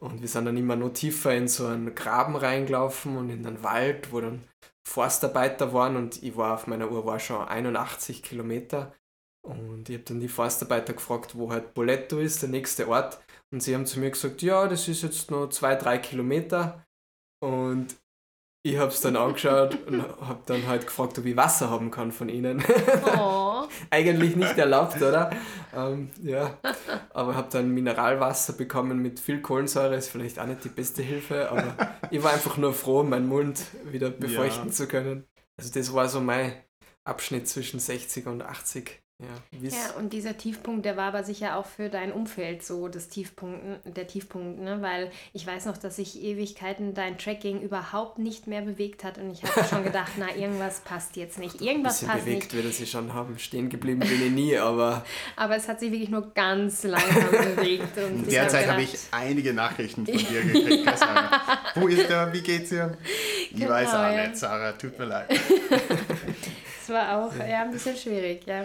Und 0.00 0.20
wir 0.20 0.28
sind 0.28 0.44
dann 0.44 0.56
immer 0.56 0.76
noch 0.76 0.90
tiefer 0.90 1.34
in 1.34 1.48
so 1.48 1.66
einen 1.66 1.96
Graben 1.96 2.36
reingelaufen 2.36 3.16
und 3.16 3.30
in 3.30 3.44
einen 3.44 3.64
Wald, 3.64 4.12
wo 4.12 4.20
dann 4.20 4.44
Forstarbeiter 4.86 5.72
waren 5.72 5.96
und 5.96 6.22
ich 6.22 6.36
war 6.36 6.54
auf 6.54 6.68
meiner 6.68 6.88
Uhr 6.92 7.04
war 7.04 7.18
schon 7.18 7.48
81 7.48 8.22
Kilometer. 8.22 8.94
Und 9.42 9.88
ich 9.88 9.96
habe 9.96 10.04
dann 10.04 10.20
die 10.20 10.28
Forstarbeiter 10.28 10.92
gefragt, 10.92 11.36
wo 11.36 11.50
halt 11.50 11.74
Boletto 11.74 12.20
ist, 12.20 12.42
der 12.42 12.48
nächste 12.48 12.86
Ort. 12.86 13.20
Und 13.50 13.60
sie 13.60 13.74
haben 13.74 13.86
zu 13.86 13.98
mir 13.98 14.12
gesagt, 14.12 14.40
ja, 14.42 14.68
das 14.68 14.86
ist 14.86 15.02
jetzt 15.02 15.32
nur 15.32 15.50
zwei, 15.50 15.74
drei 15.74 15.98
Kilometer. 15.98 16.86
Und 17.42 17.96
ich 18.62 18.78
habe 18.78 18.92
es 18.92 19.00
dann 19.00 19.16
angeschaut 19.16 19.76
und 19.88 20.02
habe 20.20 20.42
dann 20.46 20.68
halt 20.68 20.86
gefragt, 20.86 21.18
ob 21.18 21.24
ich 21.26 21.36
Wasser 21.36 21.70
haben 21.70 21.90
kann 21.90 22.12
von 22.12 22.28
ihnen. 22.28 22.62
Oh. 23.18 23.49
Eigentlich 23.90 24.36
nicht 24.36 24.58
erlaubt, 24.58 24.96
oder? 24.96 25.30
Ähm, 25.74 26.10
ja, 26.22 26.58
aber 27.10 27.34
habe 27.36 27.48
dann 27.50 27.70
Mineralwasser 27.70 28.54
bekommen 28.54 29.00
mit 29.00 29.20
viel 29.20 29.40
Kohlensäure, 29.40 29.96
ist 29.96 30.08
vielleicht 30.08 30.38
auch 30.38 30.46
nicht 30.46 30.64
die 30.64 30.68
beste 30.68 31.02
Hilfe, 31.02 31.50
aber 31.50 31.96
ich 32.10 32.22
war 32.22 32.32
einfach 32.32 32.56
nur 32.56 32.72
froh, 32.72 33.02
meinen 33.02 33.28
Mund 33.28 33.60
wieder 33.84 34.10
befeuchten 34.10 34.68
ja. 34.68 34.72
zu 34.72 34.88
können. 34.88 35.24
Also 35.56 35.72
das 35.72 35.92
war 35.92 36.08
so 36.08 36.20
mein 36.20 36.52
Abschnitt 37.04 37.48
zwischen 37.48 37.80
60 37.80 38.26
und 38.26 38.42
80. 38.42 39.02
Ja, 39.20 39.68
ja, 39.68 39.90
und 39.98 40.12
dieser 40.12 40.36
Tiefpunkt, 40.36 40.84
der 40.84 40.96
war 40.96 41.08
aber 41.08 41.24
sicher 41.24 41.56
auch 41.56 41.66
für 41.66 41.88
dein 41.88 42.12
Umfeld 42.12 42.64
so 42.64 42.88
das 42.88 43.08
Tiefpunkt, 43.08 43.60
der 43.84 44.06
Tiefpunkt, 44.06 44.60
ne? 44.60 44.80
weil 44.80 45.10
ich 45.32 45.46
weiß 45.46 45.66
noch, 45.66 45.76
dass 45.76 45.96
sich 45.96 46.22
Ewigkeiten 46.22 46.94
dein 46.94 47.18
Tracking 47.18 47.60
überhaupt 47.60 48.18
nicht 48.18 48.46
mehr 48.46 48.62
bewegt 48.62 49.04
hat 49.04 49.18
und 49.18 49.30
ich 49.30 49.42
habe 49.42 49.66
schon 49.68 49.84
gedacht, 49.84 50.12
na, 50.16 50.34
irgendwas 50.34 50.80
passt 50.80 51.16
jetzt 51.16 51.38
nicht, 51.38 51.60
irgendwas 51.60 52.02
passt 52.02 52.24
bewegt 52.24 52.44
nicht. 52.44 52.54
würde 52.54 52.70
sie 52.70 52.86
schon 52.86 53.12
haben, 53.12 53.38
stehen 53.38 53.68
geblieben 53.68 54.00
bin 54.00 54.26
ich 54.26 54.32
nie, 54.32 54.56
aber... 54.56 55.04
aber 55.36 55.56
es 55.56 55.68
hat 55.68 55.80
sich 55.80 55.92
wirklich 55.92 56.10
nur 56.10 56.32
ganz 56.32 56.84
langsam 56.84 57.30
bewegt. 57.56 57.96
Und 57.98 58.24
In 58.24 58.30
der 58.30 58.48
Zeit 58.48 58.68
habe 58.68 58.82
ich 58.82 58.96
einige 59.10 59.52
Nachrichten 59.52 60.06
von 60.06 60.16
dir 60.16 60.42
gekriegt, 60.52 60.88
Wo 61.74 61.88
ist 61.88 62.08
er, 62.08 62.32
wie 62.32 62.40
geht's 62.40 62.70
dir? 62.70 62.96
Ich 63.50 63.56
Genau, 63.56 63.70
weiß 63.70 63.88
auch 63.88 64.12
ja. 64.12 64.26
nicht, 64.26 64.36
Sarah, 64.36 64.72
tut 64.72 64.98
mir 64.98 65.06
leid. 65.06 65.28
Es 66.82 66.88
war 66.88 67.24
auch 67.24 67.36
ja, 67.36 67.62
ein 67.62 67.70
bisschen 67.70 67.96
schwierig, 67.96 68.42
ja, 68.46 68.64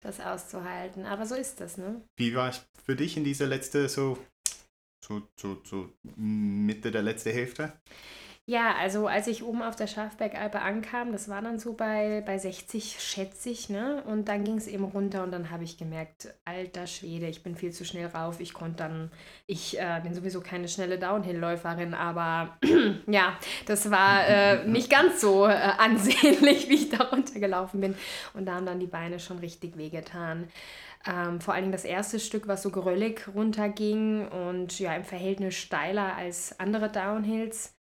das 0.00 0.20
auszuhalten. 0.20 1.06
Aber 1.06 1.26
so 1.26 1.34
ist 1.34 1.60
das, 1.60 1.76
ne? 1.76 2.02
Wie 2.16 2.34
war 2.34 2.50
es 2.50 2.66
für 2.84 2.96
dich 2.96 3.16
in 3.16 3.24
dieser 3.24 3.46
letzte, 3.46 3.88
so, 3.88 4.18
so, 5.04 5.22
so, 5.36 5.60
so 5.64 5.92
Mitte 6.16 6.90
der 6.90 7.02
letzten 7.02 7.32
Hälfte? 7.32 7.72
Ja, 8.50 8.74
also 8.80 9.06
als 9.06 9.28
ich 9.28 9.44
oben 9.44 9.62
auf 9.62 9.76
der 9.76 9.86
Schafbergalpe 9.86 10.60
ankam, 10.60 11.12
das 11.12 11.28
war 11.28 11.40
dann 11.40 11.60
so 11.60 11.74
bei, 11.74 12.20
bei 12.26 12.36
60, 12.36 12.96
schätze 12.98 13.48
ich, 13.48 13.68
ne? 13.68 14.02
Und 14.06 14.26
dann 14.26 14.42
ging 14.42 14.56
es 14.56 14.66
eben 14.66 14.82
runter 14.82 15.22
und 15.22 15.30
dann 15.30 15.50
habe 15.50 15.62
ich 15.62 15.78
gemerkt, 15.78 16.34
alter 16.44 16.88
Schwede, 16.88 17.28
ich 17.28 17.44
bin 17.44 17.54
viel 17.54 17.70
zu 17.70 17.84
schnell 17.84 18.08
rauf. 18.08 18.40
Ich 18.40 18.52
konnte 18.52 18.78
dann, 18.78 19.12
ich 19.46 19.78
äh, 19.78 20.00
bin 20.02 20.14
sowieso 20.14 20.40
keine 20.40 20.66
schnelle 20.66 20.98
Downhill-Läuferin, 20.98 21.94
aber 21.94 22.58
ja, 23.06 23.38
das 23.66 23.88
war 23.92 24.26
äh, 24.26 24.66
nicht 24.66 24.90
ganz 24.90 25.20
so 25.20 25.46
äh, 25.46 25.52
ansehnlich, 25.78 26.68
wie 26.68 26.74
ich 26.74 26.90
da 26.90 27.04
runtergelaufen 27.04 27.80
bin. 27.80 27.94
Und 28.34 28.46
da 28.46 28.56
haben 28.56 28.66
dann 28.66 28.80
die 28.80 28.88
Beine 28.88 29.20
schon 29.20 29.38
richtig 29.38 29.76
wehgetan. 29.76 30.48
Ähm, 31.06 31.40
vor 31.40 31.54
Dingen 31.54 31.70
das 31.70 31.84
erste 31.84 32.18
Stück, 32.18 32.48
was 32.48 32.64
so 32.64 32.70
geröllig 32.70 33.28
runterging 33.32 34.26
und 34.26 34.76
ja, 34.80 34.96
im 34.96 35.04
Verhältnis 35.04 35.54
steiler 35.54 36.16
als 36.16 36.58
andere 36.58 36.90
Downhills 36.90 37.76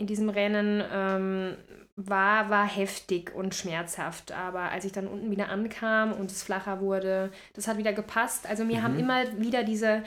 in 0.00 0.06
diesem 0.06 0.28
Rennen 0.30 0.82
ähm, 0.92 1.56
war, 1.94 2.48
war 2.50 2.66
heftig 2.66 3.34
und 3.34 3.54
schmerzhaft. 3.54 4.32
Aber 4.32 4.70
als 4.72 4.84
ich 4.86 4.92
dann 4.92 5.06
unten 5.06 5.30
wieder 5.30 5.50
ankam 5.50 6.12
und 6.12 6.32
es 6.32 6.42
flacher 6.42 6.80
wurde, 6.80 7.30
das 7.54 7.68
hat 7.68 7.76
wieder 7.78 7.92
gepasst. 7.92 8.46
Also 8.48 8.64
mir 8.64 8.78
Mhm. 8.78 8.82
haben 8.82 8.98
immer 8.98 9.38
wieder 9.38 9.62
diese, 9.62 10.02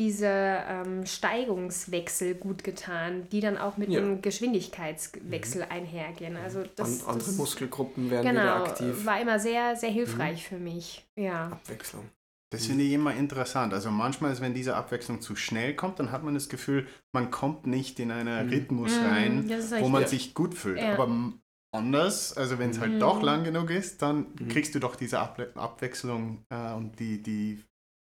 diese 0.00 0.26
ähm, 0.26 1.06
Steigungswechsel 1.06 2.34
gut 2.34 2.64
getan, 2.64 3.28
die 3.30 3.40
dann 3.40 3.56
auch 3.58 3.76
mit 3.76 3.90
Ja. 3.90 4.00
einem 4.00 4.20
Geschwindigkeitswechsel 4.20 5.62
einhergehen. 5.68 6.36
Also 6.36 6.64
das, 6.74 7.02
An, 7.04 7.14
andere 7.14 7.28
das 7.28 7.36
Muskelgruppen 7.36 8.10
werden 8.10 8.30
wieder 8.32 8.42
genau, 8.42 8.64
aktiv. 8.64 9.06
war 9.06 9.20
immer 9.20 9.38
sehr, 9.38 9.76
sehr 9.76 9.90
hilfreich 9.90 10.46
für 10.48 10.58
mich. 10.58 11.06
Ja. 11.16 11.48
Abwechslung. 11.52 12.04
Das 12.52 12.66
finde 12.66 12.82
ich 12.84 12.92
immer 12.92 13.14
interessant. 13.14 13.72
Also 13.72 13.90
manchmal, 13.92 14.32
ist, 14.32 14.40
wenn 14.40 14.54
diese 14.54 14.74
Abwechslung 14.74 15.20
zu 15.20 15.36
schnell 15.36 15.74
kommt, 15.76 16.00
dann 16.00 16.10
hat 16.10 16.24
man 16.24 16.34
das 16.34 16.48
Gefühl, 16.48 16.86
man 17.12 17.30
kommt 17.30 17.66
nicht 17.66 18.00
in 18.00 18.10
einen 18.10 18.46
Mhm. 18.46 18.52
Rhythmus 18.52 18.98
Mm, 19.00 19.04
rein, 19.04 19.50
wo 19.78 19.88
man 19.88 20.06
sich 20.06 20.34
gut 20.34 20.54
fühlt. 20.54 20.80
Ja. 20.82 20.94
Aber 20.98 21.32
anders, 21.72 22.36
also 22.36 22.58
wenn 22.58 22.70
es 22.70 22.80
halt 22.80 22.94
Mhm. 22.94 22.98
doch 22.98 23.22
lang 23.22 23.44
genug 23.44 23.70
ist, 23.70 24.02
dann 24.02 24.26
Mhm. 24.38 24.48
kriegst 24.48 24.74
du 24.74 24.80
doch 24.80 24.96
diese 24.96 25.20
Able 25.20 25.52
Abwechslung 25.54 26.44
äh, 26.50 26.72
und 26.72 26.98
die, 26.98 27.22
die 27.22 27.62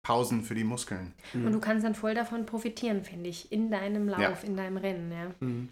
Pausen 0.04 0.42
für 0.42 0.56
die 0.56 0.64
Muskeln. 0.64 1.14
Und 1.32 1.52
du 1.52 1.60
kannst 1.60 1.84
dann 1.84 1.94
voll 1.94 2.14
davon 2.14 2.44
profitieren, 2.44 3.04
finde 3.04 3.30
ich, 3.30 3.52
in 3.52 3.70
deinem 3.70 4.08
Lauf, 4.08 4.20
Ja. 4.20 4.34
in 4.42 4.56
deinem 4.56 4.76
Rennen. 4.78 5.12
Ja. 5.12 5.30
Mhm. 5.40 5.68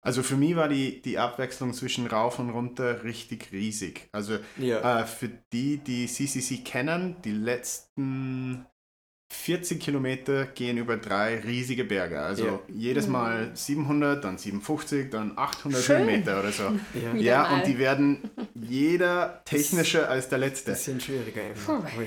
Also 0.00 0.22
für 0.22 0.36
mich 0.36 0.54
war 0.56 0.68
die, 0.68 1.02
die 1.02 1.18
Abwechslung 1.18 1.72
zwischen 1.74 2.06
rauf 2.06 2.38
und 2.38 2.50
runter 2.50 3.02
richtig 3.04 3.50
riesig. 3.52 4.08
Also 4.12 4.38
Ja. 4.56 5.00
Äh, 5.00 5.06
für 5.06 5.28
die, 5.52 5.78
die 5.78 6.06
CCC 6.06 6.58
kennen, 6.64 7.16
die 7.24 7.32
letzten 7.32 8.64
40 9.30 9.78
Kilometer 9.80 10.46
gehen 10.46 10.78
über 10.78 10.96
drei 10.96 11.38
riesige 11.40 11.84
Berge. 11.84 12.20
Also 12.20 12.46
Ja. 12.46 12.60
jedes 12.68 13.06
Mhm. 13.06 13.12
Mal 13.12 13.50
700, 13.54 14.24
dann 14.24 14.38
750, 14.38 15.10
dann 15.10 15.32
800 15.36 15.82
Schön. 15.82 15.98
Höhenmeter 15.98 16.40
oder 16.40 16.52
so. 16.52 16.62
ja. 16.94 17.14
Ja, 17.14 17.54
und 17.54 17.66
die 17.66 17.78
werden 17.78 18.30
jeder 18.54 19.42
technischer 19.44 20.08
als 20.08 20.30
der 20.30 20.38
letzte. 20.38 20.70
Bisschen 20.70 20.98
schwieriger 21.00 21.42
eben. 21.42 21.60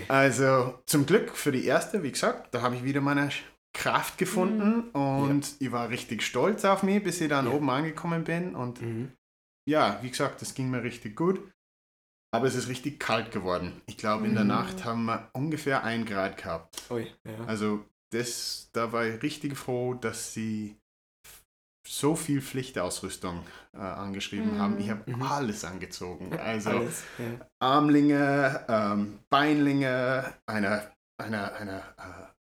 Also 0.07 0.79
zum 0.87 1.05
Glück 1.05 1.35
für 1.37 1.51
die 1.51 1.65
erste, 1.65 2.01
wie 2.01 2.11
gesagt, 2.11 2.55
da 2.55 2.63
habe 2.63 2.73
ich 2.75 2.83
wieder 2.83 3.01
meine 3.01 3.29
Kraft 3.73 4.17
gefunden 4.17 4.89
und 4.91 5.55
ich 5.59 5.71
war 5.71 5.89
richtig 5.89 6.23
stolz 6.23 6.65
auf 6.65 6.83
mich, 6.83 7.03
bis 7.03 7.21
ich 7.21 7.29
dann 7.29 7.45
Ja. 7.45 7.51
oben 7.51 7.69
angekommen 7.69 8.23
bin. 8.23 8.55
Und 8.55 8.81
Mhm. 8.81 9.11
ja, 9.67 9.99
wie 10.01 10.09
gesagt, 10.09 10.41
das 10.41 10.53
ging 10.53 10.69
mir 10.69 10.83
richtig 10.83 11.15
gut. 11.15 11.39
Aber 12.33 12.47
es 12.47 12.55
ist 12.55 12.69
richtig 12.69 12.99
kalt 12.99 13.31
geworden. 13.31 13.81
Ich 13.87 13.97
glaube, 13.97 14.25
in 14.25 14.33
der 14.35 14.43
Mhm. 14.43 14.49
Nacht 14.51 14.85
haben 14.85 15.03
wir 15.05 15.29
ungefähr 15.33 15.83
ein 15.83 16.05
Grad 16.05 16.37
gehabt. 16.37 16.81
Ui, 16.89 17.05
ja. 17.25 17.45
Also 17.45 17.83
das, 18.13 18.69
da 18.71 18.91
war 18.93 19.05
ich 19.05 19.21
richtig 19.21 19.57
froh, 19.57 19.93
dass 19.95 20.33
sie 20.33 20.77
so 21.85 22.15
viel 22.15 22.41
Pflichtausrüstung 22.41 23.43
äh, 23.73 23.77
angeschrieben 23.79 24.53
Mhm. 24.53 24.59
haben. 24.59 24.79
Ich 24.79 24.89
habe 24.89 25.11
Mhm. 25.11 25.21
alles 25.23 25.65
angezogen. 25.65 26.31
Also 26.39 26.69
Alles. 26.69 27.03
Ja. 27.17 27.47
Armlinge, 27.61 28.65
ähm, 28.69 29.19
Beinlinge, 29.29 30.33
eine, 30.45 30.89
eine, 31.21 31.53
eine 31.53 31.83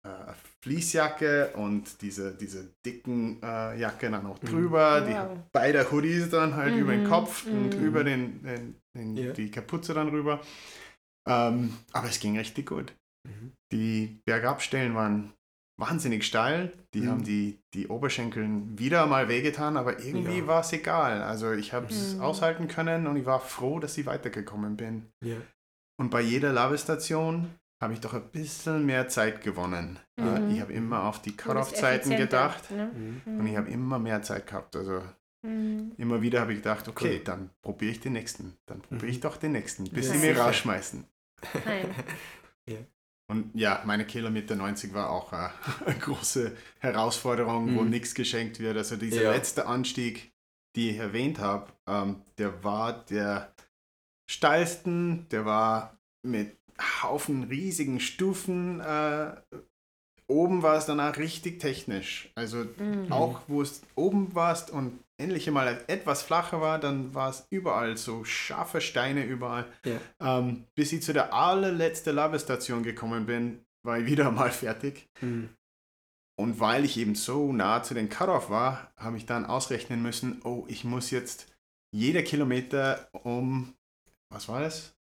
äh, 0.03 0.07
äh, 0.07 0.34
Fließjacke 0.64 1.51
und 1.55 2.01
diese, 2.01 2.34
diese 2.36 2.74
dicken 2.86 3.41
äh, 3.41 3.80
Jacke 3.80 4.10
dann 4.12 4.24
noch 4.24 4.41
Mhm. 4.41 4.47
drüber. 4.47 5.01
Die 5.01 5.14
Wow. 5.14 5.38
beide 5.53 5.89
Hoodies 5.91 6.30
dann 6.30 6.55
halt 6.55 6.74
Mhm, 6.76 6.80
über 6.82 6.91
den 6.93 7.05
Kopf 7.05 7.45
mhm. 7.45 7.64
und 7.66 7.74
über 7.76 8.03
den, 8.03 8.43
den, 8.43 8.76
den, 8.97 9.16
Ja. 9.18 9.32
die 9.32 9.49
Kapuze 9.51 9.93
dann 9.93 10.10
rüber. 10.10 10.41
Ähm, 11.28 11.74
aber 11.93 12.07
es 12.07 12.20
ging 12.20 12.38
richtig 12.38 12.68
gut. 12.68 12.93
Mhm. 13.28 13.51
Die 13.72 14.20
Bergabstellen 14.26 14.95
waren 14.95 15.34
wahnsinnig 15.80 16.26
steil. 16.26 16.74
Die 16.93 17.01
Mhm. 17.01 17.10
haben 17.10 17.24
die, 17.24 17.57
die 17.74 17.88
Oberschenkel 17.88 18.47
wieder 18.78 19.05
mal 19.05 19.30
wehgetan, 19.30 19.78
aber 19.78 19.99
irgendwie 20.03 20.39
Ja. 20.39 20.47
war 20.47 20.62
es 20.62 20.74
egal. 20.74 21.22
Also 21.22 21.53
ich 21.53 21.72
habe 21.72 21.88
es 21.88 22.16
Mhm. 22.16 22.22
aushalten 22.22 22.68
können 22.68 23.07
und 23.07 23.16
ich 23.16 23.26
war 23.26 23.39
froh, 23.39 23.80
dass 23.80 23.97
ich 23.97 24.05
weitergekommen 24.05 24.76
bin. 24.76 25.05
Ja. 25.24 25.38
Und 25.97 26.10
bei 26.12 26.22
jeder 26.22 26.51
Labestation 26.51 27.53
habe 27.82 27.93
ich 27.93 27.99
doch 28.01 28.13
ein 28.13 28.30
bisschen 28.32 28.86
mehr 28.86 29.07
Zeit 29.07 29.41
gewonnen. 29.41 29.99
Äh, 30.17 30.21
Mhm. 30.39 30.51
Ich 30.51 30.61
habe 30.61 30.73
immer 30.73 31.03
auf 31.03 31.21
die 31.21 31.36
Cut-Off-Zeiten 31.36 32.15
gedacht 32.17 32.69
Ne? 32.71 32.91
Mhm. 33.25 33.39
und 33.39 33.47
ich 33.47 33.55
habe 33.57 33.69
immer 33.69 33.99
mehr 33.99 34.21
Zeit 34.21 34.47
gehabt. 34.47 34.75
Also 34.75 35.01
Mhm. 35.43 35.93
immer 35.97 36.21
wieder 36.21 36.41
habe 36.41 36.51
ich 36.51 36.59
gedacht, 36.59 36.88
okay, 36.89 37.15
Cool. 37.17 37.23
dann 37.23 37.49
probiere 37.61 37.91
ich 37.91 37.99
den 38.01 38.13
nächsten. 38.13 38.57
Dann 38.65 38.82
probiere 38.82 39.05
Mhm. 39.05 39.11
ich 39.11 39.19
doch 39.21 39.38
den 39.38 39.53
nächsten, 39.53 39.86
bis 39.89 40.07
Ja, 40.07 40.13
sie 40.13 40.19
mir 40.19 40.38
rausschmeißen. 40.38 41.05
Nein. 41.65 41.95
Und 43.32 43.51
ja, 43.53 43.82
meine 43.86 44.05
Kilometer 44.05 44.55
90 44.55 44.93
war 44.93 45.11
auch 45.11 45.32
äh, 45.34 45.49
eine 45.86 45.95
große 45.99 46.51
Herausforderung, 46.80 47.75
wo 47.75 47.82
Mhm. 47.84 47.89
nichts 47.91 48.13
geschenkt 48.15 48.59
wird. 48.59 48.75
Also 48.75 48.97
dieser 48.97 49.21
Ja. 49.23 49.32
letzte 49.32 49.67
Anstieg, 49.67 50.34
die 50.75 50.89
ich 50.89 50.97
erwähnt 50.97 51.39
habe, 51.39 51.71
ähm, 51.88 52.23
der 52.39 52.63
war 52.63 53.05
der 53.05 53.53
steilsten, 54.30 55.27
der 55.30 55.45
war 55.45 55.97
mit 56.23 56.59
Haufen 57.01 57.43
riesigen 57.43 57.99
Stufen. 57.99 58.80
Äh, 58.80 59.32
oben 60.27 60.61
war 60.61 60.77
es 60.77 60.86
dann 60.86 60.99
auch 60.99 61.17
richtig 61.17 61.59
technisch. 61.59 62.32
Also 62.36 62.65
Mhm. 62.77 63.11
auch 63.11 63.41
wo 63.47 63.61
es 63.61 63.82
oben 63.95 64.36
warst 64.36 64.69
und 64.69 64.99
endlich 65.17 65.49
mal 65.51 65.84
etwas 65.88 66.21
flacher 66.21 66.61
war, 66.61 66.80
dann 66.80 67.13
war 67.13 67.30
es 67.30 67.45
überall 67.49 67.97
so 67.97 68.23
scharfe 68.23 68.80
Steine 68.80 69.25
überall. 69.25 69.65
Ja. 69.84 69.99
Ähm, 70.39 70.65
bis 70.75 70.93
ich 70.93 71.03
zu 71.03 71.13
der 71.13 71.34
allerletzten 71.34 72.15
Labestation 72.15 72.84
gekommen 72.84 73.25
bin, 73.25 73.65
war 73.84 73.99
ich 73.99 74.05
wieder 74.05 74.32
mal 74.32 74.51
fertig. 74.51 75.09
Mhm. 75.21 75.49
Und 76.39 76.61
weil 76.61 76.86
ich 76.86 76.95
eben 76.97 77.15
so 77.15 77.51
nah 77.51 77.84
zu 77.84 77.93
den 77.93 78.07
Cut-Off 78.07 78.49
war, 78.49 78.93
habe 78.95 79.17
ich 79.17 79.25
dann 79.25 79.45
ausrechnen 79.45 80.01
müssen, 80.01 80.41
oh, 80.45 80.63
ich 80.69 80.86
muss 80.86 81.11
jetzt 81.11 81.47
jeder 81.91 82.21
Kilometer 82.23 83.09
um, 83.11 83.73
was 84.30 84.47
war 84.47 84.61
das? 84.61 84.93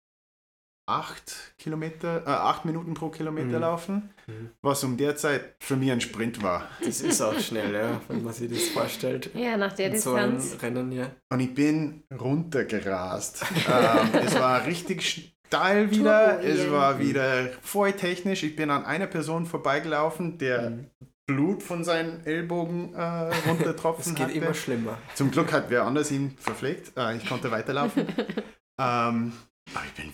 Acht 0.89 1.53
Kilometer, 1.57 2.23
äh, 2.25 2.29
acht 2.29 2.63
Minuten 2.63 2.93
pro 2.93 3.09
Kilometer 3.09 3.57
Mhm. 3.57 3.61
laufen, 3.61 4.09
Mhm. 4.25 4.51
was 4.61 4.83
um 4.85 4.95
der 4.95 5.17
Zeit 5.17 5.55
für 5.59 5.75
mich 5.75 5.91
ein 5.91 5.99
Sprint 5.99 6.41
war. 6.41 6.67
Das 6.83 7.01
ist 7.01 7.21
auch 7.21 7.37
schnell, 7.39 7.73
ja, 7.73 7.99
wenn 8.07 8.23
man 8.23 8.33
sich 8.33 8.49
das 8.49 8.69
vorstellt. 8.69 9.29
Ja, 9.35 9.57
nach 9.57 9.73
der 9.73 9.91
In 9.91 9.99
so 9.99 10.13
einem 10.13 10.35
Distanz. 10.37 10.63
Rennen, 10.63 10.91
ja. 10.93 11.11
Und 11.29 11.41
ich 11.41 11.53
bin 11.53 12.03
runtergerast. 12.17 13.43
ähm, 13.67 14.09
es 14.25 14.35
war 14.39 14.65
richtig 14.65 15.33
steil 15.47 15.91
wieder. 15.91 16.39
Turbo, 16.39 16.47
es 16.47 16.71
war 16.71 16.99
wieder 16.99 17.49
voll 17.61 17.91
technisch. 17.91 18.43
Ich 18.43 18.55
bin 18.55 18.69
an 18.69 18.85
einer 18.85 19.07
Person 19.07 19.45
vorbeigelaufen, 19.45 20.37
der 20.37 20.69
Mhm. 20.69 20.85
Blut 21.29 21.61
von 21.63 21.83
seinen 21.83 22.25
Ellbogen 22.25 22.93
äh, 22.95 23.27
Es 23.29 23.45
runtertropfen 23.45 24.15
geht 24.15 24.27
hatte. 24.27 24.37
immer 24.37 24.53
schlimmer. 24.53 24.97
Zum 25.15 25.29
Glück 25.31 25.51
hat 25.51 25.65
wer 25.69 25.83
anders 25.83 26.09
ihn 26.11 26.37
verpflegt. 26.39 26.93
Äh, 26.97 27.17
ich 27.17 27.27
konnte 27.27 27.51
weiterlaufen. 27.51 28.07
ähm, 28.79 29.33
aber 29.75 29.85
ich 29.85 29.93
bin 30.01 30.13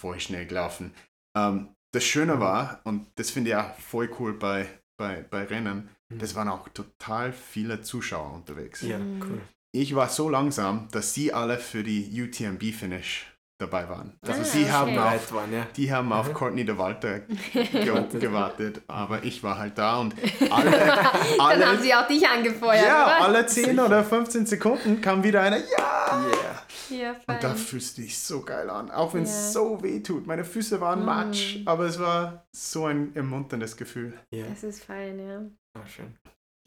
voll 0.00 0.18
schnell 0.20 0.46
gelaufen. 0.46 0.92
Ähm, 1.36 1.68
das 1.92 2.04
Schöne 2.04 2.36
Mhm. 2.36 2.40
war, 2.40 2.80
und 2.84 3.06
das 3.16 3.30
finde 3.30 3.50
ich 3.50 3.56
auch 3.56 3.74
voll 3.78 4.08
cool 4.18 4.32
bei, 4.34 4.66
bei, 4.98 5.24
bei 5.28 5.44
Rennen, 5.44 5.88
Mhm. 6.10 6.18
das 6.18 6.34
waren 6.34 6.48
auch 6.48 6.68
total 6.70 7.32
viele 7.32 7.82
Zuschauer 7.82 8.32
unterwegs. 8.32 8.80
Ja, 8.82 8.98
Mhm. 8.98 9.22
cool. 9.28 9.40
Ich 9.72 9.94
war 9.94 10.08
so 10.08 10.28
langsam, 10.28 10.88
dass 10.90 11.14
sie 11.14 11.32
alle 11.32 11.56
für 11.58 11.82
die 11.84 12.10
UTMB-Finish 12.22 13.26
dabei 13.60 13.88
waren. 13.88 14.14
Also 14.26 14.40
Ah, 14.40 14.44
sie 14.44 14.62
okay. 14.62 14.70
haben 14.72 14.98
auf, 14.98 15.32
waren, 15.32 15.52
ja. 15.52 15.66
die 15.76 15.92
haben 15.92 16.12
auf 16.12 16.28
Mhm. 16.28 16.34
Courtney 16.34 16.64
de 16.64 16.78
Walter 16.78 17.20
ge 17.52 18.18
gewartet, 18.18 18.80
aber 18.88 19.22
ich 19.22 19.42
war 19.42 19.58
halt 19.58 19.76
da 19.78 19.98
und 19.98 20.14
alle, 20.50 20.70
Dann 20.70 21.40
alle 21.40 21.66
haben 21.66 21.78
sie 21.82 21.94
auch 21.94 22.06
dich 22.06 22.26
angefeuert, 22.26 22.84
ja, 22.86 23.04
oder? 23.06 23.20
alle 23.26 23.46
10 23.46 23.78
oder 23.78 24.02
15 24.02 24.46
Sekunden 24.46 25.00
kam 25.02 25.22
wieder 25.22 25.42
einer, 25.42 25.58
ja! 25.58 26.24
Yeah. 26.26 26.49
Ja, 26.90 27.14
fein. 27.14 27.36
Und 27.36 27.44
da 27.44 27.54
fühlst 27.54 27.96
du 27.98 28.02
dich 28.02 28.18
so 28.18 28.42
geil 28.42 28.68
an, 28.70 28.90
auch 28.90 29.14
wenn 29.14 29.22
es 29.22 29.30
Ja. 29.30 29.50
so 29.52 29.82
weh 29.82 30.00
tut. 30.00 30.26
Meine 30.26 30.44
Füße 30.44 30.80
waren 30.80 31.00
Mhm. 31.00 31.04
matsch, 31.06 31.58
aber 31.66 31.84
es 31.84 31.98
war 31.98 32.46
so 32.52 32.86
ein 32.86 33.14
ermunterndes 33.14 33.76
Gefühl. 33.76 34.18
Ja, 34.30 34.46
Das 34.46 34.62
ist 34.64 34.84
fein, 34.84 35.18
ja. 35.18 35.42
ah, 35.74 35.86
schön. 35.86 36.16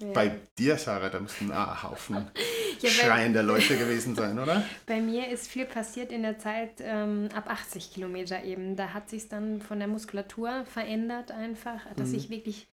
Ja. 0.01 0.11
Bei 0.11 0.39
dir, 0.57 0.77
Sarah, 0.77 1.09
da 1.09 1.19
müssten 1.19 1.51
auch 1.51 1.67
ein 1.67 1.83
Haufen 1.83 2.27
ja, 2.81 2.89
schreiende 2.89 3.41
Leute 3.41 3.77
gewesen 3.77 4.15
sein, 4.15 4.39
oder? 4.39 4.63
Bei 4.87 4.99
mir 4.99 5.29
ist 5.29 5.47
viel 5.47 5.65
passiert 5.65 6.11
in 6.11 6.23
der 6.23 6.39
Zeit 6.39 6.81
ähm, 6.81 7.29
ab 7.33 7.49
80 7.49 7.93
Kilometer 7.93 8.43
eben. 8.43 8.75
Da 8.75 8.93
hat 8.93 9.09
sich 9.09 9.29
dann 9.29 9.61
von 9.61 9.77
der 9.79 9.87
Muskulatur 9.87 10.65
verändert 10.65 11.31
einfach, 11.31 11.79
dass 11.95 12.09
mhm. 12.09 12.15
ich 12.15 12.29
wirklich 12.29 12.67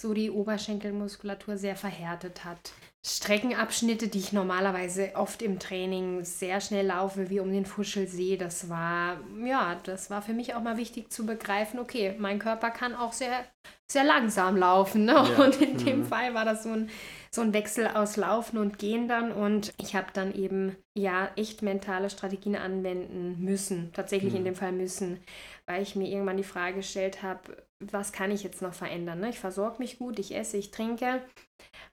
so 0.00 0.12
die 0.12 0.30
Oberschenkelmuskulatur 0.30 1.56
sehr 1.56 1.76
verhärtet 1.76 2.44
hat. 2.44 2.72
Streckenabschnitte, 3.08 4.08
die 4.08 4.18
ich 4.18 4.32
normalerweise 4.32 5.12
oft 5.14 5.40
im 5.40 5.60
Training 5.60 6.24
sehr 6.24 6.60
schnell 6.60 6.86
laufe, 6.86 7.30
wie 7.30 7.38
um 7.38 7.52
den 7.52 7.64
Fuschelsee, 7.64 8.36
das 8.36 8.68
war, 8.68 9.20
ja, 9.44 9.76
das 9.84 10.10
war 10.10 10.22
für 10.22 10.32
mich 10.32 10.56
auch 10.56 10.60
mal 10.60 10.76
wichtig 10.76 11.12
zu 11.12 11.24
begreifen, 11.24 11.78
okay, 11.78 12.16
mein 12.18 12.40
Körper 12.40 12.70
kann 12.70 12.96
auch 12.96 13.12
sehr, 13.12 13.44
sehr 13.86 14.02
langsam 14.02 14.56
laufen. 14.56 15.04
Ne? 15.04 15.12
Ja. 15.12 15.44
Und 15.44 15.62
in 15.62 15.78
dem 15.78 16.00
mhm. 16.00 16.06
Fall 16.06 16.34
war 16.34 16.44
das 16.44 16.64
so 16.64 16.70
ein, 16.70 16.90
so 17.30 17.42
ein 17.42 17.52
Wechsel 17.52 17.86
aus 17.86 18.16
Laufen 18.16 18.58
und 18.58 18.80
Gehen 18.80 19.06
dann. 19.06 19.30
Und 19.30 19.72
ich 19.80 19.94
habe 19.94 20.08
dann 20.12 20.34
eben, 20.34 20.74
ja, 20.94 21.30
echt 21.36 21.62
mentale 21.62 22.10
Strategien 22.10 22.56
anwenden 22.56 23.36
müssen, 23.38 23.92
tatsächlich 23.92 24.32
mhm. 24.32 24.38
in 24.38 24.44
dem 24.46 24.54
Fall 24.56 24.72
müssen, 24.72 25.20
weil 25.66 25.80
ich 25.80 25.94
mir 25.94 26.08
irgendwann 26.08 26.38
die 26.38 26.42
Frage 26.42 26.78
gestellt 26.78 27.22
habe, 27.22 27.65
was 27.80 28.12
kann 28.12 28.30
ich 28.30 28.42
jetzt 28.42 28.62
noch 28.62 28.74
verändern? 28.74 29.20
Ne? 29.20 29.30
Ich 29.30 29.38
versorge 29.38 29.78
mich 29.78 29.98
gut, 29.98 30.18
ich 30.18 30.34
esse, 30.34 30.56
ich 30.56 30.70
trinke, 30.70 31.22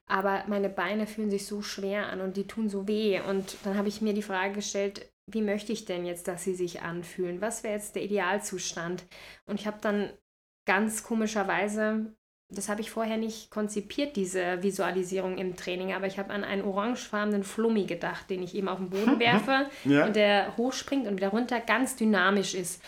aber 0.06 0.44
meine 0.46 0.68
Beine 0.68 1.06
fühlen 1.06 1.30
sich 1.30 1.46
so 1.46 1.62
schwer 1.62 2.08
an 2.08 2.20
und 2.20 2.36
die 2.36 2.46
tun 2.46 2.68
so 2.68 2.88
weh. 2.88 3.20
Und 3.20 3.56
dann 3.64 3.76
habe 3.76 3.88
ich 3.88 4.00
mir 4.00 4.14
die 4.14 4.22
Frage 4.22 4.54
gestellt, 4.54 5.10
wie 5.26 5.42
möchte 5.42 5.72
ich 5.72 5.84
denn 5.84 6.04
jetzt, 6.04 6.28
dass 6.28 6.44
sie 6.44 6.54
sich 6.54 6.82
anfühlen? 6.82 7.40
Was 7.40 7.62
wäre 7.62 7.74
jetzt 7.74 7.94
der 7.94 8.02
Idealzustand? 8.02 9.04
Und 9.46 9.60
ich 9.60 9.66
habe 9.66 9.78
dann 9.80 10.10
ganz 10.66 11.02
komischerweise, 11.02 12.14
das 12.50 12.68
habe 12.68 12.82
ich 12.82 12.90
vorher 12.90 13.16
nicht 13.16 13.50
konzipiert, 13.50 14.16
diese 14.16 14.62
Visualisierung 14.62 15.38
im 15.38 15.56
Training, 15.56 15.92
aber 15.92 16.06
ich 16.06 16.18
habe 16.18 16.32
an 16.32 16.44
einen 16.44 16.62
orangefarbenen 16.62 17.42
Flummi 17.42 17.84
gedacht, 17.84 18.28
den 18.28 18.42
ich 18.42 18.54
eben 18.54 18.68
auf 18.68 18.78
den 18.78 18.90
Boden 18.90 19.18
werfe 19.18 19.70
ja. 19.84 20.06
und 20.06 20.16
der 20.16 20.56
hochspringt 20.56 21.06
und 21.06 21.16
wieder 21.16 21.28
runter, 21.28 21.60
ganz 21.60 21.96
dynamisch 21.96 22.54
ist. 22.54 22.82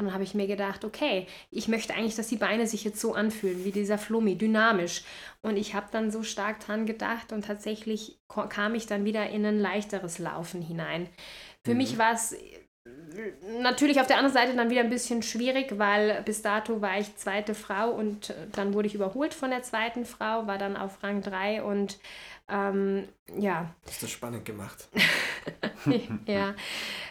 Und 0.00 0.06
dann 0.06 0.14
habe 0.14 0.24
ich 0.24 0.34
mir 0.34 0.46
gedacht, 0.46 0.84
okay, 0.84 1.26
ich 1.50 1.68
möchte 1.68 1.94
eigentlich, 1.94 2.16
dass 2.16 2.28
die 2.28 2.36
Beine 2.36 2.66
sich 2.66 2.84
jetzt 2.84 3.00
so 3.00 3.14
anfühlen, 3.14 3.64
wie 3.64 3.70
dieser 3.70 3.98
Flummi, 3.98 4.36
dynamisch. 4.36 5.04
Und 5.42 5.56
ich 5.56 5.74
habe 5.74 5.86
dann 5.92 6.10
so 6.10 6.22
stark 6.22 6.60
dran 6.60 6.86
gedacht 6.86 7.32
und 7.32 7.44
tatsächlich 7.44 8.18
kam 8.48 8.74
ich 8.74 8.86
dann 8.86 9.04
wieder 9.04 9.28
in 9.30 9.44
ein 9.44 9.58
leichteres 9.58 10.18
Laufen 10.18 10.62
hinein. 10.62 11.08
Für 11.64 11.72
mhm. 11.72 11.78
mich 11.78 11.98
war 11.98 12.14
es 12.14 12.34
natürlich 13.60 14.00
auf 14.00 14.06
der 14.06 14.16
anderen 14.16 14.34
Seite 14.34 14.56
dann 14.56 14.70
wieder 14.70 14.80
ein 14.80 14.90
bisschen 14.90 15.22
schwierig, 15.22 15.78
weil 15.78 16.22
bis 16.22 16.42
dato 16.42 16.80
war 16.80 16.98
ich 16.98 17.16
zweite 17.16 17.54
Frau 17.54 17.90
und 17.90 18.30
äh, 18.30 18.34
dann 18.52 18.74
wurde 18.74 18.88
ich 18.88 18.94
überholt 18.94 19.34
von 19.34 19.50
der 19.50 19.62
zweiten 19.62 20.04
Frau, 20.04 20.46
war 20.46 20.58
dann 20.58 20.76
auf 20.76 21.02
Rang 21.02 21.22
3 21.22 21.62
und 21.62 21.98
ähm, 22.48 23.08
ja. 23.38 23.74
Hast 23.86 24.02
du 24.02 24.06
spannend 24.06 24.44
gemacht. 24.44 24.88
ja. 26.26 26.54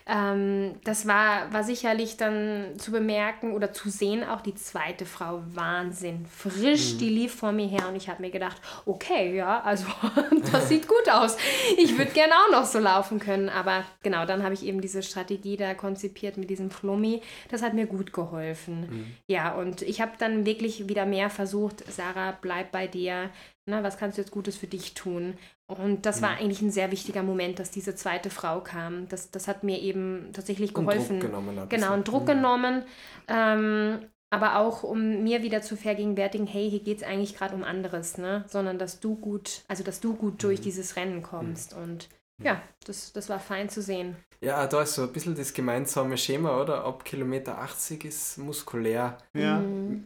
Ähm, 0.06 0.76
das 0.84 1.08
war, 1.08 1.54
war 1.54 1.64
sicherlich 1.64 2.18
dann 2.18 2.80
zu 2.80 2.92
bemerken 2.92 3.54
oder 3.54 3.72
zu 3.74 3.90
sehen, 3.90 4.24
auch 4.24 4.42
die 4.42 4.56
zweite 4.56 5.06
Frau, 5.06 5.44
Wahnsinn, 5.54 6.26
frisch, 6.26 6.94
mhm. 6.94 6.98
die 6.98 7.10
lief 7.10 7.36
vor 7.36 7.52
mir 7.52 7.68
her 7.68 7.88
und 7.88 7.96
ich 7.96 8.10
habe 8.10 8.22
mir 8.22 8.32
gedacht, 8.32 8.60
okay, 8.88 9.36
ja, 9.36 9.62
also 9.62 9.86
das 10.52 10.68
sieht 10.68 10.88
gut 10.88 11.10
aus. 11.12 11.38
Ich 11.78 11.98
würde 11.98 12.12
gerne 12.12 12.34
auch 12.34 12.52
noch 12.52 12.66
so 12.66 12.80
laufen 12.80 13.20
können, 13.20 13.50
aber 13.50 13.84
genau, 14.02 14.26
dann 14.26 14.44
habe 14.44 14.56
ich 14.56 14.66
eben 14.66 14.82
diese 14.82 15.04
Strategie 15.04 15.58
da 15.58 15.76
konzipiert 15.76 16.38
mit 16.38 16.50
diesem 16.50 16.72
Flummi. 16.72 17.22
Das 17.50 17.62
hat 17.62 17.76
mir 17.76 17.86
gut 17.86 18.12
geholfen. 18.12 18.82
Mhm. 18.82 19.16
Ja, 19.28 19.54
und 19.54 19.84
ich 19.84 20.02
habe 20.02 20.14
dann 20.18 20.46
wirklich 20.46 20.90
wieder 20.90 21.06
mehr 21.06 21.30
versucht, 21.30 21.84
Sarah, 21.92 22.36
bleib 22.42 22.72
bei 22.72 22.88
dir, 22.88 23.30
na, 23.68 23.84
was 23.84 23.98
kannst 23.98 24.18
du 24.18 24.22
jetzt 24.22 24.32
Gutes 24.32 24.58
für 24.58 24.68
dich 24.68 24.96
tun? 24.96 25.38
Und 25.70 26.08
das 26.08 26.24
war 26.24 26.32
mhm. 26.32 26.38
eigentlich 26.40 26.62
ein 26.64 26.72
sehr 26.72 26.92
wichtiger 26.92 27.22
Moment, 27.22 27.60
dass 27.60 27.70
diese 27.70 27.94
zweite 27.94 28.32
Frau 28.32 28.60
kam. 28.60 29.08
Das, 29.08 29.30
das 29.30 29.48
hat 29.48 29.64
mir 29.64 29.80
eben 29.80 30.32
tatsächlich 30.34 30.74
geholfen. 30.74 31.18
Und 31.18 31.22
Druck 31.22 31.32
genommen. 31.32 31.70
Genau, 31.70 31.94
einen 31.94 32.04
Druck 32.04 32.28
ja. 32.28 32.34
genommen. 32.34 32.84
Ähm, 33.28 34.00
aber 34.32 34.58
auch, 34.58 34.82
um 34.82 35.24
mir 35.24 35.44
wieder 35.44 35.62
zu 35.62 35.78
vergegenwärtigen, 35.78 36.48
hey, 36.48 36.68
hier 36.70 36.80
geht 36.80 36.98
es 36.98 37.04
eigentlich 37.04 37.36
gerade 37.36 37.54
um 37.54 37.64
anderes, 37.64 38.18
ne? 38.18 38.46
Sondern 38.48 38.80
dass 38.80 39.00
du 39.00 39.16
gut, 39.16 39.62
also 39.68 39.84
dass 39.84 40.00
du 40.00 40.16
gut 40.16 40.42
durch 40.44 40.60
mhm. 40.60 40.64
dieses 40.64 40.96
Rennen 40.96 41.22
kommst. 41.22 41.76
Mhm. 41.76 41.84
Und 41.84 42.10
ja, 42.42 42.62
das, 42.86 43.14
das 43.14 43.30
war 43.30 43.40
fein 43.40 43.70
zu 43.70 43.84
sehen. 43.84 44.16
Ja, 44.42 44.66
da 44.66 44.82
ist 44.82 44.96
so 44.96 45.04
ein 45.04 45.12
bisschen 45.12 45.36
das 45.36 45.54
gemeinsame 45.54 46.18
Schema, 46.18 46.60
oder? 46.60 46.84
Ab 46.84 47.06
Kilometer 47.06 47.60
80 47.60 48.06
ist 48.06 48.38
muskulär 48.38 49.18
ja. 49.34 49.62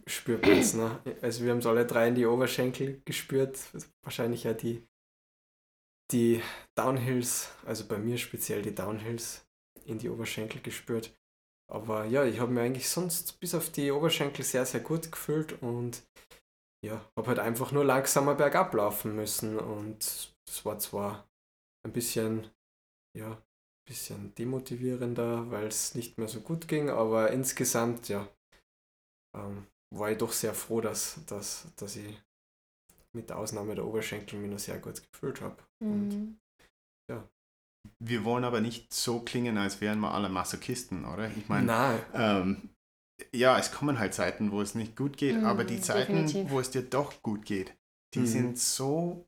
spürbar. 0.08 0.52
Ne? 0.52 1.00
Also 1.22 1.44
wir 1.46 1.52
haben 1.52 1.60
es 1.60 1.68
alle 1.68 1.86
drei 1.86 2.10
in 2.10 2.16
die 2.16 2.26
Oberschenkel 2.26 3.02
gespürt. 3.06 3.60
Wahrscheinlich 4.02 4.44
ja 4.44 4.54
die 4.54 4.84
die 6.12 6.42
Downhills, 6.76 7.50
also 7.66 7.86
bei 7.88 7.98
mir 7.98 8.18
speziell 8.18 8.62
die 8.62 8.76
Downhills, 8.76 9.46
in 9.86 9.98
die 10.00 10.10
Oberschenkel 10.10 10.62
gespürt. 10.62 11.16
Aber 11.72 12.06
ja, 12.06 12.26
ich 12.26 12.40
habe 12.40 12.52
mir 12.52 12.62
eigentlich 12.62 12.90
sonst 12.90 13.40
bis 13.40 13.56
auf 13.56 13.70
die 13.70 13.92
Oberschenkel 13.92 14.44
sehr, 14.44 14.66
sehr 14.66 14.82
gut 14.82 15.12
gefühlt 15.12 15.62
und 15.62 16.04
ja, 16.86 17.04
habe 17.16 17.28
halt 17.28 17.40
einfach 17.40 17.72
nur 17.72 17.86
langsamer 17.86 18.36
bergab 18.36 18.74
laufen 18.74 19.16
müssen 19.16 19.58
und 19.58 20.00
das 20.46 20.66
war 20.66 20.78
zwar 20.80 21.28
ein 21.86 21.94
bisschen, 21.94 22.50
ja, 23.18 23.42
bisschen 23.88 24.36
demotivierender, 24.36 25.50
weil 25.52 25.68
es 25.68 25.96
nicht 25.96 26.18
mehr 26.18 26.28
so 26.28 26.42
gut 26.42 26.68
ging, 26.68 26.90
aber 26.90 27.32
insgesamt, 27.32 28.10
ja, 28.10 28.28
ähm, 29.36 29.68
war 29.94 30.12
ich 30.12 30.18
doch 30.18 30.32
sehr 30.32 30.54
froh, 30.54 30.82
dass, 30.82 31.26
dass, 31.26 31.74
dass 31.76 31.96
ich 31.96 32.22
mit 33.16 33.32
Ausnahme 33.32 33.76
der 33.76 33.86
Oberschenkel 33.86 34.40
mich 34.40 34.52
noch 34.52 34.60
sehr 34.60 34.80
gut 34.80 35.02
gefühlt 35.12 35.42
habe. 35.42 35.58
Mhm. 35.80 36.38
ja. 37.10 37.28
Wir 38.00 38.24
wollen 38.24 38.44
aber 38.44 38.62
nicht 38.62 38.94
so 38.94 39.20
klingen, 39.20 39.58
als 39.58 39.82
wären 39.82 40.00
wir 40.00 40.14
alle 40.14 40.30
Masochisten, 40.30 41.06
oder? 41.06 41.30
Ich 41.36 41.50
meine, 41.50 42.02
ähm, 42.14 42.70
ja, 43.34 43.60
es 43.60 43.72
kommen 43.72 44.00
halt 44.00 44.14
Zeiten, 44.14 44.52
wo 44.52 44.62
es 44.62 44.76
nicht 44.76 44.96
gut 44.96 45.18
geht, 45.18 45.38
mhm, 45.38 45.46
aber 45.46 45.64
die 45.64 45.82
Zeiten, 45.82 46.26
definitiv. 46.26 46.52
wo 46.52 46.60
es 46.60 46.72
dir 46.72 46.84
doch 46.84 47.22
gut 47.22 47.46
geht, 47.46 47.76
die 48.14 48.20
mhm. 48.20 48.28
sind 48.28 48.60
so 48.60 49.28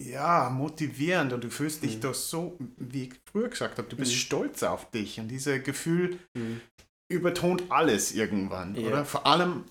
ja, 0.00 0.50
motivierend 0.50 1.32
und 1.32 1.44
du 1.44 1.50
fühlst 1.50 1.82
dich 1.82 1.96
mhm. 1.96 2.00
doch 2.00 2.14
so, 2.14 2.58
wie 2.76 3.04
ich 3.04 3.14
früher 3.30 3.48
gesagt 3.48 3.78
habe, 3.78 3.88
du 3.88 3.96
bist 3.96 4.12
mhm. 4.12 4.16
stolz 4.16 4.62
auf 4.62 4.90
dich 4.90 5.20
und 5.20 5.28
dieses 5.28 5.62
Gefühl 5.62 6.18
mhm. 6.34 6.60
übertont 7.10 7.64
alles 7.70 8.12
irgendwann, 8.12 8.74
ja. 8.76 8.88
oder? 8.88 9.04
Vor 9.04 9.26
allem 9.26 9.64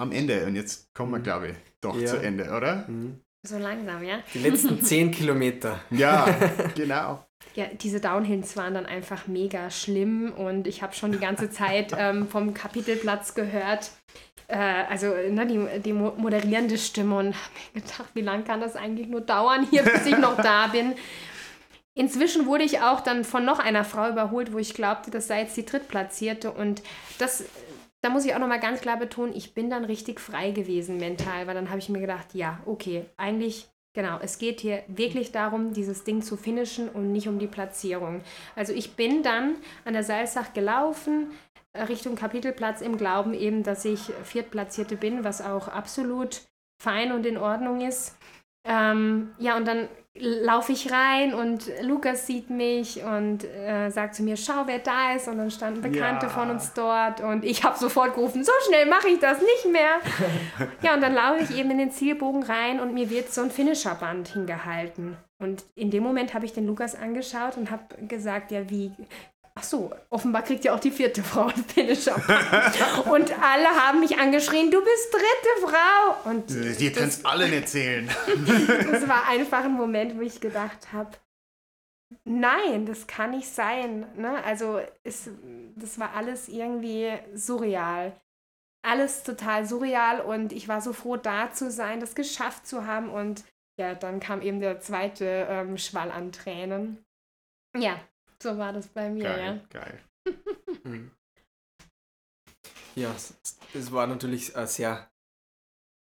am 0.00 0.12
Ende 0.12 0.46
und 0.46 0.56
jetzt 0.56 0.92
kommen 0.94 1.12
wir, 1.12 1.18
mhm. 1.18 1.24
glaube 1.24 1.48
ich, 1.48 1.56
doch 1.80 1.98
ja. 1.98 2.06
zu 2.06 2.16
Ende, 2.16 2.50
oder? 2.50 2.84
Mhm. 2.88 3.20
So 3.46 3.58
langsam, 3.58 4.02
ja. 4.02 4.18
Die 4.34 4.38
letzten 4.38 4.80
zehn 4.82 5.10
Kilometer. 5.10 5.80
Ja, 5.90 6.26
genau. 6.74 7.24
Ja, 7.54 7.66
diese 7.66 8.00
Downhills 8.00 8.56
waren 8.56 8.74
dann 8.74 8.86
einfach 8.86 9.26
mega 9.26 9.70
schlimm 9.70 10.32
und 10.32 10.66
ich 10.66 10.82
habe 10.82 10.94
schon 10.94 11.12
die 11.12 11.18
ganze 11.18 11.50
Zeit 11.50 11.94
ähm, 11.98 12.28
vom 12.28 12.54
Kapitelplatz 12.54 13.34
gehört, 13.34 13.90
äh, 14.48 14.56
also 14.56 15.06
ne, 15.06 15.46
die, 15.46 15.80
die 15.80 15.92
moderierende 15.92 16.78
Stimme 16.78 17.16
und 17.16 17.34
habe 17.34 17.54
mir 17.74 17.80
gedacht, 17.82 18.10
wie 18.14 18.20
lange 18.22 18.44
kann 18.44 18.60
das 18.60 18.76
eigentlich 18.76 19.08
nur 19.08 19.20
dauern 19.20 19.66
hier, 19.70 19.82
bis 19.82 20.06
ich 20.06 20.18
noch 20.18 20.36
da 20.36 20.68
bin. 20.68 20.94
Inzwischen 21.94 22.46
wurde 22.46 22.64
ich 22.64 22.80
auch 22.80 23.00
dann 23.00 23.24
von 23.24 23.44
noch 23.44 23.58
einer 23.58 23.84
Frau 23.84 24.08
überholt, 24.08 24.52
wo 24.52 24.58
ich 24.58 24.74
glaubte, 24.74 25.10
das 25.10 25.26
sei 25.26 25.42
jetzt 25.42 25.56
die 25.56 25.66
Drittplatzierte 25.66 26.50
und 26.52 26.82
das 27.18 27.44
da 28.02 28.10
muss 28.10 28.24
ich 28.24 28.34
auch 28.34 28.38
nochmal 28.38 28.60
ganz 28.60 28.80
klar 28.80 28.96
betonen, 28.96 29.34
ich 29.34 29.54
bin 29.54 29.70
dann 29.70 29.84
richtig 29.84 30.20
frei 30.20 30.50
gewesen 30.50 30.96
mental, 30.96 31.46
weil 31.46 31.54
dann 31.54 31.68
habe 31.68 31.78
ich 31.78 31.88
mir 31.88 32.00
gedacht, 32.00 32.34
ja, 32.34 32.60
okay, 32.66 33.04
eigentlich, 33.16 33.68
genau, 33.94 34.18
es 34.22 34.38
geht 34.38 34.60
hier 34.60 34.82
wirklich 34.88 35.32
darum, 35.32 35.72
dieses 35.72 36.04
Ding 36.04 36.22
zu 36.22 36.36
finishen 36.36 36.88
und 36.88 37.12
nicht 37.12 37.28
um 37.28 37.38
die 37.38 37.46
Platzierung. 37.46 38.22
Also 38.56 38.72
ich 38.72 38.96
bin 38.96 39.22
dann 39.22 39.56
an 39.84 39.92
der 39.92 40.04
Salzach 40.04 40.52
gelaufen, 40.54 41.30
äh, 41.72 41.82
Richtung 41.82 42.16
Kapitelplatz 42.16 42.80
im 42.80 42.96
Glauben 42.96 43.34
eben, 43.34 43.62
dass 43.62 43.84
ich 43.84 44.00
Viertplatzierte 44.24 44.96
bin, 44.96 45.24
was 45.24 45.42
auch 45.42 45.68
absolut 45.68 46.42
fein 46.82 47.12
und 47.12 47.26
in 47.26 47.36
Ordnung 47.36 47.82
ist. 47.82 48.16
Ähm, 48.64 49.34
ja, 49.38 49.56
und 49.56 49.66
dann 49.66 49.88
laufe 50.14 50.72
ich 50.72 50.90
rein 50.90 51.34
und 51.34 51.70
Lukas 51.82 52.26
sieht 52.26 52.50
mich 52.50 53.02
und 53.02 53.44
äh, 53.44 53.90
sagt 53.90 54.16
zu 54.16 54.22
mir, 54.22 54.36
schau, 54.36 54.64
wer 54.66 54.80
da 54.80 55.14
ist. 55.14 55.28
Und 55.28 55.38
dann 55.38 55.50
standen 55.50 55.82
Bekannte 55.82 56.26
ja. 56.26 56.32
von 56.32 56.50
uns 56.50 56.72
dort 56.72 57.20
und 57.20 57.44
ich 57.44 57.62
habe 57.62 57.78
sofort 57.78 58.14
gerufen, 58.14 58.42
so 58.42 58.52
schnell 58.66 58.86
mache 58.86 59.08
ich 59.08 59.20
das 59.20 59.38
nicht 59.40 59.72
mehr. 59.72 60.00
ja, 60.82 60.94
und 60.94 61.00
dann 61.00 61.14
laufe 61.14 61.44
ich 61.44 61.56
eben 61.56 61.70
in 61.70 61.78
den 61.78 61.90
Zielbogen 61.92 62.42
rein 62.42 62.80
und 62.80 62.92
mir 62.92 63.08
wird 63.08 63.32
so 63.32 63.42
ein 63.42 63.50
Finisherband 63.50 64.28
hingehalten. 64.28 65.16
Und 65.38 65.64
in 65.74 65.90
dem 65.90 66.02
Moment 66.02 66.34
habe 66.34 66.44
ich 66.44 66.52
den 66.52 66.66
Lukas 66.66 66.94
angeschaut 66.94 67.56
und 67.56 67.70
habe 67.70 67.84
gesagt, 68.06 68.50
ja, 68.50 68.68
wie, 68.68 68.92
Ach 69.60 69.64
so, 69.64 69.92
offenbar 70.08 70.40
kriegt 70.40 70.64
ja 70.64 70.74
auch 70.74 70.80
die 70.80 70.90
vierte 70.90 71.22
Frau 71.22 71.48
einen 71.48 71.64
Finisher. 71.64 72.14
und 73.12 73.30
alle 73.42 73.68
haben 73.68 74.00
mich 74.00 74.18
angeschrien, 74.18 74.70
du 74.70 74.82
bist 74.82 75.12
dritte 75.12 75.70
Frau. 75.70 76.30
Und 76.30 76.48
die 76.80 76.90
kannst 76.90 77.26
alle 77.26 77.46
nicht 77.46 77.68
zählen. 77.68 78.08
das 78.90 79.06
war 79.06 79.28
einfach 79.28 79.64
ein 79.64 79.72
Moment, 79.74 80.16
wo 80.16 80.22
ich 80.22 80.40
gedacht 80.40 80.94
habe, 80.94 81.10
nein, 82.24 82.86
das 82.86 83.06
kann 83.06 83.32
nicht 83.32 83.48
sein. 83.48 84.06
Ne? 84.16 84.42
Also 84.44 84.80
es, 85.02 85.28
das 85.76 85.98
war 85.98 86.14
alles 86.14 86.48
irgendwie 86.48 87.12
surreal. 87.34 88.18
Alles 88.82 89.24
total 89.24 89.66
surreal 89.66 90.22
und 90.22 90.54
ich 90.54 90.68
war 90.68 90.80
so 90.80 90.94
froh, 90.94 91.18
da 91.18 91.52
zu 91.52 91.70
sein, 91.70 92.00
das 92.00 92.14
geschafft 92.14 92.66
zu 92.66 92.86
haben 92.86 93.10
und 93.10 93.44
ja, 93.78 93.94
dann 93.94 94.20
kam 94.20 94.40
eben 94.40 94.60
der 94.60 94.80
zweite 94.80 95.46
ähm, 95.50 95.76
Schwall 95.76 96.10
an 96.10 96.32
Tränen. 96.32 97.04
Ja, 97.76 98.00
so 98.42 98.56
war 98.58 98.72
das 98.72 98.88
bei 98.88 99.08
mir, 99.10 99.24
Geil, 99.24 99.62
ja. 99.72 99.80
geil. 99.80 100.00
Mhm. 100.84 101.10
Ja, 102.96 103.14
es- 103.14 103.92
war 103.92 104.06
natürlich 104.06 104.56
ein 104.56 104.66
sehr 104.66 105.08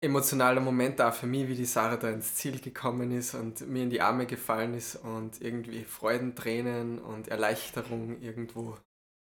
emotionaler 0.00 0.60
Moment 0.60 1.00
auch 1.00 1.12
für 1.12 1.26
mich, 1.26 1.48
wie 1.48 1.56
die 1.56 1.64
Sarah 1.64 1.96
da 1.96 2.08
ins 2.10 2.36
Ziel 2.36 2.60
gekommen 2.60 3.10
ist 3.10 3.34
und 3.34 3.62
mir 3.68 3.82
in 3.82 3.90
die 3.90 4.00
Arme 4.00 4.26
gefallen 4.26 4.74
ist 4.74 4.94
und 4.96 5.40
irgendwie 5.42 5.82
Freudentränen 5.84 7.00
und 7.00 7.28
Erleichterung 7.28 8.20
irgendwo 8.22 8.78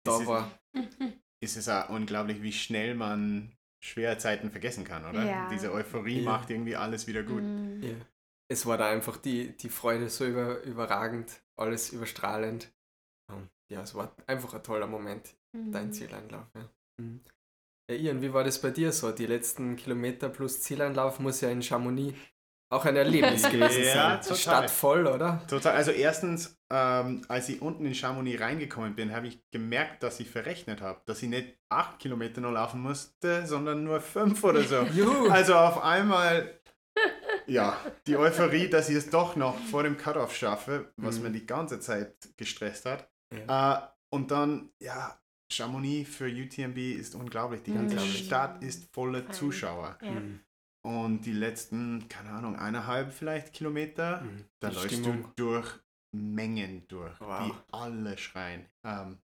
da 0.05 0.15
Es 0.15 0.21
ist- 0.21 0.27
war. 0.27 0.59
ist 1.41 1.55
es 1.57 1.69
auch 1.69 1.89
unglaublich, 1.89 2.41
wie 2.41 2.51
schnell 2.51 2.93
man 2.95 3.53
schwere 3.81 4.17
Zeiten 4.17 4.51
vergessen 4.51 4.83
kann, 4.83 5.05
oder? 5.05 5.23
Ja. 5.23 5.47
Diese 5.49 5.71
Euphorie 5.71 6.19
Ja. 6.23 6.29
macht 6.31 6.49
irgendwie 6.49 6.75
alles 6.75 7.07
wieder 7.07 7.23
gut. 7.23 7.41
Mhm. 7.41 7.81
Ja. 7.81 7.95
Es 8.51 8.65
war 8.65 8.77
da 8.77 8.89
einfach 8.89 9.15
die, 9.15 9.55
die 9.55 9.69
Freude 9.69 10.09
so 10.09 10.25
über, 10.25 10.61
überragend, 10.63 11.41
alles 11.55 11.91
überstrahlend. 11.93 12.69
Ja, 13.71 13.81
es 13.83 13.93
war 13.93 14.11
einfach 14.27 14.53
ein 14.53 14.63
toller 14.63 14.87
Moment, 14.87 15.29
dein 15.53 15.87
Mhm. 15.87 15.93
Zieleinlauf. 15.93 16.45
Ja. 16.55 16.69
Mhm. 17.01 17.19
Ja, 17.89 17.95
Ian, 17.97 18.21
wie 18.21 18.33
war 18.33 18.43
das 18.43 18.59
bei 18.61 18.71
dir 18.71 18.91
so? 18.91 19.11
Die 19.11 19.25
letzten 19.25 19.75
Kilometer 19.75 20.29
plus 20.29 20.61
Zieleinlauf 20.61 21.19
muss 21.19 21.41
ja 21.41 21.49
in 21.49 21.61
Chamonix 21.61 22.15
auch 22.71 22.85
ein 22.85 22.95
Erlebnis 22.95 23.43
gewesen 23.49 23.83
Ja, 23.83 23.93
sein. 23.93 24.21
total. 24.21 24.37
Stadt 24.37 24.71
voll, 24.71 25.07
oder? 25.07 25.41
Total. 25.47 25.75
Also 25.75 25.89
erstens, 25.91 26.55
ähm, 26.71 27.23
als 27.27 27.49
ich 27.49 27.61
unten 27.63 27.85
in 27.85 27.95
Chamonix 27.95 28.39
reingekommen 28.41 28.95
bin, 28.95 29.11
habe 29.15 29.27
ich 29.27 29.39
gemerkt, 29.51 30.03
dass 30.03 30.19
ich 30.19 30.29
verrechnet 30.29 30.81
habe, 30.81 31.01
dass 31.05 31.23
ich 31.23 31.29
nicht 31.29 31.57
acht 31.69 31.97
Kilometer 31.99 32.41
nur 32.41 32.51
laufen 32.51 32.81
musste, 32.81 33.45
sondern 33.47 33.83
nur 33.83 34.01
fünf 34.01 34.43
oder 34.43 34.61
so. 34.63 34.81
Juhu! 34.93 35.29
Also 35.29 35.55
auf 35.55 35.81
einmal, 35.83 36.59
ja, 37.47 37.75
die 38.05 38.17
Euphorie, 38.17 38.69
dass 38.69 38.89
ich 38.89 38.97
es 38.97 39.09
doch 39.09 39.35
noch 39.35 39.57
vor 39.57 39.81
dem 39.81 39.97
Cut-Off 39.97 40.35
schaffe, 40.35 40.91
was 40.97 41.17
Mhm. 41.17 41.23
mir 41.23 41.31
die 41.31 41.45
ganze 41.47 41.79
Zeit 41.79 42.15
gestresst 42.37 42.85
hat. 42.85 43.09
Ja. 43.33 43.77
Äh, 43.77 43.87
und 44.15 44.31
dann, 44.31 44.69
ja, 44.81 45.19
Chamonix 45.51 46.15
für 46.15 46.25
UTMB 46.27 46.77
ist 46.77 47.15
unglaublich. 47.15 47.63
Die 47.63 47.73
ganze 47.73 47.95
Unglaublich. 47.95 48.25
Stadt 48.25 48.63
ist 48.63 48.87
voller 48.93 49.23
Fein. 49.23 49.33
Zuschauer. 49.33 49.97
Ja. 50.01 50.11
Mhm. 50.11 50.39
Und 50.85 51.21
die 51.25 51.33
letzten, 51.33 52.07
keine 52.07 52.29
Ahnung, 52.31 52.55
eineinhalb 52.55 53.11
vielleicht 53.13 53.53
Kilometer, 53.53 54.21
Mhm. 54.21 54.45
da 54.59 54.69
Die 54.69 54.75
läufst 54.75 54.91
Stimmung. 54.93 55.23
du 55.35 55.43
durch 55.43 55.79
Mengen 56.15 56.87
durch, 56.87 57.19
Wow. 57.19 57.45
die 57.45 57.73
alle 57.73 58.17
schreien. 58.17 58.65
Ähm, 58.83 59.19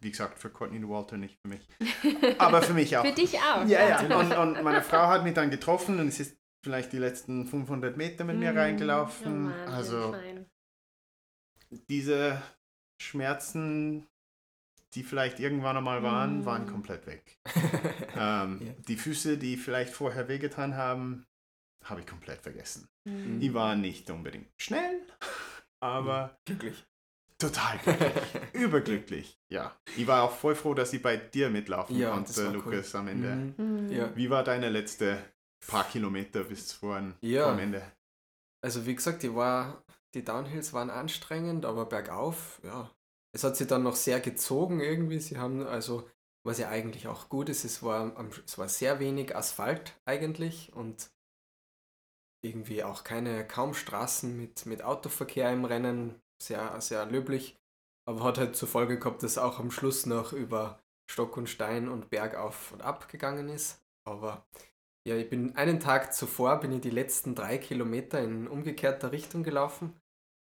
wie 0.00 0.10
gesagt, 0.10 0.38
für 0.38 0.50
Courtney 0.50 0.86
Walter 0.88 1.16
nicht 1.16 1.38
für 1.40 1.48
mich. 1.48 1.68
Aber 2.38 2.60
für 2.62 2.74
mich 2.74 2.96
auch. 2.96 3.04
Für 3.04 3.12
dich 3.12 3.36
auch. 3.38 3.64
Ja, 3.66 3.88
ja. 4.02 4.18
Und, 4.18 4.32
und 4.32 4.62
meine 4.64 4.82
Frau 4.82 5.06
hat 5.08 5.22
mich 5.24 5.34
dann 5.34 5.50
getroffen 5.50 6.00
und 6.00 6.08
es 6.08 6.18
ist 6.20 6.36
vielleicht 6.64 6.92
die 6.92 6.98
letzten 6.98 7.46
500 7.46 7.96
Meter 7.96 8.24
mit 8.24 8.36
mir 8.38 8.52
Mhm. 8.52 8.58
reingelaufen. 8.58 9.46
Oh 9.46 9.48
Mann, 9.50 9.68
also 9.68 10.12
fein. 10.12 10.46
diese 11.88 12.40
Schmerzen, 13.00 14.06
die 14.94 15.02
vielleicht 15.02 15.40
irgendwann 15.40 15.76
einmal 15.76 16.02
waren, 16.02 16.40
Mhm. 16.40 16.44
waren 16.46 16.66
komplett 16.66 17.06
weg. 17.06 17.38
Ähm, 18.16 18.60
Ja. 18.64 18.72
Die 18.88 18.96
Füße, 18.96 19.38
die 19.38 19.56
vielleicht 19.56 19.92
vorher 19.92 20.28
wehgetan 20.28 20.76
haben, 20.76 21.26
habe 21.84 22.00
ich 22.00 22.06
komplett 22.06 22.40
vergessen. 22.42 22.88
Mhm. 23.04 23.40
Die 23.40 23.52
waren 23.54 23.80
nicht 23.80 24.08
unbedingt 24.10 24.48
schnell, 24.56 25.00
aber 25.80 26.38
Glücklich. 26.44 26.84
total 27.38 27.78
glücklich. 27.84 28.12
Überglücklich, 28.52 29.38
ja. 29.50 29.76
Ich 29.96 30.06
war 30.06 30.22
auch 30.22 30.32
voll 30.36 30.54
froh, 30.54 30.74
dass 30.74 30.92
ich 30.92 31.02
bei 31.02 31.16
dir 31.16 31.50
mitlaufen 31.50 31.96
Ja, 31.98 32.10
konnte, 32.12 32.34
war 32.36 32.46
cool. 32.46 32.52
Lukas, 32.54 32.94
am 32.94 33.08
Ende. 33.08 33.34
Mhm. 33.34 33.86
Mhm. 33.86 33.88
Ja. 33.92 34.14
Wie 34.16 34.30
war 34.30 34.44
deine 34.44 34.68
letzte 34.70 35.18
paar 35.66 35.84
Kilometer 35.84 36.44
bis 36.44 36.72
vor, 36.72 37.02
Ja. 37.20 37.42
vor 37.44 37.52
am 37.52 37.58
Ende? 37.58 37.82
Also 38.62 38.86
wie 38.86 38.94
gesagt, 38.94 39.22
die, 39.24 39.34
war, 39.34 39.82
die 40.14 40.24
Downhills 40.24 40.72
waren 40.72 40.90
anstrengend, 40.90 41.64
aber 41.64 41.86
bergauf, 41.86 42.60
ja. 42.62 42.90
Es 43.32 43.42
hat 43.42 43.56
sie 43.56 43.66
dann 43.66 43.82
noch 43.82 43.96
sehr 43.96 44.20
gezogen 44.20 44.80
irgendwie. 44.80 45.18
Sie 45.18 45.38
haben 45.38 45.66
also, 45.66 46.08
was 46.44 46.58
ja 46.58 46.68
eigentlich 46.68 47.08
auch 47.08 47.28
gut 47.28 47.48
ist, 47.48 47.64
es 47.64 47.82
war, 47.82 48.14
es 48.46 48.58
war 48.58 48.68
sehr 48.68 49.00
wenig 49.00 49.34
Asphalt 49.34 49.98
eigentlich 50.04 50.72
und 50.72 51.10
irgendwie 52.44 52.84
auch 52.84 53.02
keine, 53.02 53.46
kaum 53.46 53.74
Straßen 53.74 54.36
mit, 54.36 54.66
mit 54.66 54.82
Autoverkehr 54.82 55.52
im 55.52 55.64
Rennen. 55.64 56.20
Sehr, 56.40 56.80
sehr 56.80 57.06
löblich. 57.06 57.58
Aber 58.06 58.22
hat 58.22 58.38
halt 58.38 58.54
zur 58.54 58.68
Folge 58.68 58.98
gehabt, 58.98 59.22
dass 59.22 59.38
auch 59.38 59.58
am 59.58 59.70
Schluss 59.70 60.06
noch 60.06 60.32
über 60.32 60.78
Stock 61.10 61.36
und 61.36 61.48
Stein 61.48 61.88
und 61.88 62.10
Berg 62.10 62.36
auf 62.36 62.72
und 62.72 62.82
ab 62.82 63.08
gegangen 63.08 63.48
ist. 63.48 63.82
Aber 64.04 64.46
ja, 65.06 65.16
ich 65.16 65.28
bin 65.28 65.56
einen 65.56 65.80
Tag 65.80 66.14
zuvor, 66.14 66.60
bin 66.60 66.72
ich 66.72 66.82
die 66.82 66.90
letzten 66.90 67.34
drei 67.34 67.58
Kilometer 67.58 68.22
in 68.22 68.46
umgekehrter 68.46 69.10
Richtung 69.10 69.42
gelaufen. 69.42 69.98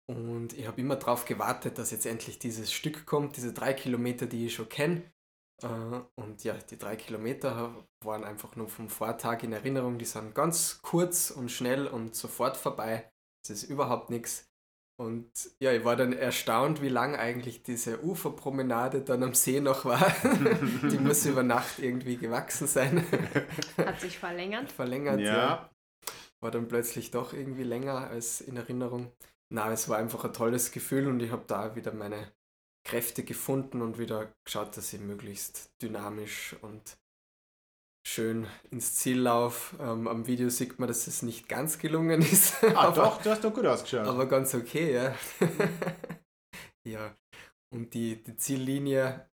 Und 0.09 0.53
ich 0.53 0.67
habe 0.67 0.79
immer 0.79 0.95
darauf 0.95 1.25
gewartet, 1.25 1.77
dass 1.77 1.91
jetzt 1.91 2.05
endlich 2.05 2.39
dieses 2.39 2.71
Stück 2.71 3.05
kommt, 3.05 3.35
diese 3.35 3.53
drei 3.53 3.73
Kilometer, 3.73 4.25
die 4.25 4.45
ich 4.45 4.55
schon 4.55 4.69
kenne. 4.69 5.03
Äh, 5.61 6.01
Und 6.15 6.43
ja, 6.43 6.53
die 6.53 6.77
drei 6.77 6.95
Kilometer 6.95 7.85
waren 8.03 8.23
einfach 8.23 8.55
nur 8.55 8.69
vom 8.69 8.89
Vortag 8.89 9.43
in 9.43 9.53
Erinnerung. 9.53 9.97
Die 9.99 10.05
sind 10.05 10.33
ganz 10.33 10.81
kurz 10.81 11.31
und 11.31 11.51
schnell 11.51 11.87
und 11.87 12.15
sofort 12.15 12.55
vorbei. 12.55 13.11
Es 13.43 13.49
ist 13.49 13.63
überhaupt 13.63 14.09
nichts. 14.09 14.47
Und 14.99 15.29
ja, 15.61 15.73
ich 15.73 15.85
war 15.85 15.95
dann 15.95 16.13
erstaunt, 16.13 16.81
wie 16.81 16.89
lang 16.89 17.15
eigentlich 17.15 17.61
diese 17.61 18.03
Uferpromenade 18.03 19.01
dann 19.01 19.21
am 19.23 19.35
See 19.35 19.59
noch 19.59 19.85
war. 19.85 19.99
die 20.91 20.97
muss 20.97 21.25
über 21.25 21.43
Nacht 21.43 21.79
irgendwie 21.79 22.17
gewachsen 22.17 22.65
sein. 22.67 23.05
Hat 23.85 23.99
sich 23.99 24.17
verlängert. 24.17 24.71
Verlängert, 24.71 25.19
ja. 25.19 25.35
ja, 25.37 25.69
War 26.41 26.51
dann 26.51 26.67
plötzlich 26.67 27.11
doch 27.11 27.33
irgendwie 27.33 27.63
länger 27.63 28.07
als 28.09 28.41
in 28.41 28.57
Erinnerung. 28.57 29.11
Na, 29.49 29.71
es 29.71 29.87
war 29.87 29.97
einfach 29.97 30.25
ein 30.25 30.33
tolles 30.33 30.71
Gefühl 30.71 31.07
und 31.07 31.21
ich 31.21 31.31
habe 31.31 31.45
da 31.47 31.75
wieder 31.75 31.93
meine 31.93 32.31
Kräfte 32.85 33.23
gefunden 33.23 33.81
und 33.81 33.97
wieder 33.97 34.33
geschaut, 34.45 34.75
dass 34.77 34.93
ich 34.93 34.99
möglichst 34.99 35.71
dynamisch 35.81 36.55
und 36.61 36.97
schön 38.07 38.47
ins 38.71 38.95
Ziel 38.95 39.19
laufe. 39.19 39.75
Ähm, 39.81 40.07
am 40.07 40.27
Video 40.27 40.49
sieht 40.49 40.79
man, 40.79 40.87
dass 40.87 41.07
es 41.07 41.21
nicht 41.21 41.49
ganz 41.49 41.79
gelungen 41.79 42.21
ist. 42.21 42.55
Ah, 42.63 42.87
aber, 42.87 43.03
doch, 43.03 43.21
du 43.21 43.29
hast 43.29 43.43
doch 43.43 43.53
gut 43.53 43.65
ausgeschaut. 43.65 44.07
aber 44.07 44.25
ganz 44.25 44.53
okay, 44.53 44.93
ja. 44.93 45.15
ja. 46.87 47.15
Und 47.73 47.93
die, 47.93 48.23
die 48.23 48.37
Ziellinie, 48.37 49.29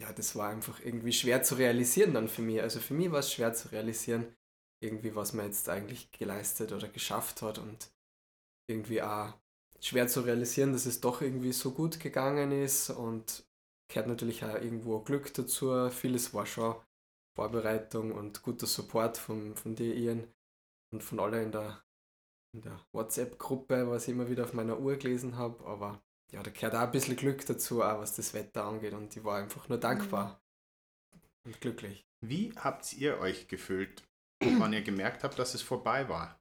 ja, 0.00 0.12
das 0.14 0.34
war 0.34 0.48
einfach 0.48 0.80
irgendwie 0.80 1.12
schwer 1.12 1.42
zu 1.42 1.56
realisieren 1.56 2.14
dann 2.14 2.28
für 2.28 2.42
mich. 2.42 2.62
Also 2.62 2.80
für 2.80 2.94
mich 2.94 3.10
war 3.10 3.18
es 3.18 3.32
schwer 3.32 3.52
zu 3.52 3.68
realisieren, 3.68 4.34
irgendwie, 4.82 5.14
was 5.14 5.34
man 5.34 5.46
jetzt 5.46 5.68
eigentlich 5.68 6.10
geleistet 6.12 6.72
oder 6.72 6.88
geschafft 6.88 7.42
hat 7.42 7.58
und 7.58 7.90
irgendwie 8.70 9.02
auch 9.02 9.34
schwer 9.86 10.08
zu 10.08 10.22
realisieren, 10.22 10.72
dass 10.72 10.86
es 10.86 11.00
doch 11.00 11.22
irgendwie 11.22 11.52
so 11.52 11.70
gut 11.70 12.00
gegangen 12.00 12.50
ist 12.50 12.90
und 12.90 13.46
gehört 13.88 14.08
natürlich 14.08 14.44
auch 14.44 14.54
irgendwo 14.54 15.00
Glück 15.00 15.32
dazu. 15.34 15.90
Vieles 15.90 16.34
war 16.34 16.44
schon 16.44 16.74
Vorbereitung 17.36 18.12
und 18.12 18.42
guter 18.42 18.66
Support 18.66 19.16
von, 19.16 19.54
von 19.54 19.76
dir, 19.76 19.94
Ian, 19.94 20.26
und 20.92 21.02
von 21.02 21.20
allen 21.20 21.44
in 21.44 21.52
der, 21.52 21.84
in 22.52 22.62
der 22.62 22.80
WhatsApp-Gruppe, 22.92 23.88
was 23.88 24.08
ich 24.08 24.14
immer 24.14 24.28
wieder 24.28 24.44
auf 24.44 24.54
meiner 24.54 24.78
Uhr 24.80 24.96
gelesen 24.96 25.36
habe. 25.36 25.64
Aber 25.64 26.02
ja, 26.32 26.42
da 26.42 26.50
gehört 26.50 26.74
auch 26.74 26.80
ein 26.80 26.90
bisschen 26.90 27.16
Glück 27.16 27.46
dazu, 27.46 27.82
auch 27.82 28.00
was 28.00 28.16
das 28.16 28.34
Wetter 28.34 28.64
angeht. 28.64 28.94
Und 28.94 29.16
ich 29.16 29.22
war 29.22 29.38
einfach 29.38 29.68
nur 29.68 29.78
dankbar 29.78 30.40
und 31.44 31.60
glücklich. 31.60 32.04
Wie 32.20 32.52
habt 32.56 32.92
ihr 32.94 33.18
euch 33.20 33.46
gefühlt, 33.46 34.02
wann 34.40 34.72
ihr 34.72 34.82
gemerkt 34.82 35.22
habt, 35.22 35.38
dass 35.38 35.54
es 35.54 35.62
vorbei 35.62 36.08
war? 36.08 36.40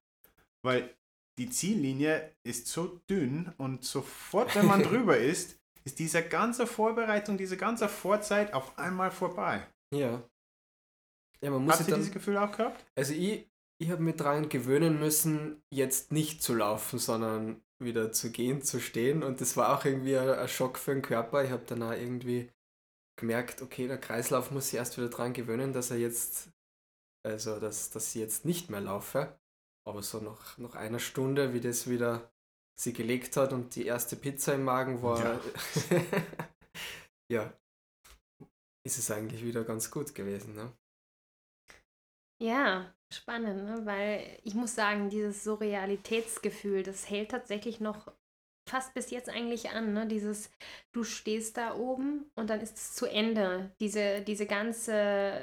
Weil 0.63 0.95
die 1.37 1.49
Ziellinie 1.49 2.31
ist 2.43 2.67
so 2.67 2.99
dünn 3.09 3.53
und 3.57 3.83
sofort, 3.83 4.55
wenn 4.55 4.65
man 4.65 4.83
drüber 4.83 5.17
ist, 5.17 5.59
ist 5.83 5.99
diese 5.99 6.23
ganze 6.23 6.65
Vorbereitung, 6.65 7.37
diese 7.37 7.57
ganze 7.57 7.89
Vorzeit 7.89 8.53
auf 8.53 8.77
einmal 8.77 9.11
vorbei. 9.11 9.65
Ja. 9.93 10.23
Ja, 11.41 11.51
man 11.51 11.65
muss 11.65 11.75
Habt 11.75 11.87
ihr 11.87 11.91
dann, 11.91 11.99
dieses 11.99 12.13
Gefühl 12.13 12.37
auch 12.37 12.51
gehabt? 12.51 12.83
Also 12.95 13.13
ich, 13.13 13.47
ich 13.77 13.91
habe 13.91 14.01
mich 14.01 14.15
daran 14.15 14.49
gewöhnen 14.49 14.99
müssen, 14.99 15.61
jetzt 15.69 16.11
nicht 16.11 16.41
zu 16.41 16.55
laufen, 16.55 16.97
sondern 16.97 17.61
wieder 17.79 18.11
zu 18.11 18.31
gehen, 18.31 18.61
zu 18.61 18.79
stehen. 18.79 19.21
Und 19.21 19.41
das 19.41 19.57
war 19.57 19.77
auch 19.77 19.85
irgendwie 19.85 20.17
ein, 20.17 20.29
ein 20.29 20.47
Schock 20.47 20.77
für 20.77 20.93
den 20.93 21.03
Körper. 21.03 21.43
Ich 21.43 21.51
habe 21.51 21.65
dann 21.67 21.83
auch 21.83 21.91
irgendwie 21.91 22.49
gemerkt, 23.17 23.61
okay, 23.61 23.87
der 23.87 23.99
Kreislauf 23.99 24.51
muss 24.51 24.69
sich 24.69 24.79
erst 24.79 24.97
wieder 24.97 25.09
daran 25.09 25.33
gewöhnen, 25.33 25.73
dass 25.73 25.91
er 25.91 25.97
jetzt, 25.97 26.49
also 27.23 27.59
dass, 27.59 27.91
dass 27.91 28.15
ich 28.15 28.21
jetzt 28.21 28.45
nicht 28.45 28.69
mehr 28.69 28.81
laufe. 28.81 29.37
Aber 29.87 30.01
so 30.01 30.19
nach, 30.19 30.57
nach 30.57 30.75
einer 30.75 30.99
Stunde, 30.99 31.53
wie 31.53 31.61
das 31.61 31.89
wieder 31.89 32.31
sie 32.77 32.93
gelegt 32.93 33.37
hat 33.37 33.53
und 33.53 33.75
die 33.75 33.85
erste 33.85 34.15
Pizza 34.15 34.55
im 34.55 34.63
Magen 34.63 35.01
war, 35.01 35.23
Ja. 35.23 35.39
ja, 37.31 37.53
ist 38.85 38.99
es 38.99 39.09
eigentlich 39.11 39.43
wieder 39.43 39.63
ganz 39.63 39.89
gut 39.89 40.13
gewesen. 40.13 40.55
Ne? 40.55 40.71
Ja, 42.41 42.93
spannend, 43.11 43.63
ne? 43.63 43.85
weil 43.85 44.39
ich 44.43 44.53
muss 44.53 44.75
sagen, 44.75 45.09
dieses 45.09 45.43
Surrealitätsgefühl, 45.43 46.83
das 46.83 47.09
hält 47.09 47.31
tatsächlich 47.31 47.79
noch 47.79 48.11
fast 48.67 48.93
bis 48.93 49.11
jetzt 49.11 49.29
eigentlich 49.29 49.69
an. 49.69 49.93
Ne? 49.93 50.07
Dieses, 50.07 50.51
du 50.91 51.03
stehst 51.03 51.57
da 51.57 51.75
oben 51.75 52.29
und 52.35 52.49
dann 52.49 52.61
ist 52.61 52.77
es 52.77 52.93
zu 52.93 53.05
Ende. 53.05 53.71
Diese, 53.79 54.21
diese 54.21 54.45
ganze, 54.45 55.41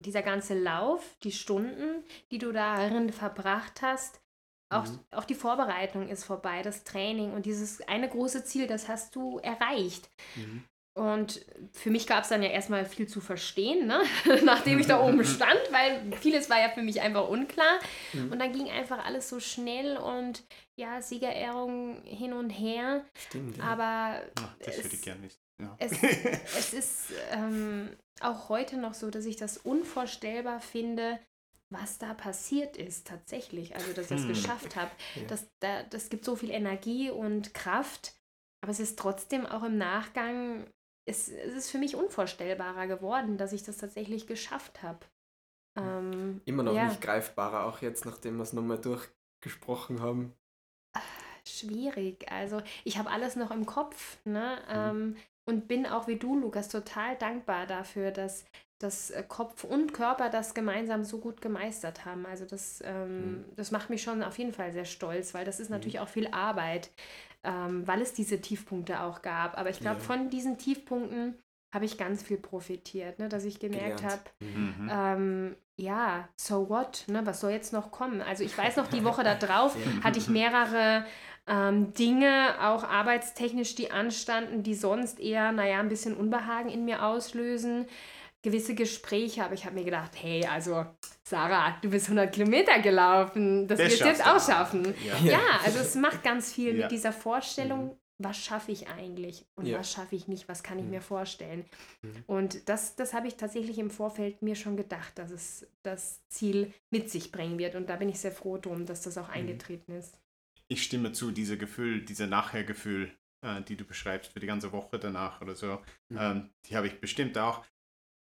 dieser 0.00 0.22
ganze 0.22 0.54
Lauf, 0.58 1.16
die 1.22 1.32
Stunden, 1.32 2.04
die 2.30 2.38
du 2.38 2.52
darin 2.52 3.12
verbracht 3.12 3.82
hast, 3.82 4.20
Auch, 4.72 4.86
mhm. 4.86 5.00
auch 5.10 5.24
die 5.24 5.34
Vorbereitung 5.34 6.08
ist 6.08 6.24
vorbei, 6.24 6.62
das 6.62 6.84
Training 6.84 7.32
und 7.32 7.44
dieses 7.44 7.80
eine 7.88 8.08
große 8.08 8.44
Ziel, 8.44 8.66
das 8.68 8.88
hast 8.88 9.16
du 9.16 9.38
erreicht. 9.38 10.08
Mhm. 10.36 10.64
Und 10.96 11.44
für 11.72 11.90
mich 11.90 12.06
gab 12.06 12.24
es 12.24 12.30
dann 12.30 12.42
ja 12.42 12.50
erstmal 12.50 12.84
viel 12.84 13.08
zu 13.08 13.20
verstehen, 13.20 13.86
ne? 13.86 14.02
nachdem 14.44 14.78
ich 14.80 14.86
da 14.86 15.00
oben 15.00 15.24
stand, 15.36 15.60
weil 15.70 16.12
vieles 16.20 16.50
war 16.50 16.60
ja 16.60 16.68
für 16.70 16.82
mich 16.82 17.00
einfach 17.00 17.28
unklar. 17.28 17.78
Mhm. 18.12 18.32
Und 18.32 18.38
dann 18.38 18.52
ging 18.52 18.68
einfach 18.70 19.04
alles 19.04 19.28
so 19.28 19.40
schnell 19.40 19.96
und 19.96 20.44
ja, 20.78 21.00
Siegerehrung 21.02 22.02
hin 22.04 22.32
und 22.32 22.50
her. 22.50 23.04
Stimmt. 23.16 23.56
Ja. 23.58 23.64
Aber 23.64 24.22
Ach, 24.36 24.56
das 24.60 24.78
es, 24.78 24.84
würde 24.84 24.96
ich 24.96 25.02
gerne 25.02 25.20
nicht. 25.22 25.38
Ja. 25.60 25.76
Es, 25.78 25.92
es 26.58 26.72
ist 26.72 27.12
ähm, 27.30 27.90
auch 28.20 28.48
heute 28.48 28.76
noch 28.76 28.94
so, 28.94 29.10
dass 29.10 29.24
ich 29.24 29.36
das 29.36 29.58
unvorstellbar 29.58 30.60
finde, 30.60 31.18
was 31.70 31.98
da 31.98 32.14
passiert 32.14 32.76
ist 32.76 33.06
tatsächlich. 33.06 33.74
Also, 33.74 33.92
dass 33.92 34.10
ich 34.10 34.18
es 34.18 34.22
hm. 34.22 34.28
geschafft 34.28 34.76
habe. 34.76 34.90
Ja. 35.14 35.22
Das, 35.28 35.46
da, 35.60 35.82
das 35.84 36.08
gibt 36.08 36.24
so 36.24 36.36
viel 36.36 36.50
Energie 36.50 37.10
und 37.10 37.54
Kraft. 37.54 38.14
Aber 38.62 38.72
es 38.72 38.80
ist 38.80 38.98
trotzdem 38.98 39.46
auch 39.46 39.62
im 39.62 39.78
Nachgang 39.78 40.66
es, 41.10 41.28
es 41.28 41.54
ist 41.54 41.70
für 41.70 41.78
mich 41.78 41.96
unvorstellbarer 41.96 42.86
geworden, 42.86 43.36
dass 43.36 43.52
ich 43.52 43.62
das 43.62 43.78
tatsächlich 43.78 44.26
geschafft 44.26 44.82
habe. 44.82 45.00
Ähm, 45.76 46.40
Immer 46.44 46.62
noch 46.62 46.74
ja. 46.74 46.86
nicht 46.86 47.00
greifbarer, 47.00 47.66
auch 47.66 47.82
jetzt, 47.82 48.04
nachdem 48.04 48.36
wir 48.36 48.42
es 48.42 48.52
nochmal 48.52 48.78
durchgesprochen 48.78 50.00
haben. 50.00 50.34
Schwierig. 51.44 52.30
Also 52.30 52.62
ich 52.84 52.98
habe 52.98 53.10
alles 53.10 53.36
noch 53.36 53.50
im 53.50 53.66
Kopf 53.66 54.18
ne? 54.24 54.58
Mhm. 54.68 54.74
Ähm, 54.74 55.16
und 55.46 55.68
bin 55.68 55.86
auch 55.86 56.06
wie 56.06 56.16
du, 56.16 56.36
Lukas, 56.36 56.68
total 56.68 57.16
dankbar 57.16 57.66
dafür, 57.66 58.10
dass 58.10 58.44
dass 58.82 59.10
äh, 59.10 59.22
Kopf 59.28 59.64
und 59.64 59.92
Körper 59.92 60.30
das 60.30 60.54
gemeinsam 60.54 61.04
so 61.04 61.18
gut 61.18 61.42
gemeistert 61.42 62.06
haben. 62.06 62.24
Also 62.24 62.46
das, 62.46 62.82
ähm, 62.82 63.32
mhm. 63.32 63.44
das 63.54 63.72
macht 63.72 63.90
mich 63.90 64.02
schon 64.02 64.22
auf 64.22 64.38
jeden 64.38 64.54
Fall 64.54 64.72
sehr 64.72 64.86
stolz, 64.86 65.34
weil 65.34 65.44
das 65.44 65.60
ist 65.60 65.68
mhm. 65.68 65.76
natürlich 65.76 66.00
auch 66.00 66.08
viel 66.08 66.28
Arbeit 66.28 66.90
ähm, 67.44 67.86
weil 67.86 68.02
es 68.02 68.12
diese 68.12 68.40
Tiefpunkte 68.40 69.00
auch 69.00 69.22
gab. 69.22 69.58
Aber 69.58 69.70
ich 69.70 69.80
glaube, 69.80 69.98
ja. 69.98 70.04
von 70.04 70.30
diesen 70.30 70.58
Tiefpunkten 70.58 71.38
habe 71.74 71.84
ich 71.84 71.98
ganz 71.98 72.22
viel 72.22 72.36
profitiert, 72.36 73.18
ne? 73.18 73.28
dass 73.28 73.44
ich 73.44 73.60
gemerkt 73.60 74.02
habe, 74.02 74.22
mhm. 74.40 74.90
ähm, 74.92 75.56
ja, 75.78 76.28
so 76.36 76.68
what, 76.68 77.04
ne? 77.06 77.24
was 77.24 77.40
soll 77.40 77.52
jetzt 77.52 77.72
noch 77.72 77.90
kommen? 77.92 78.20
Also 78.20 78.42
ich 78.44 78.56
weiß 78.56 78.76
noch, 78.76 78.88
die 78.88 79.04
Woche 79.04 79.22
da 79.22 79.34
drauf 79.36 79.76
hatte 80.02 80.18
ich 80.18 80.28
mehrere 80.28 81.06
ähm, 81.50 81.92
Dinge, 81.92 82.54
auch 82.60 82.84
arbeitstechnisch, 82.84 83.74
die 83.74 83.90
anstanden, 83.90 84.62
die 84.62 84.74
sonst 84.74 85.20
eher, 85.20 85.52
naja, 85.52 85.80
ein 85.80 85.88
bisschen 85.88 86.16
Unbehagen 86.16 86.70
in 86.70 86.84
mir 86.84 87.04
auslösen 87.04 87.86
gewisse 88.42 88.74
Gespräche, 88.74 89.44
aber 89.44 89.54
ich 89.54 89.64
habe 89.66 89.74
mir 89.74 89.84
gedacht, 89.84 90.12
hey, 90.14 90.46
also 90.46 90.86
Sarah, 91.24 91.76
du 91.82 91.90
bist 91.90 92.06
100 92.06 92.32
Kilometer 92.32 92.80
gelaufen, 92.80 93.68
das, 93.68 93.78
wirst 93.78 94.00
du 94.00 94.06
jetzt 94.06 94.26
auch 94.26 94.40
schaffen. 94.40 94.94
Ja. 95.06 95.32
ja. 95.32 95.40
also 95.64 95.78
es 95.78 95.94
macht 95.94 96.22
ganz 96.22 96.52
viel 96.52 96.74
ja. 96.74 96.82
mit 96.82 96.90
dieser 96.90 97.12
Vorstellung, 97.12 97.86
mhm. 97.88 97.96
was 98.18 98.38
schaffe 98.38 98.72
ich 98.72 98.88
eigentlich 98.88 99.44
und 99.56 99.66
ja. 99.66 99.78
was 99.78 99.92
schaffe 99.92 100.16
ich 100.16 100.26
nicht, 100.26 100.48
was 100.48 100.62
kann 100.62 100.78
ich 100.78 100.84
mhm. 100.84 100.90
mir 100.90 101.02
vorstellen. 101.02 101.66
Mhm. 102.00 102.24
Und 102.26 102.68
das, 102.70 102.96
das 102.96 103.12
habe 103.12 103.28
ich 103.28 103.36
tatsächlich 103.36 103.78
im 103.78 103.90
Vorfeld 103.90 104.40
mir 104.40 104.54
schon 104.54 104.76
gedacht, 104.76 105.18
dass 105.18 105.30
es 105.30 105.66
das 105.82 106.22
Ziel 106.28 106.72
mit 106.90 107.10
sich 107.10 107.32
bringen 107.32 107.58
wird. 107.58 107.74
Und 107.74 107.90
da 107.90 107.96
bin 107.96 108.08
ich 108.08 108.20
sehr 108.20 108.32
froh 108.32 108.56
drum, 108.56 108.86
dass 108.86 109.02
das 109.02 109.18
auch 109.18 109.28
mhm. 109.28 109.34
eingetreten 109.34 109.92
ist. 109.92 110.16
Ich 110.70 110.84
stimme 110.84 111.12
zu, 111.12 111.32
dieser 111.32 111.56
Gefühl, 111.56 112.04
dieser 112.04 112.26
Nachhergefühl, 112.26 113.12
äh, 113.44 113.62
die 113.62 113.76
du 113.76 113.84
beschreibst 113.84 114.32
für 114.32 114.40
die 114.40 114.46
ganze 114.46 114.72
Woche 114.72 114.98
danach 114.98 115.40
oder 115.40 115.54
so, 115.54 115.80
mhm. 116.08 116.18
ähm, 116.18 116.50
die 116.66 116.76
habe 116.76 116.86
ich 116.86 117.00
bestimmt 117.00 117.36
auch. 117.38 117.64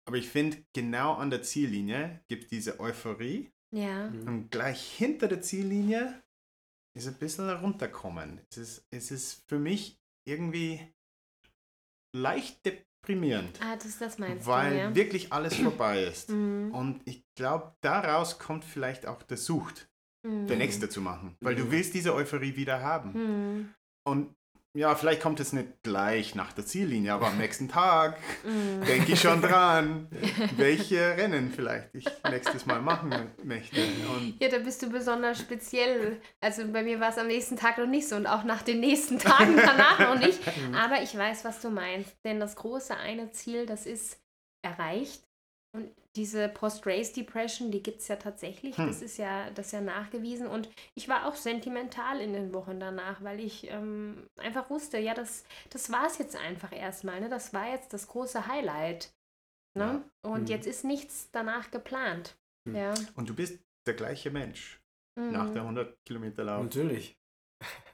Aber 0.07 0.17
ich 0.17 0.29
finde, 0.29 0.63
genau 0.73 1.13
an 1.15 1.29
der 1.29 1.43
Ziellinie 1.43 2.21
gibt 2.27 2.45
es 2.45 2.49
diese 2.49 2.79
Euphorie. 2.79 3.51
Ja. 3.75 4.09
Mhm. 4.09 4.27
Und 4.27 4.51
gleich 4.51 4.81
hinter 4.81 5.27
der 5.27 5.41
Ziellinie 5.41 6.21
ist 6.97 7.07
ein 7.07 7.19
bisschen 7.19 7.49
runterkommen. 7.49 8.41
Es 8.49 8.57
ist, 8.57 8.87
es 8.91 9.11
ist 9.11 9.43
für 9.47 9.59
mich 9.59 9.99
irgendwie 10.27 10.81
leicht 12.15 12.65
deprimierend. 12.65 13.59
Ah, 13.61 13.75
das, 13.75 13.99
das 13.99 14.17
meinst 14.17 14.47
weil 14.47 14.71
du, 14.71 14.79
ja? 14.79 14.95
wirklich 14.95 15.31
alles 15.31 15.55
vorbei 15.55 16.03
ist. 16.03 16.29
Mhm. 16.29 16.73
Und 16.73 17.01
ich 17.05 17.23
glaube, 17.35 17.75
daraus 17.81 18.39
kommt 18.39 18.65
vielleicht 18.65 19.05
auch 19.05 19.21
der 19.23 19.37
Sucht, 19.37 19.89
mhm. 20.23 20.47
der 20.47 20.57
nächste 20.57 20.89
zu 20.89 21.01
machen. 21.01 21.35
Weil 21.41 21.55
du 21.55 21.65
mhm. 21.65 21.71
willst 21.71 21.93
diese 21.93 22.13
Euphorie 22.13 22.55
wieder 22.55 22.81
haben. 22.81 23.11
Mhm. 23.13 23.73
Und 24.03 24.35
ja, 24.77 24.93
vielleicht 24.93 25.21
kommt 25.21 25.39
es 25.39 25.51
nicht 25.51 25.81
gleich 25.81 26.35
nach 26.35 26.53
der 26.53 26.65
Ziellinie, 26.65 27.13
aber 27.13 27.27
am 27.27 27.37
nächsten 27.39 27.69
Tag 27.69 28.17
denke 28.87 29.13
ich 29.13 29.21
schon 29.21 29.41
dran, 29.41 30.07
welche 30.57 31.17
Rennen 31.17 31.51
vielleicht 31.53 31.89
ich 31.93 32.05
nächstes 32.29 32.67
Mal 32.67 32.79
machen 32.79 33.31
möchte. 33.43 33.81
Und 33.81 34.35
ja, 34.39 34.47
da 34.47 34.59
bist 34.59 34.81
du 34.83 34.89
besonders 34.89 35.39
speziell. 35.39 36.21
Also 36.39 36.67
bei 36.71 36.83
mir 36.83 36.99
war 36.99 37.09
es 37.09 37.17
am 37.17 37.27
nächsten 37.27 37.57
Tag 37.57 37.79
noch 37.79 37.87
nicht 37.87 38.07
so 38.07 38.15
und 38.15 38.27
auch 38.27 38.43
nach 38.43 38.61
den 38.61 38.79
nächsten 38.79 39.17
Tagen 39.17 39.57
danach 39.57 39.99
noch 39.99 40.19
nicht. 40.19 40.39
Aber 40.75 41.01
ich 41.01 41.17
weiß, 41.17 41.45
was 41.45 41.61
du 41.61 41.71
meinst. 41.71 42.15
Denn 42.23 42.39
das 42.39 42.55
große 42.55 42.95
eine 42.95 43.31
Ziel, 43.31 43.65
das 43.65 43.87
ist 43.87 44.21
erreicht. 44.61 45.28
Und 45.71 45.91
diese 46.15 46.49
Post-Race-Depression, 46.49 47.71
die 47.71 47.83
gibt 47.83 48.01
es 48.01 48.07
ja 48.07 48.15
tatsächlich. 48.15 48.77
Hm. 48.77 48.87
Das 48.87 49.01
ist 49.01 49.17
ja, 49.17 49.51
das 49.51 49.67
ist 49.67 49.71
ja 49.73 49.81
nachgewiesen. 49.81 50.47
Und 50.47 50.69
ich 50.95 51.07
war 51.07 51.27
auch 51.27 51.35
sentimental 51.35 52.21
in 52.21 52.33
den 52.33 52.53
Wochen 52.53 52.79
danach, 52.79 53.23
weil 53.23 53.39
ich 53.39 53.69
ähm, 53.69 54.27
einfach 54.37 54.69
wusste, 54.69 54.97
ja, 54.97 55.13
das, 55.13 55.43
das 55.69 55.91
war 55.91 56.07
es 56.07 56.17
jetzt 56.17 56.35
einfach 56.35 56.71
erstmal. 56.71 57.21
Ne? 57.21 57.29
Das 57.29 57.53
war 57.53 57.69
jetzt 57.69 57.93
das 57.93 58.07
große 58.07 58.47
Highlight. 58.47 59.13
Ne? 59.75 60.03
Ja. 60.23 60.29
Und 60.31 60.41
hm. 60.41 60.47
jetzt 60.47 60.65
ist 60.65 60.83
nichts 60.83 61.29
danach 61.31 61.69
geplant. 61.69 62.35
Hm. 62.67 62.75
Ja. 62.75 62.93
Und 63.15 63.29
du 63.29 63.35
bist 63.35 63.59
der 63.85 63.93
gleiche 63.93 64.31
Mensch 64.31 64.81
nach 65.15 65.51
der 65.51 65.63
100 65.63 65.97
Kilometer 66.05 66.45
Lauf. 66.45 66.63
Natürlich 66.63 67.18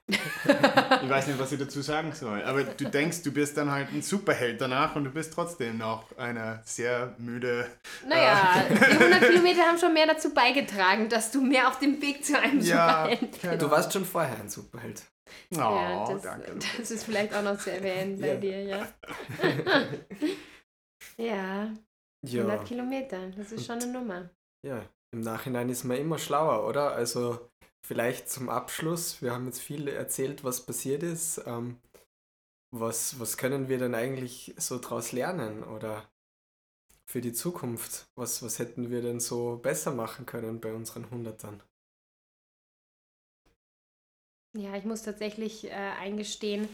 ich 0.07 1.09
weiß 1.09 1.28
nicht, 1.28 1.39
was 1.39 1.51
ich 1.51 1.59
dazu 1.59 1.82
sagen 1.82 2.11
soll. 2.11 2.43
Aber 2.43 2.63
du 2.63 2.86
denkst, 2.86 3.24
du 3.24 3.32
bist 3.32 3.57
dann 3.57 3.72
halt 3.72 3.91
ein 3.91 4.03
Superheld 4.03 4.61
danach 4.61 4.95
und 4.95 5.05
du 5.05 5.09
bist 5.09 5.34
trotzdem 5.34 5.80
noch 5.80 6.16
eine 6.18 6.61
sehr 6.63 7.16
müde. 7.18 7.66
Naja, 8.07 8.66
äh, 8.70 8.76
die 8.76 9.03
100 9.03 9.20
Kilometer 9.22 9.61
haben 9.63 9.80
schon 9.80 9.93
mehr 9.93 10.05
dazu 10.05 10.34
beigetragen, 10.34 11.09
dass 11.09 11.32
du 11.32 11.41
mehr 11.41 11.68
auf 11.68 11.80
dem 11.80 11.99
Weg 12.01 12.24
zu 12.24 12.39
einem 12.39 12.59
ja, 12.59 13.05
Superheld 13.09 13.32
bist. 13.41 13.61
Du 13.61 13.72
warst 13.72 13.93
schon 13.93 14.05
vorher 14.05 14.39
ein 14.39 14.49
Superheld. 14.49 15.03
Oh, 15.55 15.57
ja, 15.57 16.05
das, 16.07 16.22
danke. 16.22 16.55
Das 16.78 16.91
ist 16.91 17.03
vielleicht 17.03 17.34
auch 17.34 17.41
noch 17.41 17.57
zu 17.57 17.72
erwähnen 17.72 18.20
bei 18.22 18.28
ja. 18.28 18.36
dir, 18.36 18.63
ja. 18.63 18.88
ja. 21.18 21.74
100 22.24 22.66
Kilometer, 22.66 23.30
das 23.36 23.51
ist 23.51 23.59
und, 23.59 23.66
schon 23.66 23.82
eine 23.82 23.91
Nummer. 23.91 24.30
Ja, 24.66 24.84
im 25.11 25.22
Nachhinein 25.22 25.70
ist 25.70 25.84
man 25.84 25.97
immer 25.97 26.18
schlauer, 26.18 26.68
oder? 26.68 26.93
Also 26.93 27.51
vielleicht 27.86 28.30
zum 28.30 28.50
Abschluss, 28.50 29.22
wir 29.22 29.32
haben 29.32 29.46
jetzt 29.46 29.62
viel 29.62 29.88
erzählt, 29.88 30.44
was 30.44 30.66
passiert 30.66 31.04
ist. 31.04 31.42
Ähm, 31.46 31.78
was, 32.72 33.20
was 33.20 33.38
können 33.38 33.70
wir 33.70 33.78
denn 33.78 33.96
eigentlich 33.96 34.54
so 34.58 34.78
daraus 34.78 35.12
lernen 35.12 35.64
oder 35.64 36.10
für 37.06 37.22
die 37.22 37.34
Zukunft? 37.34 38.08
Was, 38.16 38.44
was 38.44 38.60
hätten 38.60 38.90
wir 38.90 39.02
denn 39.02 39.20
so 39.20 39.58
besser 39.58 39.94
machen 39.94 40.26
können 40.26 40.60
bei 40.60 40.74
unseren 40.74 41.10
Hundertern? 41.10 41.62
Ja, 44.58 44.76
ich 44.76 44.86
muss 44.86 45.04
tatsächlich 45.04 45.66
äh, 45.66 45.72
eingestehen, 45.72 46.68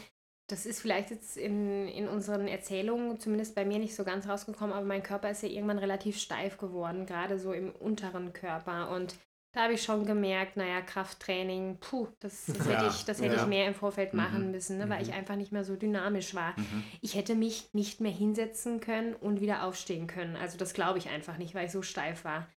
das 0.48 0.66
ist 0.66 0.82
vielleicht 0.82 1.12
jetzt 1.12 1.38
in, 1.38 1.88
in 1.88 2.08
unseren 2.08 2.48
Erzählungen, 2.48 3.20
zumindest 3.20 3.56
bei 3.56 3.64
mir 3.64 3.80
nicht 3.80 3.96
so 3.96 4.04
ganz 4.04 4.28
rausgekommen, 4.28 4.76
aber 4.76 4.86
mein 4.86 5.02
Körper 5.02 5.32
ist 5.32 5.44
ja 5.44 5.50
irgendwann 5.50 5.80
relativ 5.80 6.18
steif 6.20 6.58
geworden, 6.58 7.06
gerade 7.06 7.40
so 7.40 7.54
im 7.54 7.72
unteren 7.72 8.34
Körper. 8.34 8.92
Und 8.92 9.16
da 9.54 9.64
habe 9.64 9.74
ich 9.74 9.84
schon 9.84 10.06
gemerkt, 10.06 10.56
naja, 10.56 10.82
Krafttraining, 10.82 11.78
puh, 11.80 12.08
das, 12.20 12.46
das 12.46 12.68
hätte, 12.68 12.88
ich, 12.88 13.04
das 13.04 13.22
hätte 13.22 13.36
ja. 13.36 13.42
ich 13.42 13.48
mehr 13.48 13.68
im 13.68 13.74
Vorfeld 13.74 14.14
mhm. 14.14 14.20
machen 14.20 14.52
müssen, 14.52 14.78
ne, 14.78 14.90
weil 14.90 15.02
ich 15.02 15.10
mhm. 15.10 15.16
einfach 15.16 15.36
nicht 15.36 15.52
mehr 15.52 15.66
so 15.66 15.76
dynamisch 15.76 16.34
war. 16.34 16.58
Mhm. 16.58 16.84
Ich 17.02 17.16
hätte 17.16 17.36
mich 17.36 17.74
nicht 17.74 18.00
mehr 18.00 18.12
hinsetzen 18.12 18.80
können 18.80 19.14
und 19.14 19.42
wieder 19.42 19.64
aufstehen 19.64 20.08
können. 20.08 20.38
Also 20.38 20.58
das 20.58 20.74
glaube 20.74 21.00
ich 21.00 21.10
einfach 21.10 21.38
nicht, 21.38 21.54
weil 21.54 21.66
ich 21.66 21.72
so 21.72 21.82
steif 21.82 22.24
war. 22.24 22.48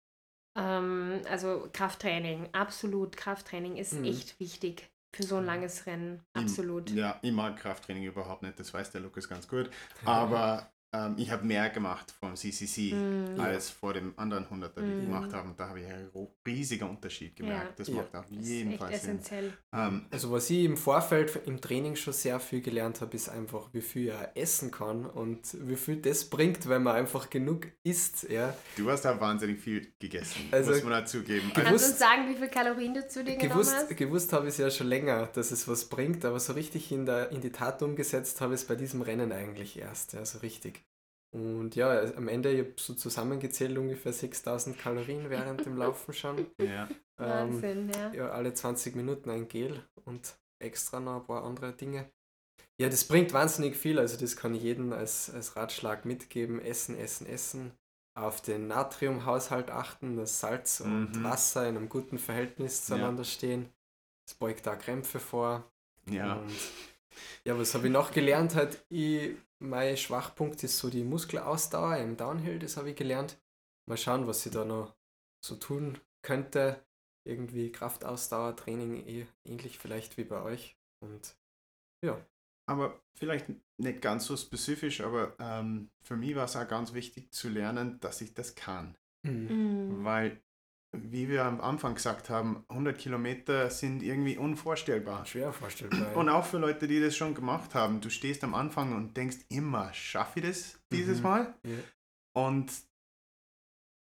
Ähm, 0.57 1.23
also 1.29 1.69
Krafttraining, 1.73 2.49
absolut, 2.53 3.17
Krafttraining 3.17 3.77
ist 3.77 3.95
mhm. 3.95 4.05
echt 4.05 4.39
wichtig 4.39 4.89
für 5.13 5.25
so 5.25 5.37
ein 5.37 5.47
langes 5.47 5.87
Rennen, 5.87 6.23
absolut. 6.33 6.91
Ich, 6.91 6.97
ja, 6.97 7.19
ich 7.23 7.33
mag 7.33 7.57
Krafttraining 7.57 8.05
überhaupt 8.05 8.43
nicht, 8.43 8.59
das 8.59 8.73
weiß 8.73 8.91
der 8.91 9.01
Lukas 9.01 9.29
ganz 9.29 9.49
gut. 9.49 9.71
Aber 10.05 10.73
ähm, 10.95 11.15
ich 11.19 11.31
habe 11.31 11.45
mehr 11.45 11.71
gemacht 11.71 12.15
vom 12.21 12.37
CCC 12.37 12.95
mm. 12.95 13.41
als 13.41 13.71
vor 13.71 13.95
dem 13.95 14.13
anderen 14.17 14.47
100er, 14.47 14.71
die 14.77 14.83
mm. 14.83 15.01
wir 15.01 15.07
gemacht 15.07 15.33
haben. 15.33 15.55
Da 15.57 15.69
habe 15.69 15.81
ich 15.81 15.87
einen 15.87 16.09
riesigen 16.47 16.89
Unterschied 16.89 17.35
gemerkt. 17.35 17.71
Ja. 17.71 17.75
Das 17.77 17.89
ja. 17.89 17.95
macht 17.95 18.15
auf 18.15 18.31
jeden 18.31 18.79
Fall 18.79 18.95
Sinn. 18.95 19.21
Ähm, 19.73 20.07
also 20.11 20.31
was 20.31 20.49
ich 20.51 20.65
im 20.65 20.77
Vorfeld 20.77 21.41
im 21.47 21.61
Training 21.61 21.97
schon 21.97 22.13
sehr 22.13 22.39
viel 22.39 22.61
gelernt 22.61 23.01
habe, 23.01 23.15
ist 23.17 23.29
einfach, 23.29 23.71
wie 23.73 23.81
viel 23.81 24.09
er 24.09 24.37
essen 24.37 24.71
kann 24.71 25.05
und 25.07 25.57
wie 25.67 25.77
viel 25.77 25.97
das 25.97 26.25
bringt, 26.27 26.69
wenn 26.69 26.85
man 26.85 26.95
einfach 26.95 27.29
genug 27.29 27.67
isst. 27.83 28.29
Ja. 28.31 28.55
Du 28.77 28.89
hast 28.89 29.05
da 29.05 29.21
wahnsinnig 29.21 29.59
viel 29.59 29.93
gegessen, 29.99 30.49
also, 30.53 30.71
muss 30.71 30.85
man 30.85 30.93
dazugeben. 30.93 31.51
Kannst 31.55 31.71
du 31.71 31.75
uns 31.75 31.99
sagen, 31.99 32.29
wie 32.29 32.37
viel 32.37 32.49
Kalorien 32.49 32.95
du 32.95 33.07
zu 33.09 33.25
dir 33.25 33.37
gewusst, 33.37 33.71
genommen 33.71 33.89
hast? 33.91 33.97
Gewusst 33.97 34.33
habe 34.33 34.47
ich 34.47 34.53
es 34.53 34.59
ja 34.59 34.71
schon 34.71 34.87
länger, 34.87 35.27
dass 35.27 35.51
es 35.51 35.67
was 35.67 35.87
bringt, 35.87 36.25
aber 36.25 36.39
so 36.39 36.53
richtig 36.53 36.93
in, 36.93 37.05
der, 37.05 37.31
in 37.33 37.41
die 37.41 37.51
Tat 37.51 37.83
umgesetzt 37.83 38.41
habe 38.41 38.55
ich 38.55 38.61
es 38.61 38.67
bei 38.67 38.77
diesem 38.77 39.03
Rennen 39.03 39.33
eigentlich 39.33 39.79
erst, 39.79 40.13
ja, 40.13 40.25
so 40.25 40.39
richtig. 40.39 40.84
Und 41.35 41.75
ja, 41.75 42.01
am 42.15 42.29
Ende, 42.29 42.53
ich 42.53 42.61
habe 42.61 42.75
so 42.77 42.95
zusammengezählt 42.95 43.77
ungefähr 43.77 44.13
6000 44.13 44.79
Kalorien 44.79 45.31
während 45.31 45.67
dem 45.67 45.77
Laufen 45.77 46.13
schon. 46.15 46.47
Ja. 46.61 46.89
Wahnsinn, 47.17 47.91
ja. 47.91 48.13
ja. 48.13 48.29
Alle 48.31 48.55
20 48.55 48.95
Minuten 48.95 49.31
ein 49.31 49.49
Gel 49.49 49.83
und 50.05 50.37
extra 50.61 51.01
noch 51.01 51.17
ein 51.17 51.25
paar 51.27 51.45
andere 51.45 51.73
Dinge. 51.73 52.09
Ja, 52.81 52.89
das 52.89 53.05
bringt 53.05 53.33
wahnsinnig 53.33 53.77
viel. 53.77 53.99
Also 53.99 54.17
das 54.17 54.37
kann 54.37 54.55
ich 54.55 54.63
jedem 54.63 54.93
als, 54.93 55.29
als 55.35 55.57
Ratschlag 55.57 56.05
mitgeben. 56.05 56.61
Essen, 56.61 56.97
essen, 56.97 57.27
essen. 57.27 57.73
Auf 58.17 58.41
den 58.41 58.69
Natriumhaushalt 58.69 59.71
achten, 59.71 60.17
dass 60.17 60.39
Salz 60.39 60.81
und 60.81 61.17
Mhm. 61.17 61.25
Wasser 61.25 61.69
in 61.69 61.77
einem 61.77 61.89
guten 61.89 62.19
Verhältnis 62.19 62.87
zueinander 62.87 63.25
stehen. 63.25 63.69
Das 64.27 64.35
beugt 64.35 64.67
da 64.67 64.77
Krämpfe 64.77 65.19
vor. 65.19 65.65
Ja. 66.09 66.35
Und 66.35 66.53
ja, 67.45 67.59
was 67.59 67.75
habe 67.75 67.87
ich 67.87 67.93
noch 67.93 68.13
gelernt? 68.13 68.55
Halt, 68.55 68.85
ich, 68.89 69.37
mein 69.59 69.97
Schwachpunkt 69.97 70.63
ist 70.63 70.79
so 70.79 70.91
die 70.91 71.05
Muskelausdauer 71.05 71.97
im 71.99 72.17
Downhill, 72.17 72.59
das 72.59 72.77
habe 72.77 72.91
ich 72.91 72.97
gelernt. 72.97 73.39
Mal 73.87 73.97
schauen, 73.97 74.27
was 74.27 74.45
ich 74.47 74.53
da 74.53 74.65
noch 74.65 74.95
so 75.45 75.57
tun 75.57 75.99
könnte. 76.23 76.85
Irgendwie 77.27 77.73
Kraftausdauertraining, 77.73 79.07
eh, 79.07 79.27
ähnlich 79.45 79.79
vielleicht 79.79 80.17
wie 80.17 80.25
bei 80.25 80.43
euch. 80.43 80.77
Und 81.01 81.37
ja. 82.05 82.25
Aber 82.67 83.03
vielleicht 83.15 83.47
nicht 83.77 84.01
ganz 84.01 84.27
so 84.27 84.37
spezifisch, 84.37 85.03
aber 85.03 85.35
ähm, 85.39 85.91
für 86.03 86.17
mich 86.17 86.35
war 86.35 86.45
es 86.45 86.57
auch 86.57 86.67
ganz 86.67 86.95
wichtig 86.95 87.31
zu 87.33 87.49
lernen, 87.51 88.01
dass 88.01 88.21
ich 88.21 88.33
das 88.33 88.55
kann. 88.55 88.97
Mhm. 89.23 90.05
Weil, 90.05 90.43
wie 91.03 91.29
wir 91.29 91.45
am 91.45 91.61
Anfang 91.61 91.95
gesagt 91.95 92.31
haben, 92.31 92.65
100 92.69 92.97
Kilometer 92.99 93.71
sind 93.71 94.03
irgendwie 94.03 94.37
unvorstellbar. 94.37 95.27
Schwer 95.27 95.53
vorstellbar. 95.53 96.17
Und 96.17 96.29
auch 96.29 96.45
für 96.45 96.59
Leute, 96.59 96.87
die 96.89 97.01
das 97.01 97.17
schon 97.17 97.35
gemacht 97.35 97.75
haben. 97.75 98.01
Du 98.01 98.11
stehst 98.11 98.45
am 98.45 98.55
Anfang 98.55 98.95
und 98.95 99.17
denkst 99.17 99.39
immer, 99.49 99.93
schaffe 99.93 100.41
ich 100.41 100.47
das 100.47 100.79
dieses 100.93 101.19
Mhm. 101.19 101.23
Mal? 101.23 101.55
Ja. 101.65 101.79
Und 102.37 102.73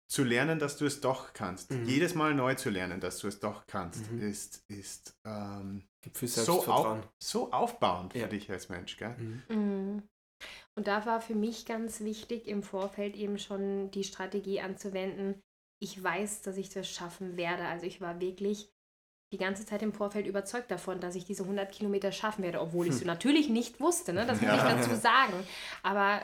zu 0.09 0.23
lernen, 0.23 0.57
dass 0.59 0.77
du 0.77 0.85
es 0.85 1.01
doch 1.01 1.33
kannst. 1.33 1.71
Mhm. 1.71 1.85
Jedes 1.85 2.15
Mal 2.15 2.33
neu 2.33 2.55
zu 2.55 2.69
lernen, 2.69 2.99
dass 3.01 3.19
du 3.19 3.27
es 3.27 3.39
doch 3.39 3.67
kannst, 3.67 4.09
Mhm. 4.11 4.21
ist, 4.21 4.63
ist 4.69 5.17
ähm, 5.25 5.83
so, 6.13 6.65
auf, 6.65 7.09
so 7.21 7.51
aufbauend 7.51 8.13
Ja. 8.15 8.23
für 8.23 8.29
dich 8.29 8.49
als 8.49 8.69
Mensch. 8.69 8.95
Gell? 8.97 9.15
Mhm. 9.17 9.43
Mhm. 9.49 10.03
Und 10.75 10.87
da 10.87 11.05
war 11.05 11.19
für 11.19 11.35
mich 11.35 11.65
ganz 11.65 11.99
wichtig, 12.01 12.47
im 12.47 12.63
Vorfeld 12.63 13.15
eben 13.15 13.39
schon 13.39 13.89
die 13.91 14.03
Strategie 14.03 14.61
anzuwenden. 14.61 15.41
Ich 15.79 16.01
weiß, 16.03 16.41
dass 16.41 16.57
ich 16.57 16.69
das 16.69 16.89
schaffen 16.89 17.37
werde. 17.37 17.65
Also 17.65 17.85
ich 17.85 18.01
war 18.01 18.19
wirklich 18.19 18.71
die 19.33 19.37
ganze 19.37 19.65
Zeit 19.65 19.81
im 19.81 19.93
Vorfeld 19.93 20.25
überzeugt 20.25 20.71
davon, 20.71 20.99
dass 21.01 21.15
ich 21.15 21.25
diese 21.25 21.43
100 21.45 21.71
Kilometer 21.71 22.11
schaffen 22.11 22.43
werde, 22.43 22.61
obwohl 22.61 22.87
ich 22.87 22.93
es 22.93 23.01
Hm. 23.01 23.07
natürlich 23.07 23.49
nicht 23.49 23.79
wusste. 23.79 24.13
Ne? 24.13 24.25
Das 24.25 24.41
muss 24.41 24.49
Ja. 24.49 24.55
ich 24.55 24.63
dazu 24.63 24.95
sagen. 24.95 25.33
Aber 25.83 26.21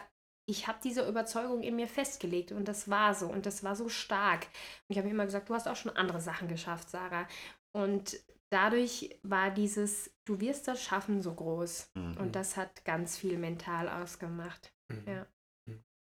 ich 0.49 0.67
habe 0.67 0.79
diese 0.83 1.07
Überzeugung 1.07 1.63
in 1.63 1.75
mir 1.75 1.87
festgelegt 1.87 2.51
und 2.51 2.67
das 2.67 2.89
war 2.89 3.13
so 3.13 3.27
und 3.27 3.45
das 3.45 3.63
war 3.63 3.75
so 3.75 3.89
stark. 3.89 4.43
Und 4.43 4.85
ich 4.89 4.97
habe 4.97 5.07
mir 5.07 5.13
immer 5.13 5.25
gesagt, 5.25 5.49
du 5.49 5.53
hast 5.53 5.67
auch 5.67 5.75
schon 5.75 5.95
andere 5.95 6.21
Sachen 6.21 6.47
geschafft, 6.47 6.89
Sarah. 6.89 7.27
Und 7.75 8.19
dadurch 8.51 9.17
war 9.23 9.51
dieses, 9.51 10.11
du 10.25 10.39
wirst 10.39 10.67
das 10.67 10.81
schaffen, 10.81 11.21
so 11.21 11.33
groß. 11.33 11.91
Mhm. 11.95 12.17
Und 12.17 12.35
das 12.35 12.55
hat 12.57 12.85
ganz 12.85 13.17
viel 13.17 13.37
mental 13.37 13.89
ausgemacht. 13.89 14.73
Mhm. 14.89 15.07
Ja. 15.07 15.25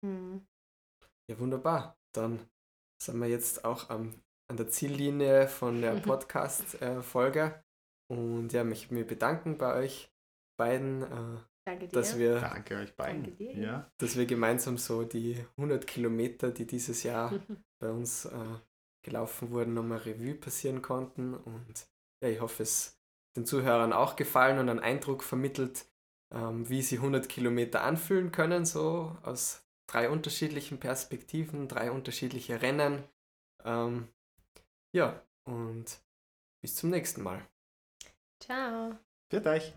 Mhm. 0.03 0.47
Ja, 1.29 1.39
wunderbar. 1.39 1.97
Dann 2.13 2.39
sind 3.01 3.19
wir 3.19 3.27
jetzt 3.27 3.65
auch 3.65 3.89
am, 3.89 4.13
an 4.49 4.57
der 4.57 4.67
Ziellinie 4.69 5.47
von 5.47 5.81
der 5.81 5.95
Mhm. 5.95 6.01
Podcast-Folge. 6.03 7.63
Und 8.11 8.53
ja, 8.53 8.63
mich 8.63 8.91
mir 8.91 9.05
bedanken 9.05 9.57
bei 9.57 9.75
euch 9.75 10.11
beiden, 10.59 11.03
äh, 11.03 11.37
Danke 11.67 11.87
dir. 11.87 11.93
dass 11.93 12.17
wir 12.17 12.39
Danke 12.39 12.77
euch 12.77 12.95
beiden. 12.95 13.23
Danke. 13.23 13.59
Ja. 13.59 13.91
dass 13.97 14.15
wir 14.15 14.25
gemeinsam 14.27 14.77
so 14.77 15.03
die 15.03 15.43
100 15.57 15.87
Kilometer, 15.87 16.51
die 16.51 16.67
dieses 16.67 17.03
Jahr 17.03 17.31
bei 17.81 17.89
uns 17.89 18.25
äh, 18.25 18.31
gelaufen 19.03 19.49
wurden, 19.51 19.73
nochmal 19.73 19.99
Revue 19.99 20.35
passieren 20.35 20.81
konnten. 20.81 21.33
Und 21.33 21.87
ja, 22.23 22.29
ich 22.29 22.39
hoffe, 22.41 22.63
es 22.63 22.99
den 23.35 23.45
Zuhörern 23.45 23.91
auch 23.93 24.15
gefallen 24.15 24.59
und 24.59 24.69
einen 24.69 24.79
Eindruck 24.79 25.23
vermittelt, 25.23 25.87
ähm, 26.33 26.69
wie 26.69 26.81
sie 26.83 26.97
100 26.97 27.27
Kilometer 27.27 27.83
anfühlen 27.83 28.31
können, 28.31 28.65
so 28.65 29.17
aus 29.23 29.64
drei 29.87 30.09
unterschiedlichen 30.09 30.79
Perspektiven, 30.79 31.67
drei 31.67 31.91
unterschiedliche 31.91 32.61
Rennen. 32.61 33.03
Ähm, 33.63 34.07
ja, 34.91 35.21
und 35.43 35.99
bis 36.61 36.75
zum 36.75 36.89
nächsten 36.89 37.21
Mal. 37.21 37.41
Ciao. 38.39 38.97
Für 39.29 39.45
euch. 39.45 39.73